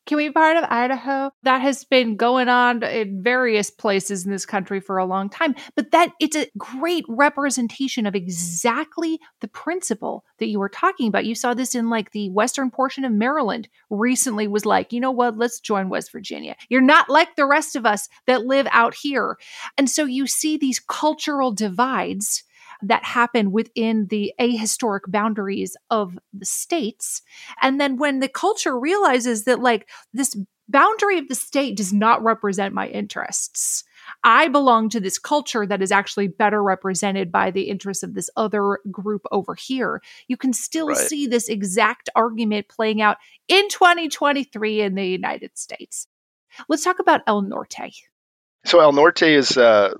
Can 0.06 0.18
we 0.18 0.28
be 0.28 0.32
part 0.32 0.58
of 0.58 0.64
Idaho? 0.68 1.30
That 1.44 1.62
has 1.62 1.84
been 1.84 2.16
going 2.16 2.48
on 2.48 2.82
in 2.82 3.22
various 3.22 3.70
places 3.70 4.26
in 4.26 4.32
this 4.32 4.44
country 4.44 4.80
for 4.80 4.98
a 4.98 5.06
long 5.06 5.30
time. 5.30 5.54
But 5.76 5.92
that 5.92 6.12
it's 6.20 6.36
a 6.36 6.50
great 6.58 7.04
representation 7.08 8.04
of 8.04 8.14
exactly 8.14 9.18
the 9.40 9.48
principle 9.48 10.24
that 10.38 10.48
you 10.48 10.58
were 10.58 10.68
talking 10.68 11.08
about. 11.08 11.24
You 11.24 11.34
saw 11.34 11.54
this 11.54 11.74
in 11.74 11.88
like 11.88 12.10
the 12.10 12.28
western 12.30 12.70
portion 12.70 13.04
of 13.04 13.12
Maryland 13.12 13.68
recently 13.88 14.46
was 14.46 14.66
like, 14.66 14.92
you 14.92 15.00
know 15.00 15.10
what, 15.10 15.38
let's 15.38 15.60
join 15.60 15.88
West 15.88 16.12
Virginia. 16.12 16.54
You're 16.68 16.82
not 16.82 17.08
like 17.08 17.36
the 17.36 17.46
rest 17.46 17.74
of 17.74 17.86
us 17.86 18.08
that 18.26 18.44
live 18.44 18.66
out 18.72 18.94
here. 18.94 19.38
And 19.78 19.88
so 19.88 20.04
you 20.04 20.26
see 20.26 20.58
these 20.58 20.80
cultural 20.80 21.50
divides 21.50 22.44
that 22.88 23.04
happen 23.04 23.52
within 23.52 24.06
the 24.08 24.32
ahistoric 24.40 25.02
boundaries 25.08 25.76
of 25.90 26.18
the 26.32 26.44
states. 26.44 27.22
And 27.60 27.80
then 27.80 27.96
when 27.96 28.20
the 28.20 28.28
culture 28.28 28.78
realizes 28.78 29.44
that, 29.44 29.60
like, 29.60 29.88
this 30.12 30.36
boundary 30.68 31.18
of 31.18 31.28
the 31.28 31.34
state 31.34 31.76
does 31.76 31.92
not 31.92 32.22
represent 32.22 32.74
my 32.74 32.88
interests. 32.88 33.84
I 34.22 34.48
belong 34.48 34.88
to 34.90 35.00
this 35.00 35.18
culture 35.18 35.66
that 35.66 35.82
is 35.82 35.92
actually 35.92 36.28
better 36.28 36.62
represented 36.62 37.30
by 37.30 37.50
the 37.50 37.68
interests 37.68 38.02
of 38.02 38.14
this 38.14 38.30
other 38.36 38.78
group 38.90 39.22
over 39.30 39.54
here. 39.54 40.00
You 40.28 40.36
can 40.36 40.52
still 40.52 40.88
Right. 40.88 40.96
see 40.96 41.26
this 41.26 41.48
exact 41.48 42.08
argument 42.14 42.68
playing 42.68 43.02
out 43.02 43.18
in 43.48 43.68
2023 43.68 44.80
in 44.80 44.94
the 44.94 45.06
United 45.06 45.58
States. 45.58 46.06
Let's 46.68 46.84
talk 46.84 46.98
about 46.98 47.22
El 47.26 47.42
Norte. 47.42 47.92
So 48.66 48.80
El 48.80 48.92
Norte 48.92 49.24
is 49.24 49.58
uh, 49.58 49.92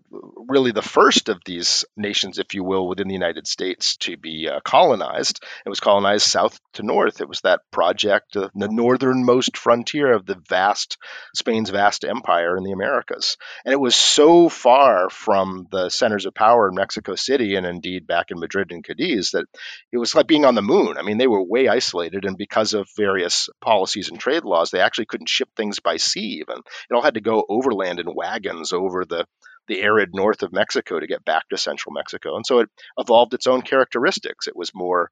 really 0.48 0.72
the 0.72 0.80
first 0.80 1.28
of 1.28 1.38
these 1.44 1.84
nations, 1.98 2.38
if 2.38 2.54
you 2.54 2.64
will, 2.64 2.88
within 2.88 3.08
the 3.08 3.14
United 3.14 3.46
States 3.46 3.98
to 3.98 4.16
be 4.16 4.48
uh, 4.48 4.60
colonized. 4.64 5.44
It 5.66 5.68
was 5.68 5.80
colonized 5.80 6.26
south 6.26 6.58
to 6.72 6.82
north. 6.82 7.20
It 7.20 7.28
was 7.28 7.42
that 7.42 7.60
project, 7.70 8.38
uh, 8.38 8.48
the 8.54 8.68
northernmost 8.68 9.58
frontier 9.58 10.12
of 10.14 10.24
the 10.24 10.40
vast 10.48 10.96
Spain's 11.34 11.68
vast 11.68 12.06
empire 12.06 12.56
in 12.56 12.64
the 12.64 12.72
Americas, 12.72 13.36
and 13.66 13.74
it 13.74 13.80
was 13.80 13.94
so 13.94 14.48
far 14.48 15.10
from 15.10 15.66
the 15.70 15.90
centers 15.90 16.24
of 16.24 16.34
power 16.34 16.66
in 16.68 16.74
Mexico 16.74 17.16
City 17.16 17.56
and 17.56 17.66
indeed 17.66 18.06
back 18.06 18.30
in 18.30 18.40
Madrid 18.40 18.72
and 18.72 18.82
Cadiz 18.82 19.32
that 19.32 19.44
it 19.92 19.98
was 19.98 20.14
like 20.14 20.26
being 20.26 20.46
on 20.46 20.54
the 20.54 20.62
moon. 20.62 20.96
I 20.96 21.02
mean, 21.02 21.18
they 21.18 21.26
were 21.26 21.42
way 21.42 21.68
isolated, 21.68 22.24
and 22.24 22.38
because 22.38 22.72
of 22.72 22.88
various 22.96 23.50
policies 23.60 24.08
and 24.08 24.18
trade 24.18 24.44
laws, 24.44 24.70
they 24.70 24.80
actually 24.80 25.06
couldn't 25.06 25.28
ship 25.28 25.50
things 25.54 25.80
by 25.80 25.98
sea. 25.98 26.40
Even 26.40 26.56
it 26.56 26.94
all 26.94 27.02
had 27.02 27.14
to 27.14 27.20
go 27.20 27.44
overland 27.46 28.00
in 28.00 28.14
wagons 28.14 28.53
over 28.72 29.04
the 29.04 29.26
the 29.66 29.80
arid 29.80 30.10
north 30.12 30.42
of 30.42 30.52
Mexico 30.52 31.00
to 31.00 31.06
get 31.06 31.24
back 31.24 31.48
to 31.48 31.56
central 31.56 31.92
Mexico. 31.94 32.36
And 32.36 32.44
so 32.44 32.58
it 32.58 32.68
evolved 32.98 33.32
its 33.32 33.46
own 33.46 33.62
characteristics. 33.62 34.46
It 34.46 34.56
was 34.56 34.70
more 34.74 35.10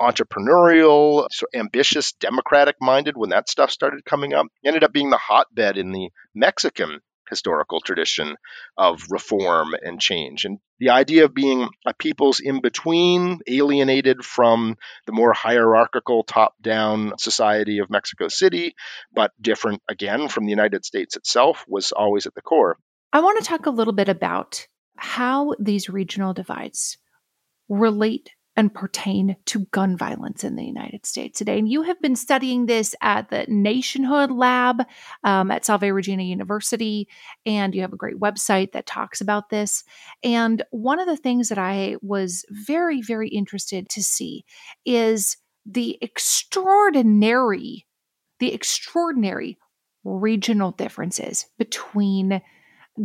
entrepreneurial, 0.00 1.26
so 1.30 1.46
ambitious, 1.54 2.12
democratic 2.12 2.76
minded 2.80 3.16
when 3.16 3.30
that 3.30 3.50
stuff 3.50 3.70
started 3.70 4.04
coming 4.06 4.32
up. 4.32 4.46
It 4.62 4.68
ended 4.68 4.84
up 4.84 4.92
being 4.92 5.10
the 5.10 5.18
hotbed 5.18 5.76
in 5.76 5.92
the 5.92 6.08
Mexican 6.34 7.00
historical 7.30 7.80
tradition 7.80 8.36
of 8.76 9.02
reform 9.08 9.74
and 9.80 10.00
change. 10.00 10.44
And 10.44 10.58
the 10.78 10.90
idea 10.90 11.24
of 11.24 11.34
being 11.34 11.68
a 11.86 11.94
people's 11.94 12.40
in 12.40 12.60
between, 12.60 13.40
alienated 13.46 14.24
from 14.24 14.76
the 15.06 15.12
more 15.12 15.32
hierarchical 15.32 16.24
top 16.24 16.54
down 16.60 17.12
society 17.18 17.78
of 17.78 17.90
Mexico 17.90 18.28
City, 18.28 18.74
but 19.14 19.30
different 19.40 19.82
again 19.88 20.28
from 20.28 20.44
the 20.44 20.50
United 20.50 20.84
States 20.84 21.16
itself, 21.16 21.64
was 21.68 21.92
always 21.92 22.26
at 22.26 22.34
the 22.34 22.42
core. 22.42 22.76
I 23.12 23.20
want 23.20 23.38
to 23.38 23.44
talk 23.44 23.66
a 23.66 23.70
little 23.70 23.92
bit 23.92 24.08
about 24.08 24.66
how 24.96 25.54
these 25.58 25.88
regional 25.88 26.34
divides 26.34 26.98
relate 27.68 28.30
and 28.60 28.74
pertain 28.74 29.34
to 29.46 29.60
gun 29.70 29.96
violence 29.96 30.44
in 30.44 30.54
the 30.54 30.64
United 30.64 31.06
States 31.06 31.38
today. 31.38 31.58
And 31.58 31.66
you 31.66 31.80
have 31.80 31.98
been 32.02 32.14
studying 32.14 32.66
this 32.66 32.94
at 33.00 33.30
the 33.30 33.46
Nationhood 33.48 34.30
Lab 34.30 34.82
um, 35.24 35.50
at 35.50 35.64
Salve 35.64 35.84
Regina 35.84 36.24
University, 36.24 37.08
and 37.46 37.74
you 37.74 37.80
have 37.80 37.94
a 37.94 37.96
great 37.96 38.20
website 38.20 38.72
that 38.72 38.84
talks 38.84 39.22
about 39.22 39.48
this. 39.48 39.82
And 40.22 40.62
one 40.72 41.00
of 41.00 41.06
the 41.06 41.16
things 41.16 41.48
that 41.48 41.56
I 41.56 41.96
was 42.02 42.44
very, 42.50 43.00
very 43.00 43.30
interested 43.30 43.88
to 43.88 44.02
see 44.02 44.44
is 44.84 45.38
the 45.64 45.96
extraordinary, 46.02 47.86
the 48.40 48.52
extraordinary 48.52 49.56
regional 50.04 50.72
differences 50.72 51.46
between 51.58 52.42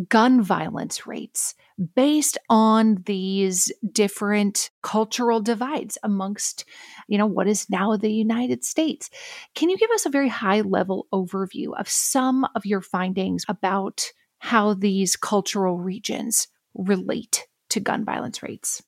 gun 0.10 0.42
violence 0.42 1.08
rates 1.08 1.56
based 1.96 2.38
on 2.50 3.04
these 3.06 3.72
different 3.92 4.70
cultural 4.82 5.42
divides 5.42 5.98
amongst 6.04 6.66
you 7.08 7.18
know 7.18 7.26
what 7.26 7.48
is 7.48 7.70
now 7.70 7.96
the 7.96 8.12
United 8.12 8.64
States. 8.64 9.10
Can 9.56 9.70
you 9.70 9.78
give 9.78 9.92
us 9.92 10.06
a 10.06 10.10
very 10.10 10.30
high 10.30 10.62
level 10.62 11.08
overview 11.14 11.78
of 11.78 11.90
some 11.90 12.46
of 12.56 12.66
your 12.66 12.82
findings 12.82 13.46
about 13.48 14.12
how 14.40 14.74
these 14.74 15.16
cultural 15.16 15.78
regions 15.78 16.48
relate 16.74 17.48
to 17.70 17.80
gun 17.80 18.06
violence 18.06 18.44
rates? 18.44 18.82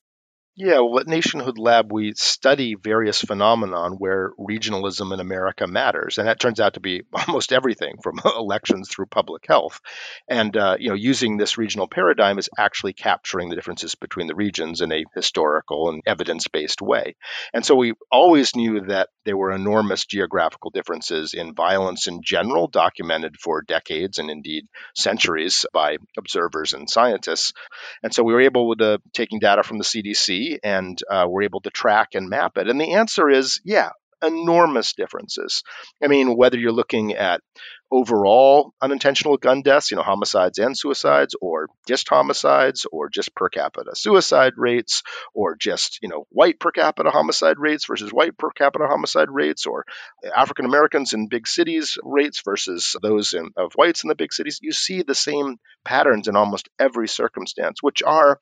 Yeah, 0.60 0.80
well, 0.80 0.98
at 0.98 1.06
Nationhood 1.06 1.56
Lab, 1.56 1.92
we 1.92 2.14
study 2.14 2.74
various 2.74 3.20
phenomenon 3.20 3.92
where 3.92 4.32
regionalism 4.40 5.14
in 5.14 5.20
America 5.20 5.68
matters, 5.68 6.18
and 6.18 6.26
that 6.26 6.40
turns 6.40 6.58
out 6.58 6.74
to 6.74 6.80
be 6.80 7.02
almost 7.28 7.52
everything 7.52 7.98
from 8.02 8.18
elections 8.36 8.88
through 8.88 9.06
public 9.06 9.46
health. 9.46 9.80
And 10.28 10.56
uh, 10.56 10.76
you 10.80 10.88
know, 10.88 10.96
using 10.96 11.36
this 11.36 11.58
regional 11.58 11.86
paradigm 11.86 12.40
is 12.40 12.50
actually 12.58 12.92
capturing 12.94 13.50
the 13.50 13.54
differences 13.54 13.94
between 13.94 14.26
the 14.26 14.34
regions 14.34 14.80
in 14.80 14.90
a 14.90 15.04
historical 15.14 15.90
and 15.90 16.02
evidence-based 16.04 16.82
way. 16.82 17.14
And 17.54 17.64
so 17.64 17.76
we 17.76 17.92
always 18.10 18.56
knew 18.56 18.80
that 18.88 19.10
there 19.24 19.36
were 19.36 19.52
enormous 19.52 20.06
geographical 20.06 20.70
differences 20.70 21.34
in 21.34 21.54
violence 21.54 22.08
in 22.08 22.20
general, 22.24 22.66
documented 22.66 23.36
for 23.36 23.62
decades 23.62 24.18
and 24.18 24.28
indeed 24.28 24.66
centuries 24.96 25.66
by 25.72 25.98
observers 26.18 26.72
and 26.72 26.90
scientists. 26.90 27.52
And 28.02 28.12
so 28.12 28.24
we 28.24 28.32
were 28.32 28.40
able, 28.40 28.66
with 28.66 28.80
uh, 28.80 28.98
taking 29.12 29.38
data 29.38 29.62
from 29.62 29.78
the 29.78 29.84
CDC, 29.84 30.47
and 30.62 30.98
uh, 31.10 31.26
we're 31.28 31.42
able 31.42 31.60
to 31.60 31.70
track 31.70 32.10
and 32.14 32.28
map 32.28 32.58
it. 32.58 32.68
And 32.68 32.80
the 32.80 32.94
answer 32.94 33.28
is, 33.28 33.60
yeah, 33.64 33.90
enormous 34.22 34.94
differences. 34.94 35.62
I 36.02 36.08
mean, 36.08 36.36
whether 36.36 36.58
you're 36.58 36.72
looking 36.72 37.14
at 37.14 37.40
overall 37.90 38.74
unintentional 38.82 39.36
gun 39.38 39.62
deaths, 39.62 39.90
you 39.90 39.96
know, 39.96 40.02
homicides 40.02 40.58
and 40.58 40.76
suicides, 40.76 41.34
or 41.40 41.68
just 41.86 42.08
homicides, 42.08 42.86
or 42.90 43.08
just 43.08 43.34
per 43.34 43.48
capita 43.48 43.92
suicide 43.94 44.52
rates, 44.56 45.02
or 45.34 45.56
just, 45.56 45.98
you 46.02 46.08
know, 46.08 46.26
white 46.30 46.60
per 46.60 46.70
capita 46.70 47.10
homicide 47.10 47.58
rates 47.58 47.86
versus 47.86 48.10
white 48.10 48.36
per 48.36 48.50
capita 48.50 48.86
homicide 48.86 49.30
rates, 49.30 49.66
or 49.66 49.84
African 50.36 50.66
Americans 50.66 51.12
in 51.12 51.28
big 51.28 51.46
cities 51.46 51.96
rates 52.02 52.42
versus 52.44 52.94
those 53.02 53.32
in, 53.32 53.50
of 53.56 53.72
whites 53.74 54.04
in 54.04 54.08
the 54.08 54.14
big 54.14 54.32
cities, 54.32 54.58
you 54.60 54.72
see 54.72 55.02
the 55.02 55.14
same 55.14 55.56
patterns 55.84 56.28
in 56.28 56.36
almost 56.36 56.68
every 56.78 57.08
circumstance, 57.08 57.82
which 57.82 58.02
are 58.02 58.38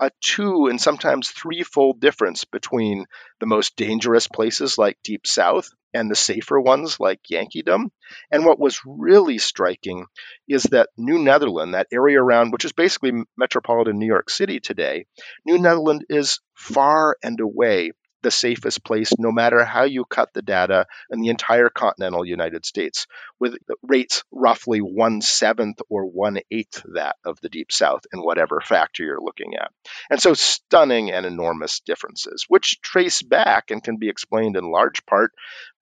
a 0.00 0.10
two 0.20 0.66
and 0.66 0.80
sometimes 0.80 1.30
threefold 1.30 2.00
difference 2.00 2.44
between 2.44 3.06
the 3.40 3.46
most 3.46 3.76
dangerous 3.76 4.28
places 4.28 4.76
like 4.76 4.98
Deep 5.04 5.26
South 5.26 5.68
and 5.92 6.10
the 6.10 6.16
safer 6.16 6.60
ones 6.60 6.98
like 6.98 7.20
Yankeedom. 7.30 7.90
And 8.30 8.44
what 8.44 8.58
was 8.58 8.80
really 8.84 9.38
striking 9.38 10.06
is 10.48 10.64
that 10.64 10.90
New 10.96 11.18
Netherland, 11.18 11.74
that 11.74 11.86
area 11.92 12.20
around, 12.20 12.52
which 12.52 12.64
is 12.64 12.72
basically 12.72 13.12
metropolitan 13.36 13.98
New 13.98 14.06
York 14.06 14.28
City 14.28 14.58
today, 14.58 15.06
New 15.46 15.58
Netherland 15.58 16.04
is 16.08 16.40
far 16.54 17.16
and 17.22 17.38
away 17.40 17.92
the 18.24 18.32
safest 18.32 18.82
place, 18.82 19.12
no 19.18 19.30
matter 19.30 19.64
how 19.64 19.84
you 19.84 20.04
cut 20.04 20.32
the 20.34 20.42
data, 20.42 20.86
in 21.10 21.20
the 21.20 21.28
entire 21.28 21.68
continental 21.68 22.24
United 22.24 22.66
States, 22.66 23.06
with 23.38 23.56
rates 23.82 24.24
roughly 24.32 24.80
one 24.80 25.20
seventh 25.20 25.80
or 25.88 26.06
one 26.06 26.38
eighth 26.50 26.82
that 26.94 27.16
of 27.24 27.40
the 27.40 27.48
Deep 27.48 27.70
South 27.70 28.04
in 28.12 28.20
whatever 28.20 28.60
factor 28.60 29.04
you're 29.04 29.20
looking 29.20 29.54
at. 29.54 29.70
And 30.10 30.20
so, 30.20 30.34
stunning 30.34 31.12
and 31.12 31.24
enormous 31.24 31.80
differences, 31.80 32.46
which 32.48 32.80
trace 32.80 33.22
back 33.22 33.70
and 33.70 33.82
can 33.82 33.98
be 33.98 34.08
explained 34.08 34.56
in 34.56 34.70
large 34.70 35.06
part 35.06 35.32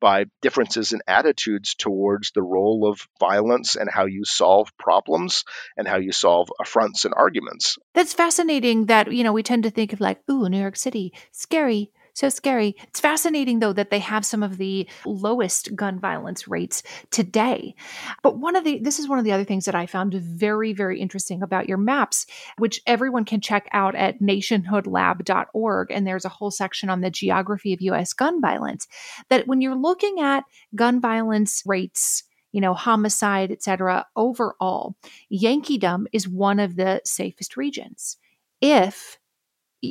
by 0.02 0.24
differences 0.42 0.92
in 0.92 1.00
attitudes 1.06 1.76
towards 1.76 2.32
the 2.32 2.42
role 2.42 2.90
of 2.90 3.06
violence 3.20 3.76
and 3.76 3.88
how 3.88 4.06
you 4.06 4.24
solve 4.24 4.76
problems 4.76 5.44
and 5.76 5.86
how 5.86 5.96
you 5.96 6.10
solve 6.10 6.48
affronts 6.60 7.04
and 7.04 7.14
arguments. 7.16 7.78
That's 7.94 8.12
fascinating 8.12 8.86
that, 8.86 9.12
you 9.12 9.22
know, 9.22 9.32
we 9.32 9.44
tend 9.44 9.62
to 9.62 9.70
think 9.70 9.92
of 9.92 10.00
like, 10.00 10.20
ooh, 10.28 10.48
New 10.48 10.58
York 10.60 10.76
City, 10.76 11.14
scary, 11.30 11.92
so 12.14 12.28
scary. 12.28 12.76
It's 12.88 13.00
fascinating, 13.00 13.60
though, 13.60 13.72
that 13.72 13.90
they 13.90 13.98
have 14.00 14.24
some 14.24 14.42
of 14.42 14.58
the 14.58 14.86
lowest 15.06 15.74
gun 15.74 15.98
violence 15.98 16.46
rates 16.46 16.82
today. 17.10 17.74
But 18.22 18.38
one 18.38 18.56
of 18.56 18.64
the, 18.64 18.78
this 18.78 18.98
is 18.98 19.08
one 19.08 19.18
of 19.18 19.24
the 19.24 19.32
other 19.32 19.44
things 19.44 19.64
that 19.64 19.74
I 19.74 19.86
found 19.86 20.14
very, 20.14 20.72
very 20.72 21.00
interesting 21.00 21.42
about 21.42 21.68
your 21.68 21.78
maps, 21.78 22.26
which 22.58 22.82
everyone 22.86 23.24
can 23.24 23.40
check 23.40 23.68
out 23.72 23.94
at 23.94 24.20
nationhoodlab.org. 24.20 25.90
And 25.90 26.06
there's 26.06 26.24
a 26.24 26.30
whole 26.30 26.50
section 26.50 26.90
on 26.90 27.00
the 27.00 27.10
geography 27.10 27.72
of 27.72 27.80
US 27.80 28.12
gun 28.12 28.40
violence. 28.40 28.86
That 29.30 29.46
when 29.46 29.60
you're 29.60 29.74
looking 29.74 30.20
at 30.20 30.44
gun 30.74 31.00
violence 31.00 31.62
rates, 31.64 32.24
you 32.52 32.60
know, 32.60 32.74
homicide, 32.74 33.50
et 33.50 33.62
cetera, 33.62 34.06
overall, 34.14 34.94
Yankeedom 35.32 36.04
is 36.12 36.28
one 36.28 36.60
of 36.60 36.76
the 36.76 37.00
safest 37.04 37.56
regions. 37.56 38.18
If, 38.60 39.18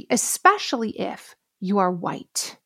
especially 0.10 0.92
if 0.92 1.36
you 1.62 1.78
are 1.78 1.92
white. 1.92 2.58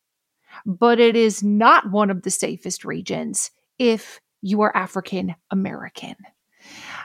But 0.65 0.99
it 0.99 1.15
is 1.15 1.43
not 1.43 1.91
one 1.91 2.09
of 2.09 2.23
the 2.23 2.31
safest 2.31 2.85
regions 2.85 3.51
if 3.77 4.19
you 4.41 4.61
are 4.61 4.75
African 4.75 5.35
American. 5.51 6.15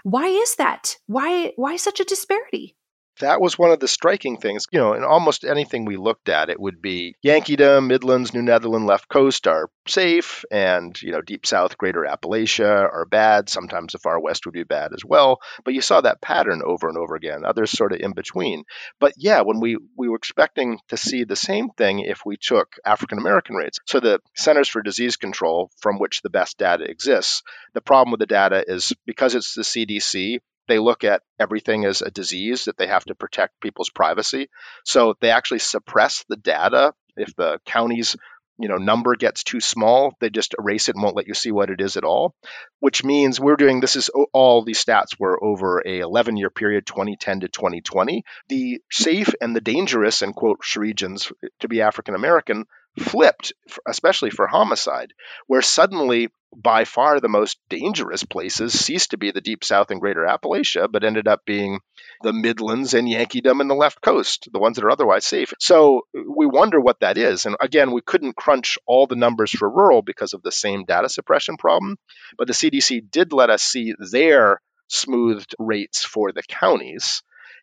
Why 0.05 0.29
is 0.29 0.57
that? 0.57 0.97
Why 1.07 1.53
why 1.57 1.77
such 1.77 2.01
a 2.01 2.05
disparity? 2.05 2.77
That 3.21 3.41
was 3.41 3.59
one 3.59 3.71
of 3.71 3.81
the 3.81 3.89
striking 3.89 4.37
things. 4.39 4.67
You 4.71 4.81
know, 4.81 4.95
in 4.95 5.05
almost 5.05 5.45
anything 5.45 5.85
we 5.85 5.97
looked 5.97 6.29
at, 6.29 6.51
it 6.51 6.61
would 6.61 6.83
be 6.83 7.17
Yankeedom, 7.25 7.87
Midlands, 7.87 8.35
New 8.35 8.43
Netherland, 8.43 8.87
left 8.87 9.09
coast 9.09 9.47
are 9.47 9.71
safe, 9.87 10.45
and 10.51 11.01
you 11.03 11.13
know, 11.13 11.21
deep 11.21 11.47
south, 11.47 11.79
Greater 11.79 12.05
Appalachia 12.05 12.69
are 12.69 13.07
bad. 13.07 13.49
Sometimes 13.49 13.93
the 13.93 13.99
far 13.99 14.21
west 14.21 14.45
would 14.45 14.55
be 14.55 14.65
bad 14.65 14.93
as 14.93 15.05
well. 15.05 15.39
But 15.65 15.75
you 15.75 15.81
saw 15.81 16.01
that 16.01 16.21
pattern 16.21 16.63
over 16.65 16.89
and 16.89 16.99
over 16.99 17.15
again. 17.15 17.45
Others 17.45 17.73
sort 17.73 17.93
of 17.93 18.01
in 18.01 18.13
between. 18.13 18.65
But 18.99 19.15
yeah, 19.17 19.43
when 19.43 19.61
we 19.61 19.79
we 19.97 20.09
were 20.09 20.17
expecting 20.17 20.79
to 20.89 20.97
see 20.97 21.25
the 21.25 21.37
same 21.37 21.71
thing 21.71 22.01
if 22.01 22.23
we 22.25 22.37
took 22.37 22.75
African 22.85 23.19
American 23.19 23.57
rates. 23.57 23.79
So 23.87 24.01
the 24.01 24.21
Centers 24.37 24.69
for 24.69 24.83
Disease 24.83 25.17
Control, 25.17 25.71
from 25.81 25.99
which 25.99 26.23
the 26.23 26.31
best 26.31 26.59
data 26.59 26.85
exists, 26.85 27.43
the 27.75 27.81
problem 27.81 28.11
with 28.11 28.21
the 28.21 28.27
data 28.27 28.65
is 28.67 28.93
because 29.07 29.35
it's 29.35 29.55
the 29.55 29.63
CDC 29.63 30.41
they 30.71 30.79
look 30.79 31.05
at 31.05 31.23
everything 31.39 31.85
as 31.85 32.01
a 32.01 32.11
disease 32.11 32.65
that 32.65 32.79
they 32.79 32.87
have 32.87 33.05
to 33.05 33.15
protect 33.15 33.61
people's 33.61 33.91
privacy. 33.91 34.49
So 34.85 35.15
they 35.21 35.31
actually 35.31 35.59
suppress 35.59 36.25
the 36.29 36.37
data 36.37 36.95
if 37.17 37.35
the 37.37 37.61
county's 37.67 38.17
you 38.57 38.69
know 38.69 38.77
number 38.77 39.17
gets 39.17 39.43
too 39.43 39.59
small 39.59 40.13
they 40.21 40.29
just 40.29 40.55
erase 40.59 40.91
it 40.91 40.95
and 40.95 41.03
won't 41.03 41.17
let 41.17 41.27
you 41.27 41.33
see 41.33 41.51
what 41.51 41.71
it 41.71 41.81
is 41.81 41.97
at 41.97 42.05
all 42.05 42.35
which 42.79 43.03
means 43.03 43.41
we're 43.41 43.57
doing 43.57 43.81
this 43.81 43.97
is 43.97 44.11
all 44.35 44.63
these 44.63 44.85
stats 44.85 45.19
were 45.19 45.43
over 45.43 45.83
a 45.87 46.01
11 46.01 46.37
year 46.37 46.51
period 46.51 46.85
2010 46.85 47.41
to 47.41 47.49
2020 47.49 48.23
the 48.51 48.83
safe 48.91 49.33
and 49.41 49.57
the 49.57 49.63
dangerous 49.63 50.21
and 50.21 50.35
quote 50.35 50.61
regions 50.77 51.33
to 51.61 51.69
be 51.69 51.81
african 51.81 52.15
american 52.15 52.67
flipped, 52.99 53.53
especially 53.87 54.31
for 54.31 54.47
homicide, 54.47 55.13
where 55.47 55.63
suddenly 55.63 56.29
by 56.57 56.85
far 56.85 57.21
the 57.21 57.29
most 57.29 57.59
dangerous 57.69 58.25
places 58.25 58.79
ceased 58.79 59.11
to 59.11 59.17
be 59.17 59.31
the 59.31 59.41
deep 59.41 59.63
south 59.65 59.91
and 59.91 60.01
greater 60.01 60.25
Appalachia, 60.25 60.91
but 60.91 61.05
ended 61.05 61.29
up 61.29 61.45
being 61.45 61.81
the 62.23 62.33
Midlands 62.33 62.95
and 62.95 63.09
Yankeedom 63.09 63.61
and 63.61 63.71
the 63.71 63.75
left 63.75 64.01
coast, 64.01 64.49
the 64.53 64.59
ones 64.59 64.77
that 64.77 64.85
are 64.85 64.91
otherwise 64.91 65.25
safe. 65.25 65.55
So 65.61 66.03
we 66.13 66.47
wonder 66.47 66.81
what 66.81 67.01
that 67.01 67.17
is. 67.17 67.47
And 67.47 67.57
again, 67.61 67.93
we 67.93 68.03
couldn't 68.03 68.37
crunch 68.37 68.79
all 68.87 69.07
the 69.07 69.17
numbers 69.17 69.51
for 69.53 69.71
rural 69.71 70.03
because 70.03 70.35
of 70.35 70.43
the 70.43 70.53
same 70.53 70.85
data 70.85 71.09
suppression 71.09 71.57
problem, 71.57 71.97
but 72.37 72.47
the 72.47 72.55
CDC 72.55 73.11
did 73.11 73.33
let 73.33 73.51
us 73.51 73.63
see 73.63 73.95
their 74.11 74.61
smoothed 74.89 75.55
rates 75.59 76.05
for 76.05 76.33
the 76.33 76.43
counties. 76.43 77.23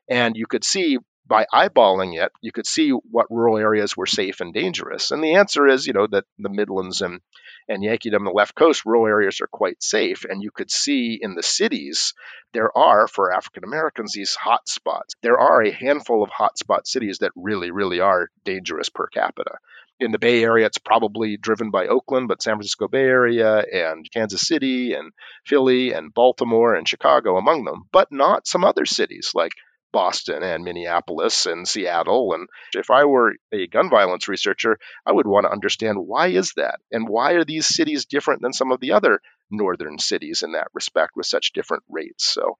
And 0.09 0.37
you 0.37 0.47
could 0.47 0.63
see 0.63 0.97
by 1.27 1.45
eyeballing 1.53 2.21
it, 2.21 2.31
you 2.41 2.51
could 2.51 2.67
see 2.67 2.91
what 2.91 3.27
rural 3.29 3.57
areas 3.57 3.97
were 3.97 4.05
safe 4.05 4.39
and 4.39 4.53
dangerous. 4.53 5.11
And 5.11 5.23
the 5.23 5.35
answer 5.35 5.67
is, 5.67 5.85
you 5.85 5.93
know, 5.93 6.07
that 6.07 6.25
the 6.37 6.49
Midlands 6.49 7.01
and, 7.01 7.21
and 7.67 7.83
Yankeedom, 7.83 8.23
the 8.23 8.31
left 8.31 8.55
coast, 8.55 8.85
rural 8.85 9.07
areas 9.07 9.41
are 9.41 9.47
quite 9.47 9.83
safe. 9.83 10.25
And 10.25 10.41
you 10.41 10.51
could 10.51 10.71
see 10.71 11.19
in 11.21 11.35
the 11.35 11.43
cities, 11.43 12.13
there 12.53 12.75
are, 12.77 13.07
for 13.07 13.33
African 13.33 13.63
Americans, 13.63 14.13
these 14.13 14.35
hot 14.35 14.67
spots. 14.69 15.15
There 15.21 15.39
are 15.39 15.61
a 15.61 15.71
handful 15.71 16.23
of 16.23 16.29
hotspot 16.29 16.85
cities 16.87 17.19
that 17.19 17.31
really, 17.35 17.71
really 17.71 17.99
are 17.99 18.29
dangerous 18.45 18.89
per 18.89 19.07
capita. 19.07 19.57
In 19.99 20.11
the 20.11 20.19
Bay 20.19 20.43
Area, 20.43 20.67
it's 20.67 20.77
probably 20.77 21.37
driven 21.37 21.71
by 21.71 21.87
Oakland, 21.87 22.27
but 22.27 22.43
San 22.43 22.53
Francisco 22.53 22.87
Bay 22.87 23.01
Area 23.01 23.57
and 23.61 24.07
Kansas 24.13 24.47
City 24.47 24.93
and 24.93 25.11
Philly 25.43 25.91
and 25.91 26.13
Baltimore 26.13 26.75
and 26.75 26.87
Chicago 26.87 27.35
among 27.35 27.65
them, 27.65 27.85
but 27.91 28.11
not 28.11 28.45
some 28.45 28.63
other 28.63 28.85
cities 28.85 29.31
like 29.33 29.53
Boston 29.97 30.43
and 30.43 30.63
Minneapolis 30.63 31.47
and 31.47 31.67
Seattle. 31.67 32.33
And 32.33 32.47
if 32.75 32.91
I 32.91 33.05
were 33.05 33.33
a 33.51 33.65
gun 33.65 33.89
violence 33.89 34.27
researcher, 34.27 34.77
I 35.07 35.11
would 35.11 35.25
want 35.25 35.47
to 35.47 35.51
understand 35.51 35.97
why 35.97 36.27
is 36.27 36.53
that? 36.55 36.75
And 36.91 37.09
why 37.09 37.31
are 37.31 37.43
these 37.43 37.65
cities 37.65 38.05
different 38.05 38.43
than 38.43 38.53
some 38.53 38.71
of 38.71 38.79
the 38.79 38.91
other 38.91 39.21
northern 39.49 39.97
cities 39.97 40.43
in 40.43 40.51
that 40.51 40.67
respect 40.75 41.13
with 41.15 41.25
such 41.25 41.51
different 41.51 41.81
rates? 41.89 42.27
So 42.27 42.59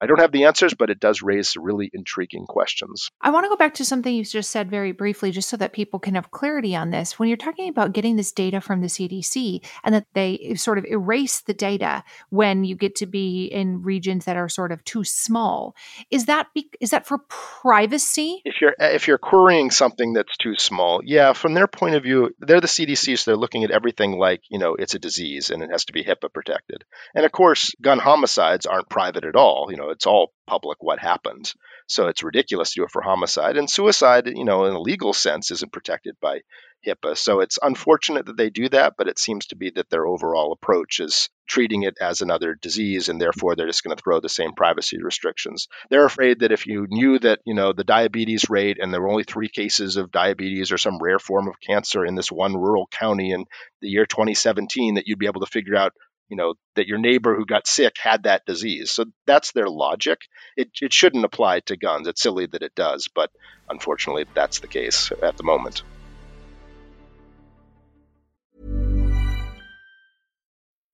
I 0.00 0.06
don't 0.06 0.20
have 0.20 0.32
the 0.32 0.44
answers, 0.44 0.74
but 0.74 0.90
it 0.90 1.00
does 1.00 1.22
raise 1.22 1.56
really 1.56 1.90
intriguing 1.92 2.46
questions. 2.46 3.10
I 3.20 3.30
want 3.30 3.44
to 3.44 3.48
go 3.48 3.56
back 3.56 3.74
to 3.74 3.84
something 3.84 4.14
you 4.14 4.24
just 4.24 4.50
said 4.50 4.70
very 4.70 4.92
briefly, 4.92 5.30
just 5.30 5.48
so 5.48 5.56
that 5.56 5.72
people 5.72 5.98
can 5.98 6.14
have 6.14 6.30
clarity 6.30 6.76
on 6.76 6.90
this. 6.90 7.18
When 7.18 7.28
you're 7.28 7.36
talking 7.36 7.68
about 7.68 7.92
getting 7.92 8.16
this 8.16 8.32
data 8.32 8.60
from 8.60 8.80
the 8.80 8.86
CDC 8.86 9.64
and 9.82 9.94
that 9.94 10.06
they 10.14 10.54
sort 10.54 10.78
of 10.78 10.84
erase 10.84 11.40
the 11.40 11.54
data 11.54 12.04
when 12.30 12.64
you 12.64 12.76
get 12.76 12.94
to 12.96 13.06
be 13.06 13.46
in 13.46 13.82
regions 13.82 14.24
that 14.26 14.36
are 14.36 14.48
sort 14.48 14.72
of 14.72 14.84
too 14.84 15.04
small, 15.04 15.74
is 16.10 16.26
that 16.26 16.48
be, 16.54 16.70
is 16.80 16.90
that 16.90 17.06
for 17.06 17.18
privacy? 17.28 18.40
If 18.44 18.60
you're 18.60 18.74
if 18.78 19.08
you're 19.08 19.18
querying 19.18 19.70
something 19.70 20.12
that's 20.12 20.36
too 20.36 20.54
small, 20.56 21.00
yeah, 21.04 21.32
from 21.32 21.54
their 21.54 21.66
point 21.66 21.96
of 21.96 22.02
view, 22.02 22.34
they're 22.38 22.60
the 22.60 22.66
CDC, 22.66 23.18
so 23.18 23.30
they're 23.30 23.38
looking 23.38 23.64
at 23.64 23.70
everything 23.70 24.18
like 24.18 24.42
you 24.48 24.58
know 24.58 24.74
it's 24.74 24.94
a 24.94 24.98
disease 24.98 25.50
and 25.50 25.62
it 25.62 25.70
has 25.70 25.86
to 25.86 25.92
be 25.92 26.04
HIPAA 26.04 26.32
protected. 26.32 26.84
And 27.14 27.24
of 27.24 27.32
course, 27.32 27.74
gun 27.80 27.98
homicides 27.98 28.66
aren't 28.66 28.88
private 28.88 29.24
at 29.24 29.36
all. 29.36 29.68
You 29.70 29.76
know, 29.76 29.87
it's 29.90 30.06
all 30.06 30.32
public 30.46 30.78
what 30.80 30.98
happened. 30.98 31.52
So 31.86 32.08
it's 32.08 32.22
ridiculous 32.22 32.72
to 32.72 32.80
do 32.80 32.84
it 32.84 32.90
for 32.90 33.02
homicide. 33.02 33.56
And 33.56 33.70
suicide, 33.70 34.26
you 34.26 34.44
know, 34.44 34.66
in 34.66 34.74
a 34.74 34.80
legal 34.80 35.12
sense, 35.12 35.50
isn't 35.50 35.72
protected 35.72 36.16
by 36.20 36.40
HIPAA. 36.86 37.16
So 37.16 37.40
it's 37.40 37.58
unfortunate 37.60 38.26
that 38.26 38.36
they 38.36 38.50
do 38.50 38.68
that, 38.68 38.94
but 38.96 39.08
it 39.08 39.18
seems 39.18 39.46
to 39.46 39.56
be 39.56 39.70
that 39.70 39.90
their 39.90 40.06
overall 40.06 40.52
approach 40.52 41.00
is 41.00 41.28
treating 41.48 41.82
it 41.82 41.94
as 42.00 42.20
another 42.20 42.54
disease, 42.54 43.08
and 43.08 43.20
therefore 43.20 43.56
they're 43.56 43.66
just 43.66 43.82
going 43.82 43.96
to 43.96 44.02
throw 44.02 44.20
the 44.20 44.28
same 44.28 44.52
privacy 44.52 45.02
restrictions. 45.02 45.66
They're 45.90 46.04
afraid 46.04 46.40
that 46.40 46.52
if 46.52 46.66
you 46.66 46.86
knew 46.88 47.18
that, 47.20 47.40
you 47.44 47.54
know, 47.54 47.72
the 47.72 47.84
diabetes 47.84 48.50
rate 48.50 48.78
and 48.80 48.92
there 48.92 49.00
were 49.00 49.10
only 49.10 49.24
three 49.24 49.48
cases 49.48 49.96
of 49.96 50.12
diabetes 50.12 50.70
or 50.70 50.78
some 50.78 50.98
rare 51.00 51.18
form 51.18 51.48
of 51.48 51.60
cancer 51.60 52.04
in 52.04 52.14
this 52.14 52.30
one 52.30 52.54
rural 52.54 52.86
county 52.86 53.32
in 53.32 53.46
the 53.80 53.88
year 53.88 54.06
2017, 54.06 54.94
that 54.94 55.06
you'd 55.06 55.18
be 55.18 55.26
able 55.26 55.40
to 55.40 55.50
figure 55.50 55.76
out 55.76 55.92
you 56.28 56.36
know 56.36 56.54
that 56.76 56.86
your 56.86 56.98
neighbor 56.98 57.34
who 57.34 57.46
got 57.46 57.66
sick 57.66 57.94
had 57.98 58.24
that 58.24 58.46
disease. 58.46 58.90
So 58.90 59.06
that's 59.26 59.52
their 59.52 59.68
logic. 59.68 60.20
It, 60.56 60.70
it 60.80 60.92
shouldn't 60.92 61.24
apply 61.24 61.60
to 61.60 61.76
guns. 61.76 62.08
It's 62.08 62.22
silly 62.22 62.46
that 62.46 62.62
it 62.62 62.74
does 62.74 63.08
but 63.14 63.30
unfortunately 63.68 64.26
that's 64.34 64.60
the 64.60 64.68
case 64.68 65.12
at 65.22 65.36
the 65.36 65.42
moment. 65.42 65.82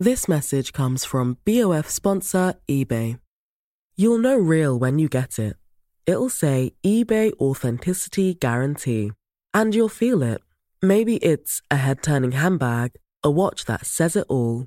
This 0.01 0.29
message 0.29 0.73
comes 0.73 1.05
from 1.05 1.39
bof 1.47 1.87
sponsor 1.87 2.55
ebay. 2.69 3.19
You'll 3.97 4.19
know 4.19 4.37
real 4.37 4.79
when 4.79 4.99
you 4.99 5.09
get 5.09 5.39
it. 5.39 5.57
It'll 6.05 6.29
say 6.29 6.75
ebay 6.85 7.33
authenticity 7.41 8.35
guarantee 8.35 9.13
and 9.55 9.75
you'll 9.75 9.89
feel 9.89 10.23
it. 10.23 10.43
Maybe 10.83 11.17
it's 11.17 11.63
a 11.71 11.77
head-turning 11.77 12.33
handbag 12.33 12.93
a 13.25 13.31
watch 13.31 13.65
that 13.65 13.87
says 13.87 14.17
it 14.17 14.27
all 14.29 14.67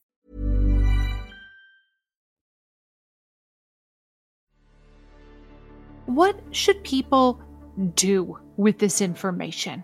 What 6.15 6.39
should 6.51 6.83
people 6.83 7.41
do 7.95 8.37
with 8.57 8.79
this 8.79 9.01
information? 9.01 9.83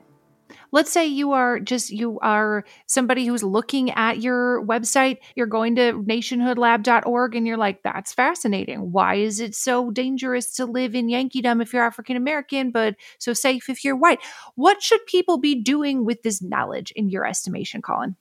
let's 0.71 0.91
say 0.91 1.05
you 1.05 1.31
are 1.31 1.59
just 1.59 1.89
you 1.89 2.19
are 2.19 2.63
somebody 2.87 3.25
who's 3.25 3.43
looking 3.43 3.91
at 3.91 4.19
your 4.19 4.63
website 4.65 5.17
you're 5.35 5.47
going 5.47 5.75
to 5.75 5.93
nationhoodlab.org 6.03 7.35
and 7.35 7.47
you're 7.47 7.57
like 7.57 7.81
that's 7.83 8.13
fascinating. 8.13 8.91
Why 8.91 9.15
is 9.15 9.39
it 9.39 9.55
so 9.55 9.91
dangerous 9.91 10.53
to 10.55 10.65
live 10.65 10.95
in 10.95 11.07
yankeedom 11.07 11.61
if 11.61 11.73
you're 11.73 11.83
african 11.83 12.17
american 12.17 12.71
but 12.71 12.95
so 13.19 13.33
safe 13.33 13.69
if 13.69 13.83
you're 13.83 13.95
white? 13.95 14.19
What 14.55 14.81
should 14.81 15.05
people 15.05 15.37
be 15.37 15.55
doing 15.55 16.05
with 16.05 16.23
this 16.23 16.41
knowledge 16.41 16.91
in 16.95 17.09
your 17.09 17.25
estimation 17.25 17.81
colin 17.81 18.15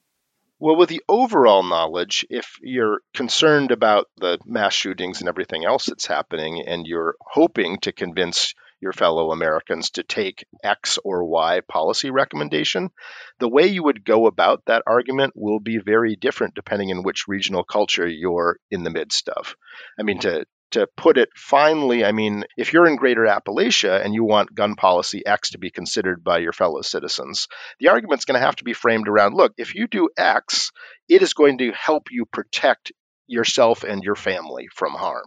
well, 0.59 0.77
with 0.77 0.89
the 0.89 1.03
overall 1.09 1.63
knowledge, 1.63 2.25
if 2.31 2.57
you're 2.63 3.01
concerned 3.15 3.71
about 3.71 4.07
the 4.17 4.39
mass 4.47 4.73
shootings 4.73 5.21
and 5.21 5.29
everything 5.29 5.65
else 5.65 5.87
that's 5.87 6.07
happening, 6.07 6.63
and 6.67 6.87
you're 6.87 7.15
hoping 7.21 7.79
to 7.81 7.93
convince 7.93 8.55
your 8.81 8.93
fellow 8.93 9.33
Americans 9.33 9.91
to 9.91 10.03
take 10.03 10.47
X 10.63 10.99
or 11.05 11.25
Y 11.25 11.61
policy 11.69 12.11
recommendation, 12.11 12.91
the 13.39 13.49
way 13.49 13.67
you 13.67 13.83
would 13.83 14.05
go 14.05 14.27
about 14.27 14.63
that 14.67 14.83
argument 14.87 15.33
will 15.35 15.61
be 15.61 15.79
very 15.79 16.17
different 16.17 16.55
depending 16.55 16.91
on 16.91 17.03
which 17.03 17.29
regional 17.29 17.65
culture 17.65 18.07
you're 18.07 18.59
in 18.71 18.83
the 18.83 18.91
midst 18.91 19.29
of. 19.29 19.57
I 19.99 20.03
mean, 20.03 20.19
to 20.21 20.47
to 20.73 20.89
put 20.97 21.19
it 21.19 21.29
finally, 21.37 22.05
I 22.05 22.13
mean, 22.13 22.45
if 22.57 22.73
you're 22.73 22.87
in 22.87 22.97
greater 22.97 23.23
Appalachia 23.23 24.05
and 24.05 24.15
you 24.15 24.25
want 24.25 24.55
gun 24.55 24.75
policy 24.75 25.25
X 25.25 25.51
to 25.51 25.59
be 25.59 25.71
considered 25.71 26.25
by 26.25 26.39
your 26.39 26.53
fellow 26.53 26.83
citizens, 26.83 27.49
the 27.79 27.89
argument's 27.89 28.25
going 28.25 28.39
to 28.39 28.45
have 28.45 28.57
to 28.57 28.65
be 28.65 28.73
framed 28.73 29.09
around 29.09 29.35
look, 29.35 29.53
if 29.57 29.75
you 29.75 29.87
do 29.87 30.09
X, 30.17 30.73
it 31.09 31.23
is 31.23 31.35
going 31.35 31.59
to 31.59 31.73
help 31.73 32.09
you 32.11 32.27
protect 32.27 32.93
yourself 33.27 33.85
and 33.85 34.03
your 34.03 34.17
family 34.17 34.69
from 34.75 34.93
harm. 34.93 35.25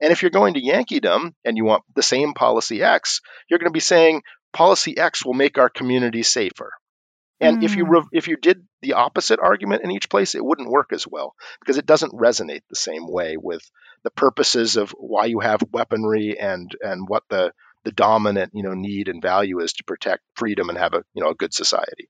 And 0.00 0.10
if 0.10 0.22
you're 0.22 0.30
going 0.30 0.54
to 0.54 0.60
Yankeedom 0.60 1.32
and 1.44 1.56
you 1.56 1.64
want 1.64 1.84
the 1.94 2.02
same 2.02 2.34
policy 2.34 2.82
X, 2.82 3.20
you're 3.48 3.58
going 3.58 3.70
to 3.70 3.72
be 3.72 3.80
saying 3.80 4.22
policy 4.52 4.98
X 4.98 5.24
will 5.24 5.34
make 5.34 5.58
our 5.58 5.68
community 5.68 6.22
safer. 6.22 6.72
And 7.42 7.58
mm. 7.58 7.64
if 7.64 7.76
you 7.76 7.84
hmm. 7.84 7.90
re- 7.90 8.08
if 8.12 8.28
you 8.28 8.36
did 8.36 8.64
the 8.80 8.94
opposite 8.94 9.40
argument 9.40 9.82
in 9.84 9.90
each 9.90 10.08
place, 10.08 10.34
it 10.34 10.44
wouldn't 10.44 10.70
work 10.70 10.92
as 10.92 11.06
well 11.06 11.34
because 11.60 11.76
it 11.76 11.86
doesn't 11.86 12.14
resonate 12.14 12.62
the 12.70 12.76
same 12.76 13.06
way 13.06 13.36
with 13.36 13.68
the 14.04 14.10
purposes 14.10 14.76
of 14.76 14.90
why 14.92 15.26
you 15.26 15.40
have 15.40 15.62
weaponry 15.72 16.38
and 16.38 16.74
and 16.80 17.08
what 17.08 17.24
the 17.28 17.52
the 17.84 17.92
dominant 17.92 18.52
you 18.54 18.62
know 18.62 18.74
need 18.74 19.08
and 19.08 19.20
value 19.20 19.60
is 19.60 19.72
to 19.74 19.84
protect 19.84 20.22
freedom 20.34 20.68
and 20.68 20.78
have 20.78 20.94
a 20.94 21.02
you 21.14 21.22
know 21.22 21.30
a 21.30 21.34
good 21.34 21.52
society 21.52 22.08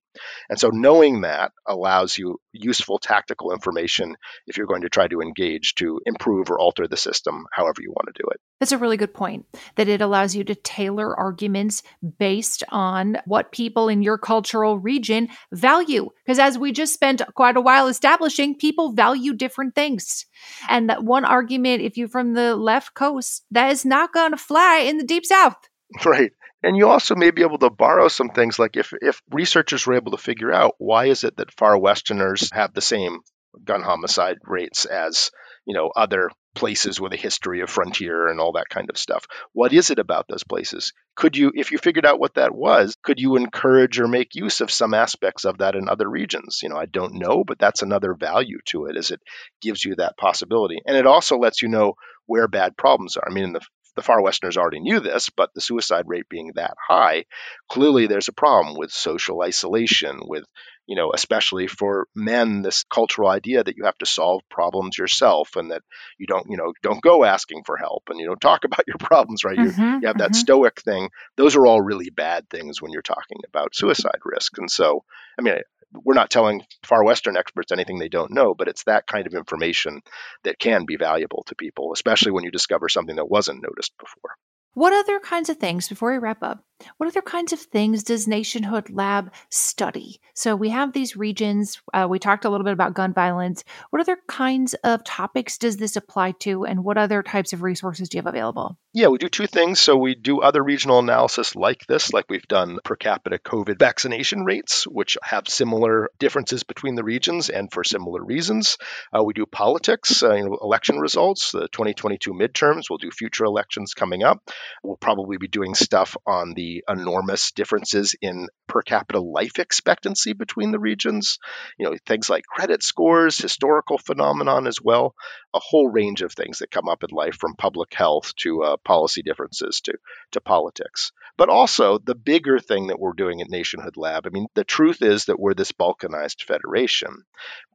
and 0.49 0.59
so 0.59 0.69
knowing 0.69 1.23
that 1.23 1.53
allows 1.67 2.19
you 2.19 2.39
useful 2.53 2.99
tactical 2.99 3.53
information 3.53 4.17
if 4.47 4.57
you're 4.57 4.67
going 4.67 4.83
to 4.83 4.89
try 4.89 5.09
to 5.09 5.21
engage 5.21 5.75
to 5.77 6.01
improve 6.07 6.51
or 6.51 6.59
alter 6.59 6.87
the 6.87 6.97
system 6.97 7.45
however 7.53 7.81
you 7.81 7.91
want 7.91 8.15
to 8.15 8.23
do 8.23 8.29
it. 8.31 8.41
That's 8.61 8.73
a 8.73 8.79
really 8.79 8.97
good 8.97 9.15
point 9.15 9.47
that 9.77 9.89
it 9.89 10.01
allows 10.01 10.37
you 10.37 10.45
to 10.45 10.55
tailor 10.55 11.19
arguments 11.19 11.83
based 12.19 12.63
on 12.69 13.19
what 13.27 13.53
people 13.53 13.89
in 13.89 14.03
your 14.03 14.19
cultural 14.19 14.79
region 14.79 15.29
value. 15.53 16.11
Because 16.25 16.39
as 16.39 16.59
we 16.59 16.73
just 16.73 16.95
spent 16.95 17.23
quite 17.35 17.57
a 17.57 17.61
while 17.61 17.89
establishing 17.89 18.57
people 18.57 18.93
value 18.93 19.35
different 19.35 19.75
things. 19.75 20.27
And 20.69 20.89
that 20.91 21.05
one 21.05 21.25
argument 21.25 21.83
if 21.83 21.97
you're 21.97 22.09
from 22.09 22.35
the 22.35 22.55
left 22.55 22.95
coast 22.95 23.45
that 23.51 23.71
is 23.73 23.85
not 23.85 24.13
going 24.13 24.33
to 24.33 24.37
fly 24.37 24.85
in 24.87 24.99
the 24.99 25.05
deep 25.05 25.27
south 25.27 25.57
Right. 26.05 26.32
And 26.62 26.76
you 26.76 26.88
also 26.88 27.16
may 27.16 27.32
be 27.32 27.43
able 27.43 27.59
to 27.59 27.70
borrow 27.70 28.07
some 28.09 28.28
things 28.28 28.59
like 28.59 28.76
if, 28.76 28.93
if 29.03 29.20
researchers 29.30 29.86
were 29.86 29.95
able 29.95 30.12
to 30.12 30.16
figure 30.16 30.53
out 30.53 30.74
why 30.78 31.07
is 31.07 31.24
it 31.24 31.36
that 31.36 31.53
far 31.53 31.76
westerners 31.76 32.51
have 32.53 32.72
the 32.72 32.80
same 32.80 33.18
gun 33.64 33.82
homicide 33.82 34.38
rates 34.45 34.84
as, 34.84 35.30
you 35.66 35.74
know, 35.74 35.90
other 35.95 36.30
places 36.55 37.01
with 37.01 37.12
a 37.12 37.16
history 37.16 37.61
of 37.61 37.70
frontier 37.70 38.28
and 38.28 38.38
all 38.38 38.53
that 38.53 38.68
kind 38.68 38.90
of 38.90 38.99
stuff. 38.99 39.26
What 39.53 39.72
is 39.72 39.90
it 39.90 39.99
about 39.99 40.26
those 40.28 40.45
places? 40.45 40.93
Could 41.16 41.36
you 41.36 41.51
if 41.55 41.72
you 41.72 41.78
figured 41.78 42.07
out 42.07 42.20
what 42.20 42.34
that 42.34 42.55
was, 42.55 42.97
could 43.03 43.18
you 43.18 43.36
encourage 43.36 43.99
or 43.99 44.07
make 44.07 44.34
use 44.34 44.61
of 44.61 44.70
some 44.70 44.95
aspects 44.95 45.45
of 45.45 45.59
that 45.59 45.74
in 45.74 45.88
other 45.88 46.09
regions? 46.09 46.61
You 46.62 46.68
know, 46.68 46.76
I 46.76 46.86
don't 46.86 47.14
know, 47.14 47.43
but 47.45 47.59
that's 47.59 47.82
another 47.82 48.14
value 48.14 48.59
to 48.66 48.86
it 48.86 48.97
is 48.97 49.11
it 49.11 49.20
gives 49.61 49.84
you 49.84 49.97
that 49.97 50.16
possibility. 50.16 50.78
And 50.86 50.97
it 50.97 51.07
also 51.07 51.38
lets 51.38 51.62
you 51.62 51.68
know 51.68 51.95
where 52.26 52.49
bad 52.49 52.76
problems 52.76 53.16
are. 53.16 53.26
I 53.26 53.32
mean, 53.32 53.45
in 53.45 53.53
the 53.53 53.61
the 53.97 54.03
far 54.03 54.22
westerners 54.22 54.57
already 54.57 54.80
knew 54.80 55.01
this, 55.01 55.30
but 55.30 55.53
the 55.55 55.61
suicide 55.61 56.05
rate 56.07 56.28
being 56.28 56.53
that 56.55 56.74
high, 56.88 57.24
clearly 57.68 58.07
there's 58.07 58.28
a 58.28 58.32
problem 58.32 58.76
with 58.76 58.90
social 58.90 59.43
isolation, 59.43 60.20
with 60.22 60.45
you 60.86 60.97
know, 60.97 61.12
especially 61.14 61.68
for 61.68 62.09
men, 62.14 62.62
this 62.62 62.84
cultural 62.84 63.28
idea 63.28 63.62
that 63.62 63.76
you 63.76 63.84
have 63.84 63.97
to 63.99 64.07
solve 64.07 64.43
problems 64.51 64.99
yourself 64.99 65.55
and 65.57 65.70
that 65.70 65.82
you 66.18 66.26
don't, 66.26 66.51
you 66.51 66.57
know, 66.57 66.72
don't 66.82 67.01
go 67.01 67.24
asking 67.24 67.62
for 67.64 67.76
help 67.76 68.05
and 68.09 68.18
you 68.18 68.26
don't 68.26 68.40
talk 68.40 68.64
about 68.66 68.86
your 68.86 68.99
problems, 68.99 69.45
right? 69.45 69.57
Mm-hmm, 69.57 69.80
you, 69.80 69.86
you, 69.86 69.93
have 69.93 70.16
mm-hmm. 70.16 70.18
that 70.18 70.34
stoic 70.34 70.80
thing. 70.82 71.09
Those 71.36 71.57
are 71.57 71.66
all 71.66 71.80
really 71.80 72.11
bad 72.11 72.49
things 72.51 72.82
when 72.82 72.90
you're 72.90 73.03
talking 73.03 73.38
about 73.47 73.76
suicide 73.76 74.20
risk. 74.24 74.59
And 74.59 74.70
so, 74.70 75.05
I 75.38 75.43
mean, 75.43 75.55
we're 75.95 76.14
not 76.14 76.30
telling 76.30 76.62
far 76.84 77.05
western 77.05 77.36
experts 77.36 77.72
anything 77.72 77.99
they 77.99 78.09
don't 78.09 78.32
know 78.32 78.55
but 78.55 78.68
it's 78.68 78.84
that 78.84 79.07
kind 79.07 79.26
of 79.26 79.34
information 79.34 80.01
that 80.45 80.59
can 80.59 80.84
be 80.84 80.97
valuable 80.97 81.45
to 81.47 81.55
people 81.55 81.93
especially 81.93 82.32
when 82.32 82.45
you 82.45 82.51
discover 82.51 82.88
something 82.88 83.16
that 83.16 83.30
wasn't 83.30 83.62
noticed 83.62 83.93
before. 83.99 84.36
What 84.74 84.95
other 84.95 85.20
kinds 85.20 85.51
of 85.51 85.59
things, 85.59 85.88
before 85.88 86.12
we 86.12 86.18
wrap 86.18 86.43
up, 86.43 86.64
what 86.97 87.09
other 87.09 87.22
kinds 87.22 87.53
of 87.53 87.61
things 87.61 88.03
does 88.03 88.28
Nationhood 88.28 88.91
Lab 88.91 89.33
study? 89.49 90.20
So 90.35 90.57
we 90.57 90.70
have 90.70 90.93
these 90.93 91.16
regions. 91.16 91.80
Uh, 91.93 92.07
we 92.09 92.18
talked 92.18 92.45
a 92.45 92.51
little 92.51 92.64
bit 92.64 92.72
about 92.72 92.95
gun 92.95 93.12
violence. 93.12 93.64
What 93.91 94.01
other 94.01 94.18
kinds 94.28 94.74
of 94.85 95.05
topics 95.05 95.59
does 95.59 95.76
this 95.76 95.97
apply 95.97 96.33
to, 96.41 96.64
and 96.64 96.85
what 96.85 96.99
other 96.99 97.22
types 97.22 97.53
of 97.53 97.62
resources 97.62 98.09
do 98.09 98.16
you 98.16 98.22
have 98.22 98.33
available? 98.33 98.78
Yeah, 98.95 99.09
we 99.09 99.18
do 99.18 99.28
two 99.28 99.47
things. 99.47 99.80
So 99.80 99.97
we 99.97 100.14
do 100.14 100.41
other 100.41 100.62
regional 100.62 100.99
analysis 100.99 101.57
like 101.57 101.87
this, 101.87 102.12
like 102.12 102.26
we've 102.28 102.47
done 102.47 102.78
per 102.85 102.97
capita 102.97 103.39
COVID 103.39 103.78
vaccination 103.78 104.45
rates, 104.45 104.87
which 104.87 105.16
have 105.22 105.49
similar 105.49 106.11
differences 106.18 106.62
between 106.62 106.95
the 106.95 107.05
regions 107.05 107.49
and 107.49 107.72
for 107.72 107.85
similar 107.85 108.22
reasons. 108.22 108.78
Uh, 109.16 109.22
we 109.22 109.33
do 109.33 109.47
politics, 109.47 110.22
uh, 110.22 110.35
you 110.35 110.45
know, 110.45 110.59
election 110.61 110.99
results, 110.99 111.53
the 111.53 111.68
2022 111.68 112.33
midterms. 112.33 112.85
We'll 112.89 112.99
do 112.99 113.11
future 113.11 113.45
elections 113.45 113.95
coming 113.95 114.22
up. 114.22 114.51
We'll 114.83 114.97
probably 114.97 115.39
be 115.39 115.49
doing 115.49 115.74
stuff 115.74 116.16
on 116.26 116.55
the 116.55 116.72
enormous 116.89 117.53
differences 117.53 118.14
in 118.20 118.49
per 118.66 118.83
capita 118.83 119.20
life 119.20 119.59
expectancy 119.59 120.33
between 120.33 120.70
the 120.70 120.79
regions. 120.79 121.39
You 121.79 121.91
know, 121.91 121.97
things 122.07 122.31
like 122.31 122.45
credit 122.45 122.83
scores, 122.83 123.37
historical 123.39 123.99
phenomenon 123.99 124.66
as 124.66 124.81
well, 124.81 125.14
a 125.53 125.61
whole 125.61 125.89
range 125.89 126.23
of 126.23 126.33
things 126.33 126.59
that 126.59 126.70
come 126.70 126.89
up 126.89 127.05
in 127.05 127.11
life 127.11 127.37
from 127.37 127.55
public 127.55 127.93
health 127.93 128.35
to 128.37 128.62
uh, 128.62 128.77
policy 128.79 129.23
differences 129.23 129.81
to, 129.83 129.95
to 130.33 130.41
politics. 130.41 131.12
But 131.37 131.49
also 131.49 131.99
the 131.99 132.14
bigger 132.14 132.59
thing 132.59 132.89
that 132.89 132.99
we're 132.99 133.12
doing 133.12 133.41
at 133.41 133.51
Nationhood 133.51 133.97
Lab. 133.97 134.27
I 134.27 134.31
mean, 134.31 134.47
the 134.55 134.64
truth 134.64 135.03
is 135.03 135.27
that 135.27 135.39
we're 135.39 135.55
this 135.55 135.73
balkanized 135.73 136.45
federation. 136.45 137.25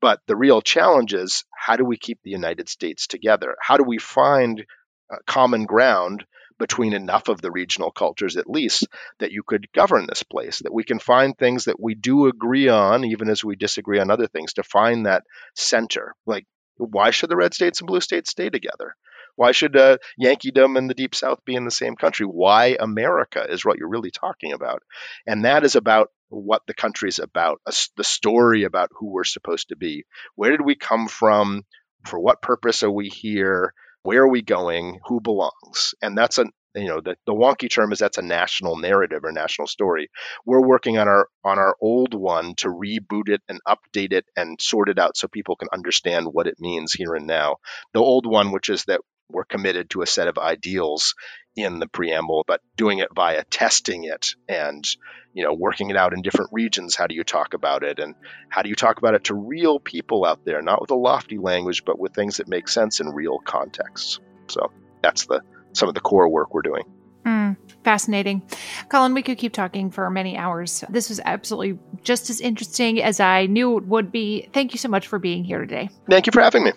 But 0.01 0.21
the 0.27 0.35
real 0.35 0.61
challenge 0.61 1.13
is 1.13 1.43
how 1.55 1.75
do 1.75 1.85
we 1.85 1.97
keep 1.97 2.19
the 2.23 2.31
United 2.31 2.69
States 2.69 3.07
together? 3.07 3.55
How 3.61 3.77
do 3.77 3.83
we 3.83 3.97
find 3.97 4.65
uh, 5.11 5.17
common 5.25 5.65
ground 5.65 6.25
between 6.59 6.93
enough 6.93 7.27
of 7.27 7.41
the 7.41 7.51
regional 7.51 7.91
cultures, 7.91 8.37
at 8.37 8.49
least, 8.49 8.87
that 9.19 9.31
you 9.31 9.43
could 9.43 9.71
govern 9.73 10.05
this 10.07 10.23
place, 10.23 10.59
that 10.59 10.73
we 10.73 10.83
can 10.83 10.99
find 10.99 11.37
things 11.37 11.65
that 11.65 11.79
we 11.79 11.95
do 11.95 12.27
agree 12.27 12.67
on, 12.67 13.05
even 13.05 13.29
as 13.29 13.43
we 13.43 13.55
disagree 13.55 13.99
on 13.99 14.11
other 14.11 14.27
things, 14.27 14.53
to 14.53 14.63
find 14.63 15.05
that 15.05 15.23
center. 15.55 16.15
Like, 16.25 16.45
why 16.77 17.11
should 17.11 17.29
the 17.29 17.37
red 17.37 17.53
states 17.53 17.81
and 17.81 17.87
blue 17.87 18.01
states 18.01 18.29
stay 18.29 18.49
together? 18.49 18.95
Why 19.35 19.51
should 19.51 19.77
uh, 19.77 19.97
Yankeedom 20.19 20.77
and 20.77 20.89
the 20.89 20.95
Deep 20.95 21.13
South 21.13 21.45
be 21.45 21.55
in 21.55 21.63
the 21.63 21.71
same 21.71 21.95
country? 21.95 22.25
Why 22.25 22.75
America 22.79 23.45
is 23.47 23.63
what 23.63 23.77
you're 23.77 23.87
really 23.87 24.09
talking 24.09 24.51
about. 24.51 24.81
And 25.27 25.45
that 25.45 25.63
is 25.63 25.75
about 25.75 26.09
what 26.29 26.63
the 26.65 26.73
country 26.73 27.09
is 27.09 27.19
about, 27.19 27.61
a, 27.67 27.73
the 27.95 28.03
story 28.03 28.63
about 28.63 28.89
who 28.97 29.11
we're 29.11 29.23
supposed 29.23 29.69
to 29.69 29.75
be. 29.75 30.05
Where 30.35 30.49
did 30.49 30.61
we 30.61 30.75
come 30.75 31.07
from? 31.07 31.65
For 32.05 32.19
what 32.19 32.41
purpose 32.41 32.83
are 32.83 32.91
we 32.91 33.09
here? 33.09 33.73
Where 34.07 34.21
are 34.21 34.29
we 34.29 34.41
going, 34.41 35.01
who 35.03 35.19
belongs? 35.19 35.93
And 36.01 36.17
that's 36.17 36.37
a 36.37 36.45
you 36.73 36.87
know 36.87 37.01
the, 37.01 37.17
the 37.25 37.33
wonky 37.33 37.69
term 37.69 37.91
is 37.91 37.99
that's 37.99 38.17
a 38.17 38.21
national 38.21 38.77
narrative 38.77 39.25
or 39.25 39.33
national 39.33 39.67
story. 39.67 40.07
We're 40.45 40.65
working 40.65 40.97
on 40.97 41.09
our 41.09 41.27
on 41.43 41.59
our 41.59 41.75
old 41.81 42.13
one 42.13 42.55
to 42.59 42.69
reboot 42.69 43.27
it 43.27 43.41
and 43.49 43.59
update 43.67 44.13
it 44.13 44.23
and 44.37 44.61
sort 44.61 44.87
it 44.87 44.97
out 44.97 45.17
so 45.17 45.27
people 45.27 45.57
can 45.57 45.67
understand 45.73 46.27
what 46.31 46.47
it 46.47 46.55
means 46.57 46.93
here 46.93 47.15
and 47.15 47.27
now. 47.27 47.57
The 47.93 47.99
old 47.99 48.25
one 48.25 48.53
which 48.53 48.69
is 48.69 48.85
that 48.85 49.01
we're 49.29 49.43
committed 49.43 49.89
to 49.89 50.01
a 50.01 50.07
set 50.07 50.27
of 50.27 50.37
ideals 50.37 51.15
in 51.55 51.79
the 51.79 51.87
preamble 51.87 52.43
but 52.47 52.61
doing 52.75 52.99
it 52.99 53.09
via 53.15 53.43
testing 53.45 54.03
it 54.03 54.35
and 54.47 54.87
you 55.33 55.43
know 55.43 55.53
working 55.53 55.89
it 55.89 55.97
out 55.97 56.13
in 56.13 56.21
different 56.21 56.51
regions 56.53 56.95
how 56.95 57.07
do 57.07 57.15
you 57.15 57.23
talk 57.23 57.53
about 57.53 57.83
it 57.83 57.99
and 57.99 58.15
how 58.49 58.61
do 58.61 58.69
you 58.69 58.75
talk 58.75 58.97
about 58.97 59.15
it 59.15 59.23
to 59.23 59.33
real 59.33 59.79
people 59.79 60.23
out 60.23 60.45
there 60.45 60.61
not 60.61 60.81
with 60.81 60.91
a 60.91 60.95
lofty 60.95 61.37
language 61.37 61.83
but 61.83 61.99
with 61.99 62.13
things 62.13 62.37
that 62.37 62.47
make 62.47 62.67
sense 62.67 62.99
in 62.99 63.07
real 63.09 63.39
contexts 63.39 64.19
so 64.47 64.71
that's 65.01 65.25
the 65.25 65.41
some 65.77 65.87
of 65.87 65.95
the 65.95 66.01
core 66.01 66.27
work 66.27 66.53
we're 66.53 66.61
doing. 66.61 66.83
Mm, 67.25 67.57
fascinating. 67.83 68.41
Colin, 68.89 69.13
we 69.13 69.21
could 69.21 69.37
keep 69.37 69.53
talking 69.53 69.91
for 69.91 70.09
many 70.09 70.37
hours. 70.37 70.83
This 70.89 71.09
was 71.09 71.19
absolutely 71.23 71.77
just 72.01 72.29
as 72.29 72.39
interesting 72.39 73.01
as 73.01 73.19
I 73.19 73.47
knew 73.47 73.77
it 73.77 73.85
would 73.85 74.11
be. 74.11 74.49
Thank 74.53 74.73
you 74.73 74.79
so 74.79 74.89
much 74.89 75.07
for 75.07 75.19
being 75.19 75.43
here 75.43 75.59
today. 75.59 75.89
Thank 76.09 76.25
you 76.25 76.31
for 76.31 76.41
having 76.41 76.63
me. 76.63 76.71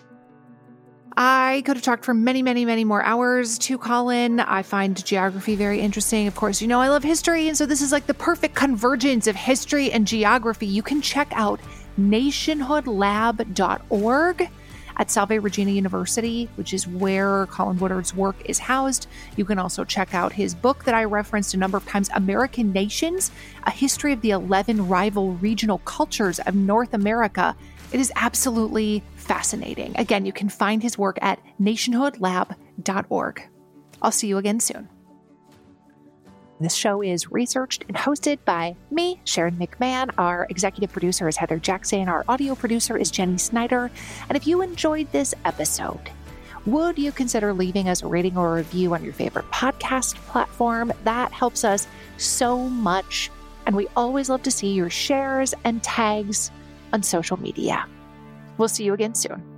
I 1.17 1.61
could 1.65 1.75
have 1.75 1.83
talked 1.83 2.05
for 2.05 2.13
many, 2.13 2.41
many, 2.41 2.63
many 2.63 2.85
more 2.85 3.03
hours 3.03 3.57
to 3.59 3.77
Colin. 3.77 4.39
I 4.39 4.61
find 4.61 5.05
geography 5.05 5.55
very 5.55 5.81
interesting. 5.81 6.25
Of 6.27 6.35
course, 6.35 6.61
you 6.61 6.67
know 6.67 6.79
I 6.79 6.87
love 6.87 7.03
history, 7.03 7.49
and 7.49 7.57
so 7.57 7.65
this 7.65 7.81
is 7.81 7.91
like 7.91 8.07
the 8.07 8.13
perfect 8.13 8.55
convergence 8.55 9.27
of 9.27 9.35
history 9.35 9.91
and 9.91 10.07
geography. 10.07 10.67
You 10.67 10.83
can 10.83 11.01
check 11.01 11.27
out 11.33 11.59
nationhoodlab.org 11.99 14.49
at 14.97 15.09
Salve 15.09 15.43
Regina 15.43 15.71
University, 15.71 16.49
which 16.55 16.73
is 16.73 16.87
where 16.87 17.45
Colin 17.47 17.77
Woodard's 17.77 18.15
work 18.15 18.35
is 18.45 18.59
housed. 18.59 19.07
You 19.35 19.43
can 19.45 19.59
also 19.59 19.83
check 19.83 20.13
out 20.13 20.31
his 20.31 20.55
book 20.55 20.85
that 20.85 20.95
I 20.95 21.03
referenced 21.05 21.53
a 21.53 21.57
number 21.57 21.77
of 21.77 21.85
times 21.87 22.09
American 22.13 22.71
Nations, 22.71 23.31
a 23.63 23.71
history 23.71 24.13
of 24.13 24.21
the 24.21 24.31
11 24.31 24.87
rival 24.87 25.33
regional 25.33 25.79
cultures 25.79 26.39
of 26.39 26.55
North 26.55 26.93
America. 26.93 27.55
It 27.91 27.99
is 27.99 28.11
absolutely 28.15 29.03
fascinating. 29.31 29.95
Again, 29.97 30.25
you 30.25 30.33
can 30.33 30.49
find 30.49 30.83
his 30.83 30.97
work 30.97 31.17
at 31.21 31.39
nationhoodlab.org. 31.61 33.49
I'll 34.01 34.11
see 34.11 34.27
you 34.27 34.37
again 34.37 34.59
soon. 34.59 34.89
This 36.59 36.75
show 36.75 37.01
is 37.01 37.31
researched 37.31 37.85
and 37.87 37.95
hosted 37.95 38.39
by 38.43 38.75
me, 38.91 39.21
Sharon 39.23 39.55
McMahon. 39.55 40.11
Our 40.17 40.47
executive 40.49 40.91
producer 40.91 41.29
is 41.29 41.37
Heather 41.37 41.59
Jackson. 41.59 42.09
Our 42.09 42.25
audio 42.27 42.55
producer 42.55 42.97
is 42.97 43.09
Jenny 43.09 43.37
Snyder. 43.37 43.89
And 44.27 44.35
if 44.35 44.45
you 44.45 44.61
enjoyed 44.61 45.09
this 45.13 45.33
episode, 45.45 46.11
would 46.65 46.99
you 46.99 47.13
consider 47.13 47.53
leaving 47.53 47.87
us 47.87 48.03
a 48.03 48.07
rating 48.07 48.35
or 48.35 48.51
a 48.51 48.55
review 48.57 48.93
on 48.93 49.01
your 49.01 49.13
favorite 49.13 49.49
podcast 49.49 50.15
platform? 50.27 50.91
That 51.05 51.31
helps 51.31 51.63
us 51.63 51.87
so 52.17 52.57
much. 52.57 53.31
And 53.65 53.77
we 53.77 53.87
always 53.95 54.29
love 54.29 54.43
to 54.43 54.51
see 54.51 54.73
your 54.73 54.89
shares 54.89 55.53
and 55.63 55.81
tags 55.81 56.51
on 56.91 57.01
social 57.01 57.39
media. 57.39 57.87
We'll 58.61 58.67
see 58.67 58.83
you 58.83 58.93
again 58.93 59.15
soon. 59.15 59.50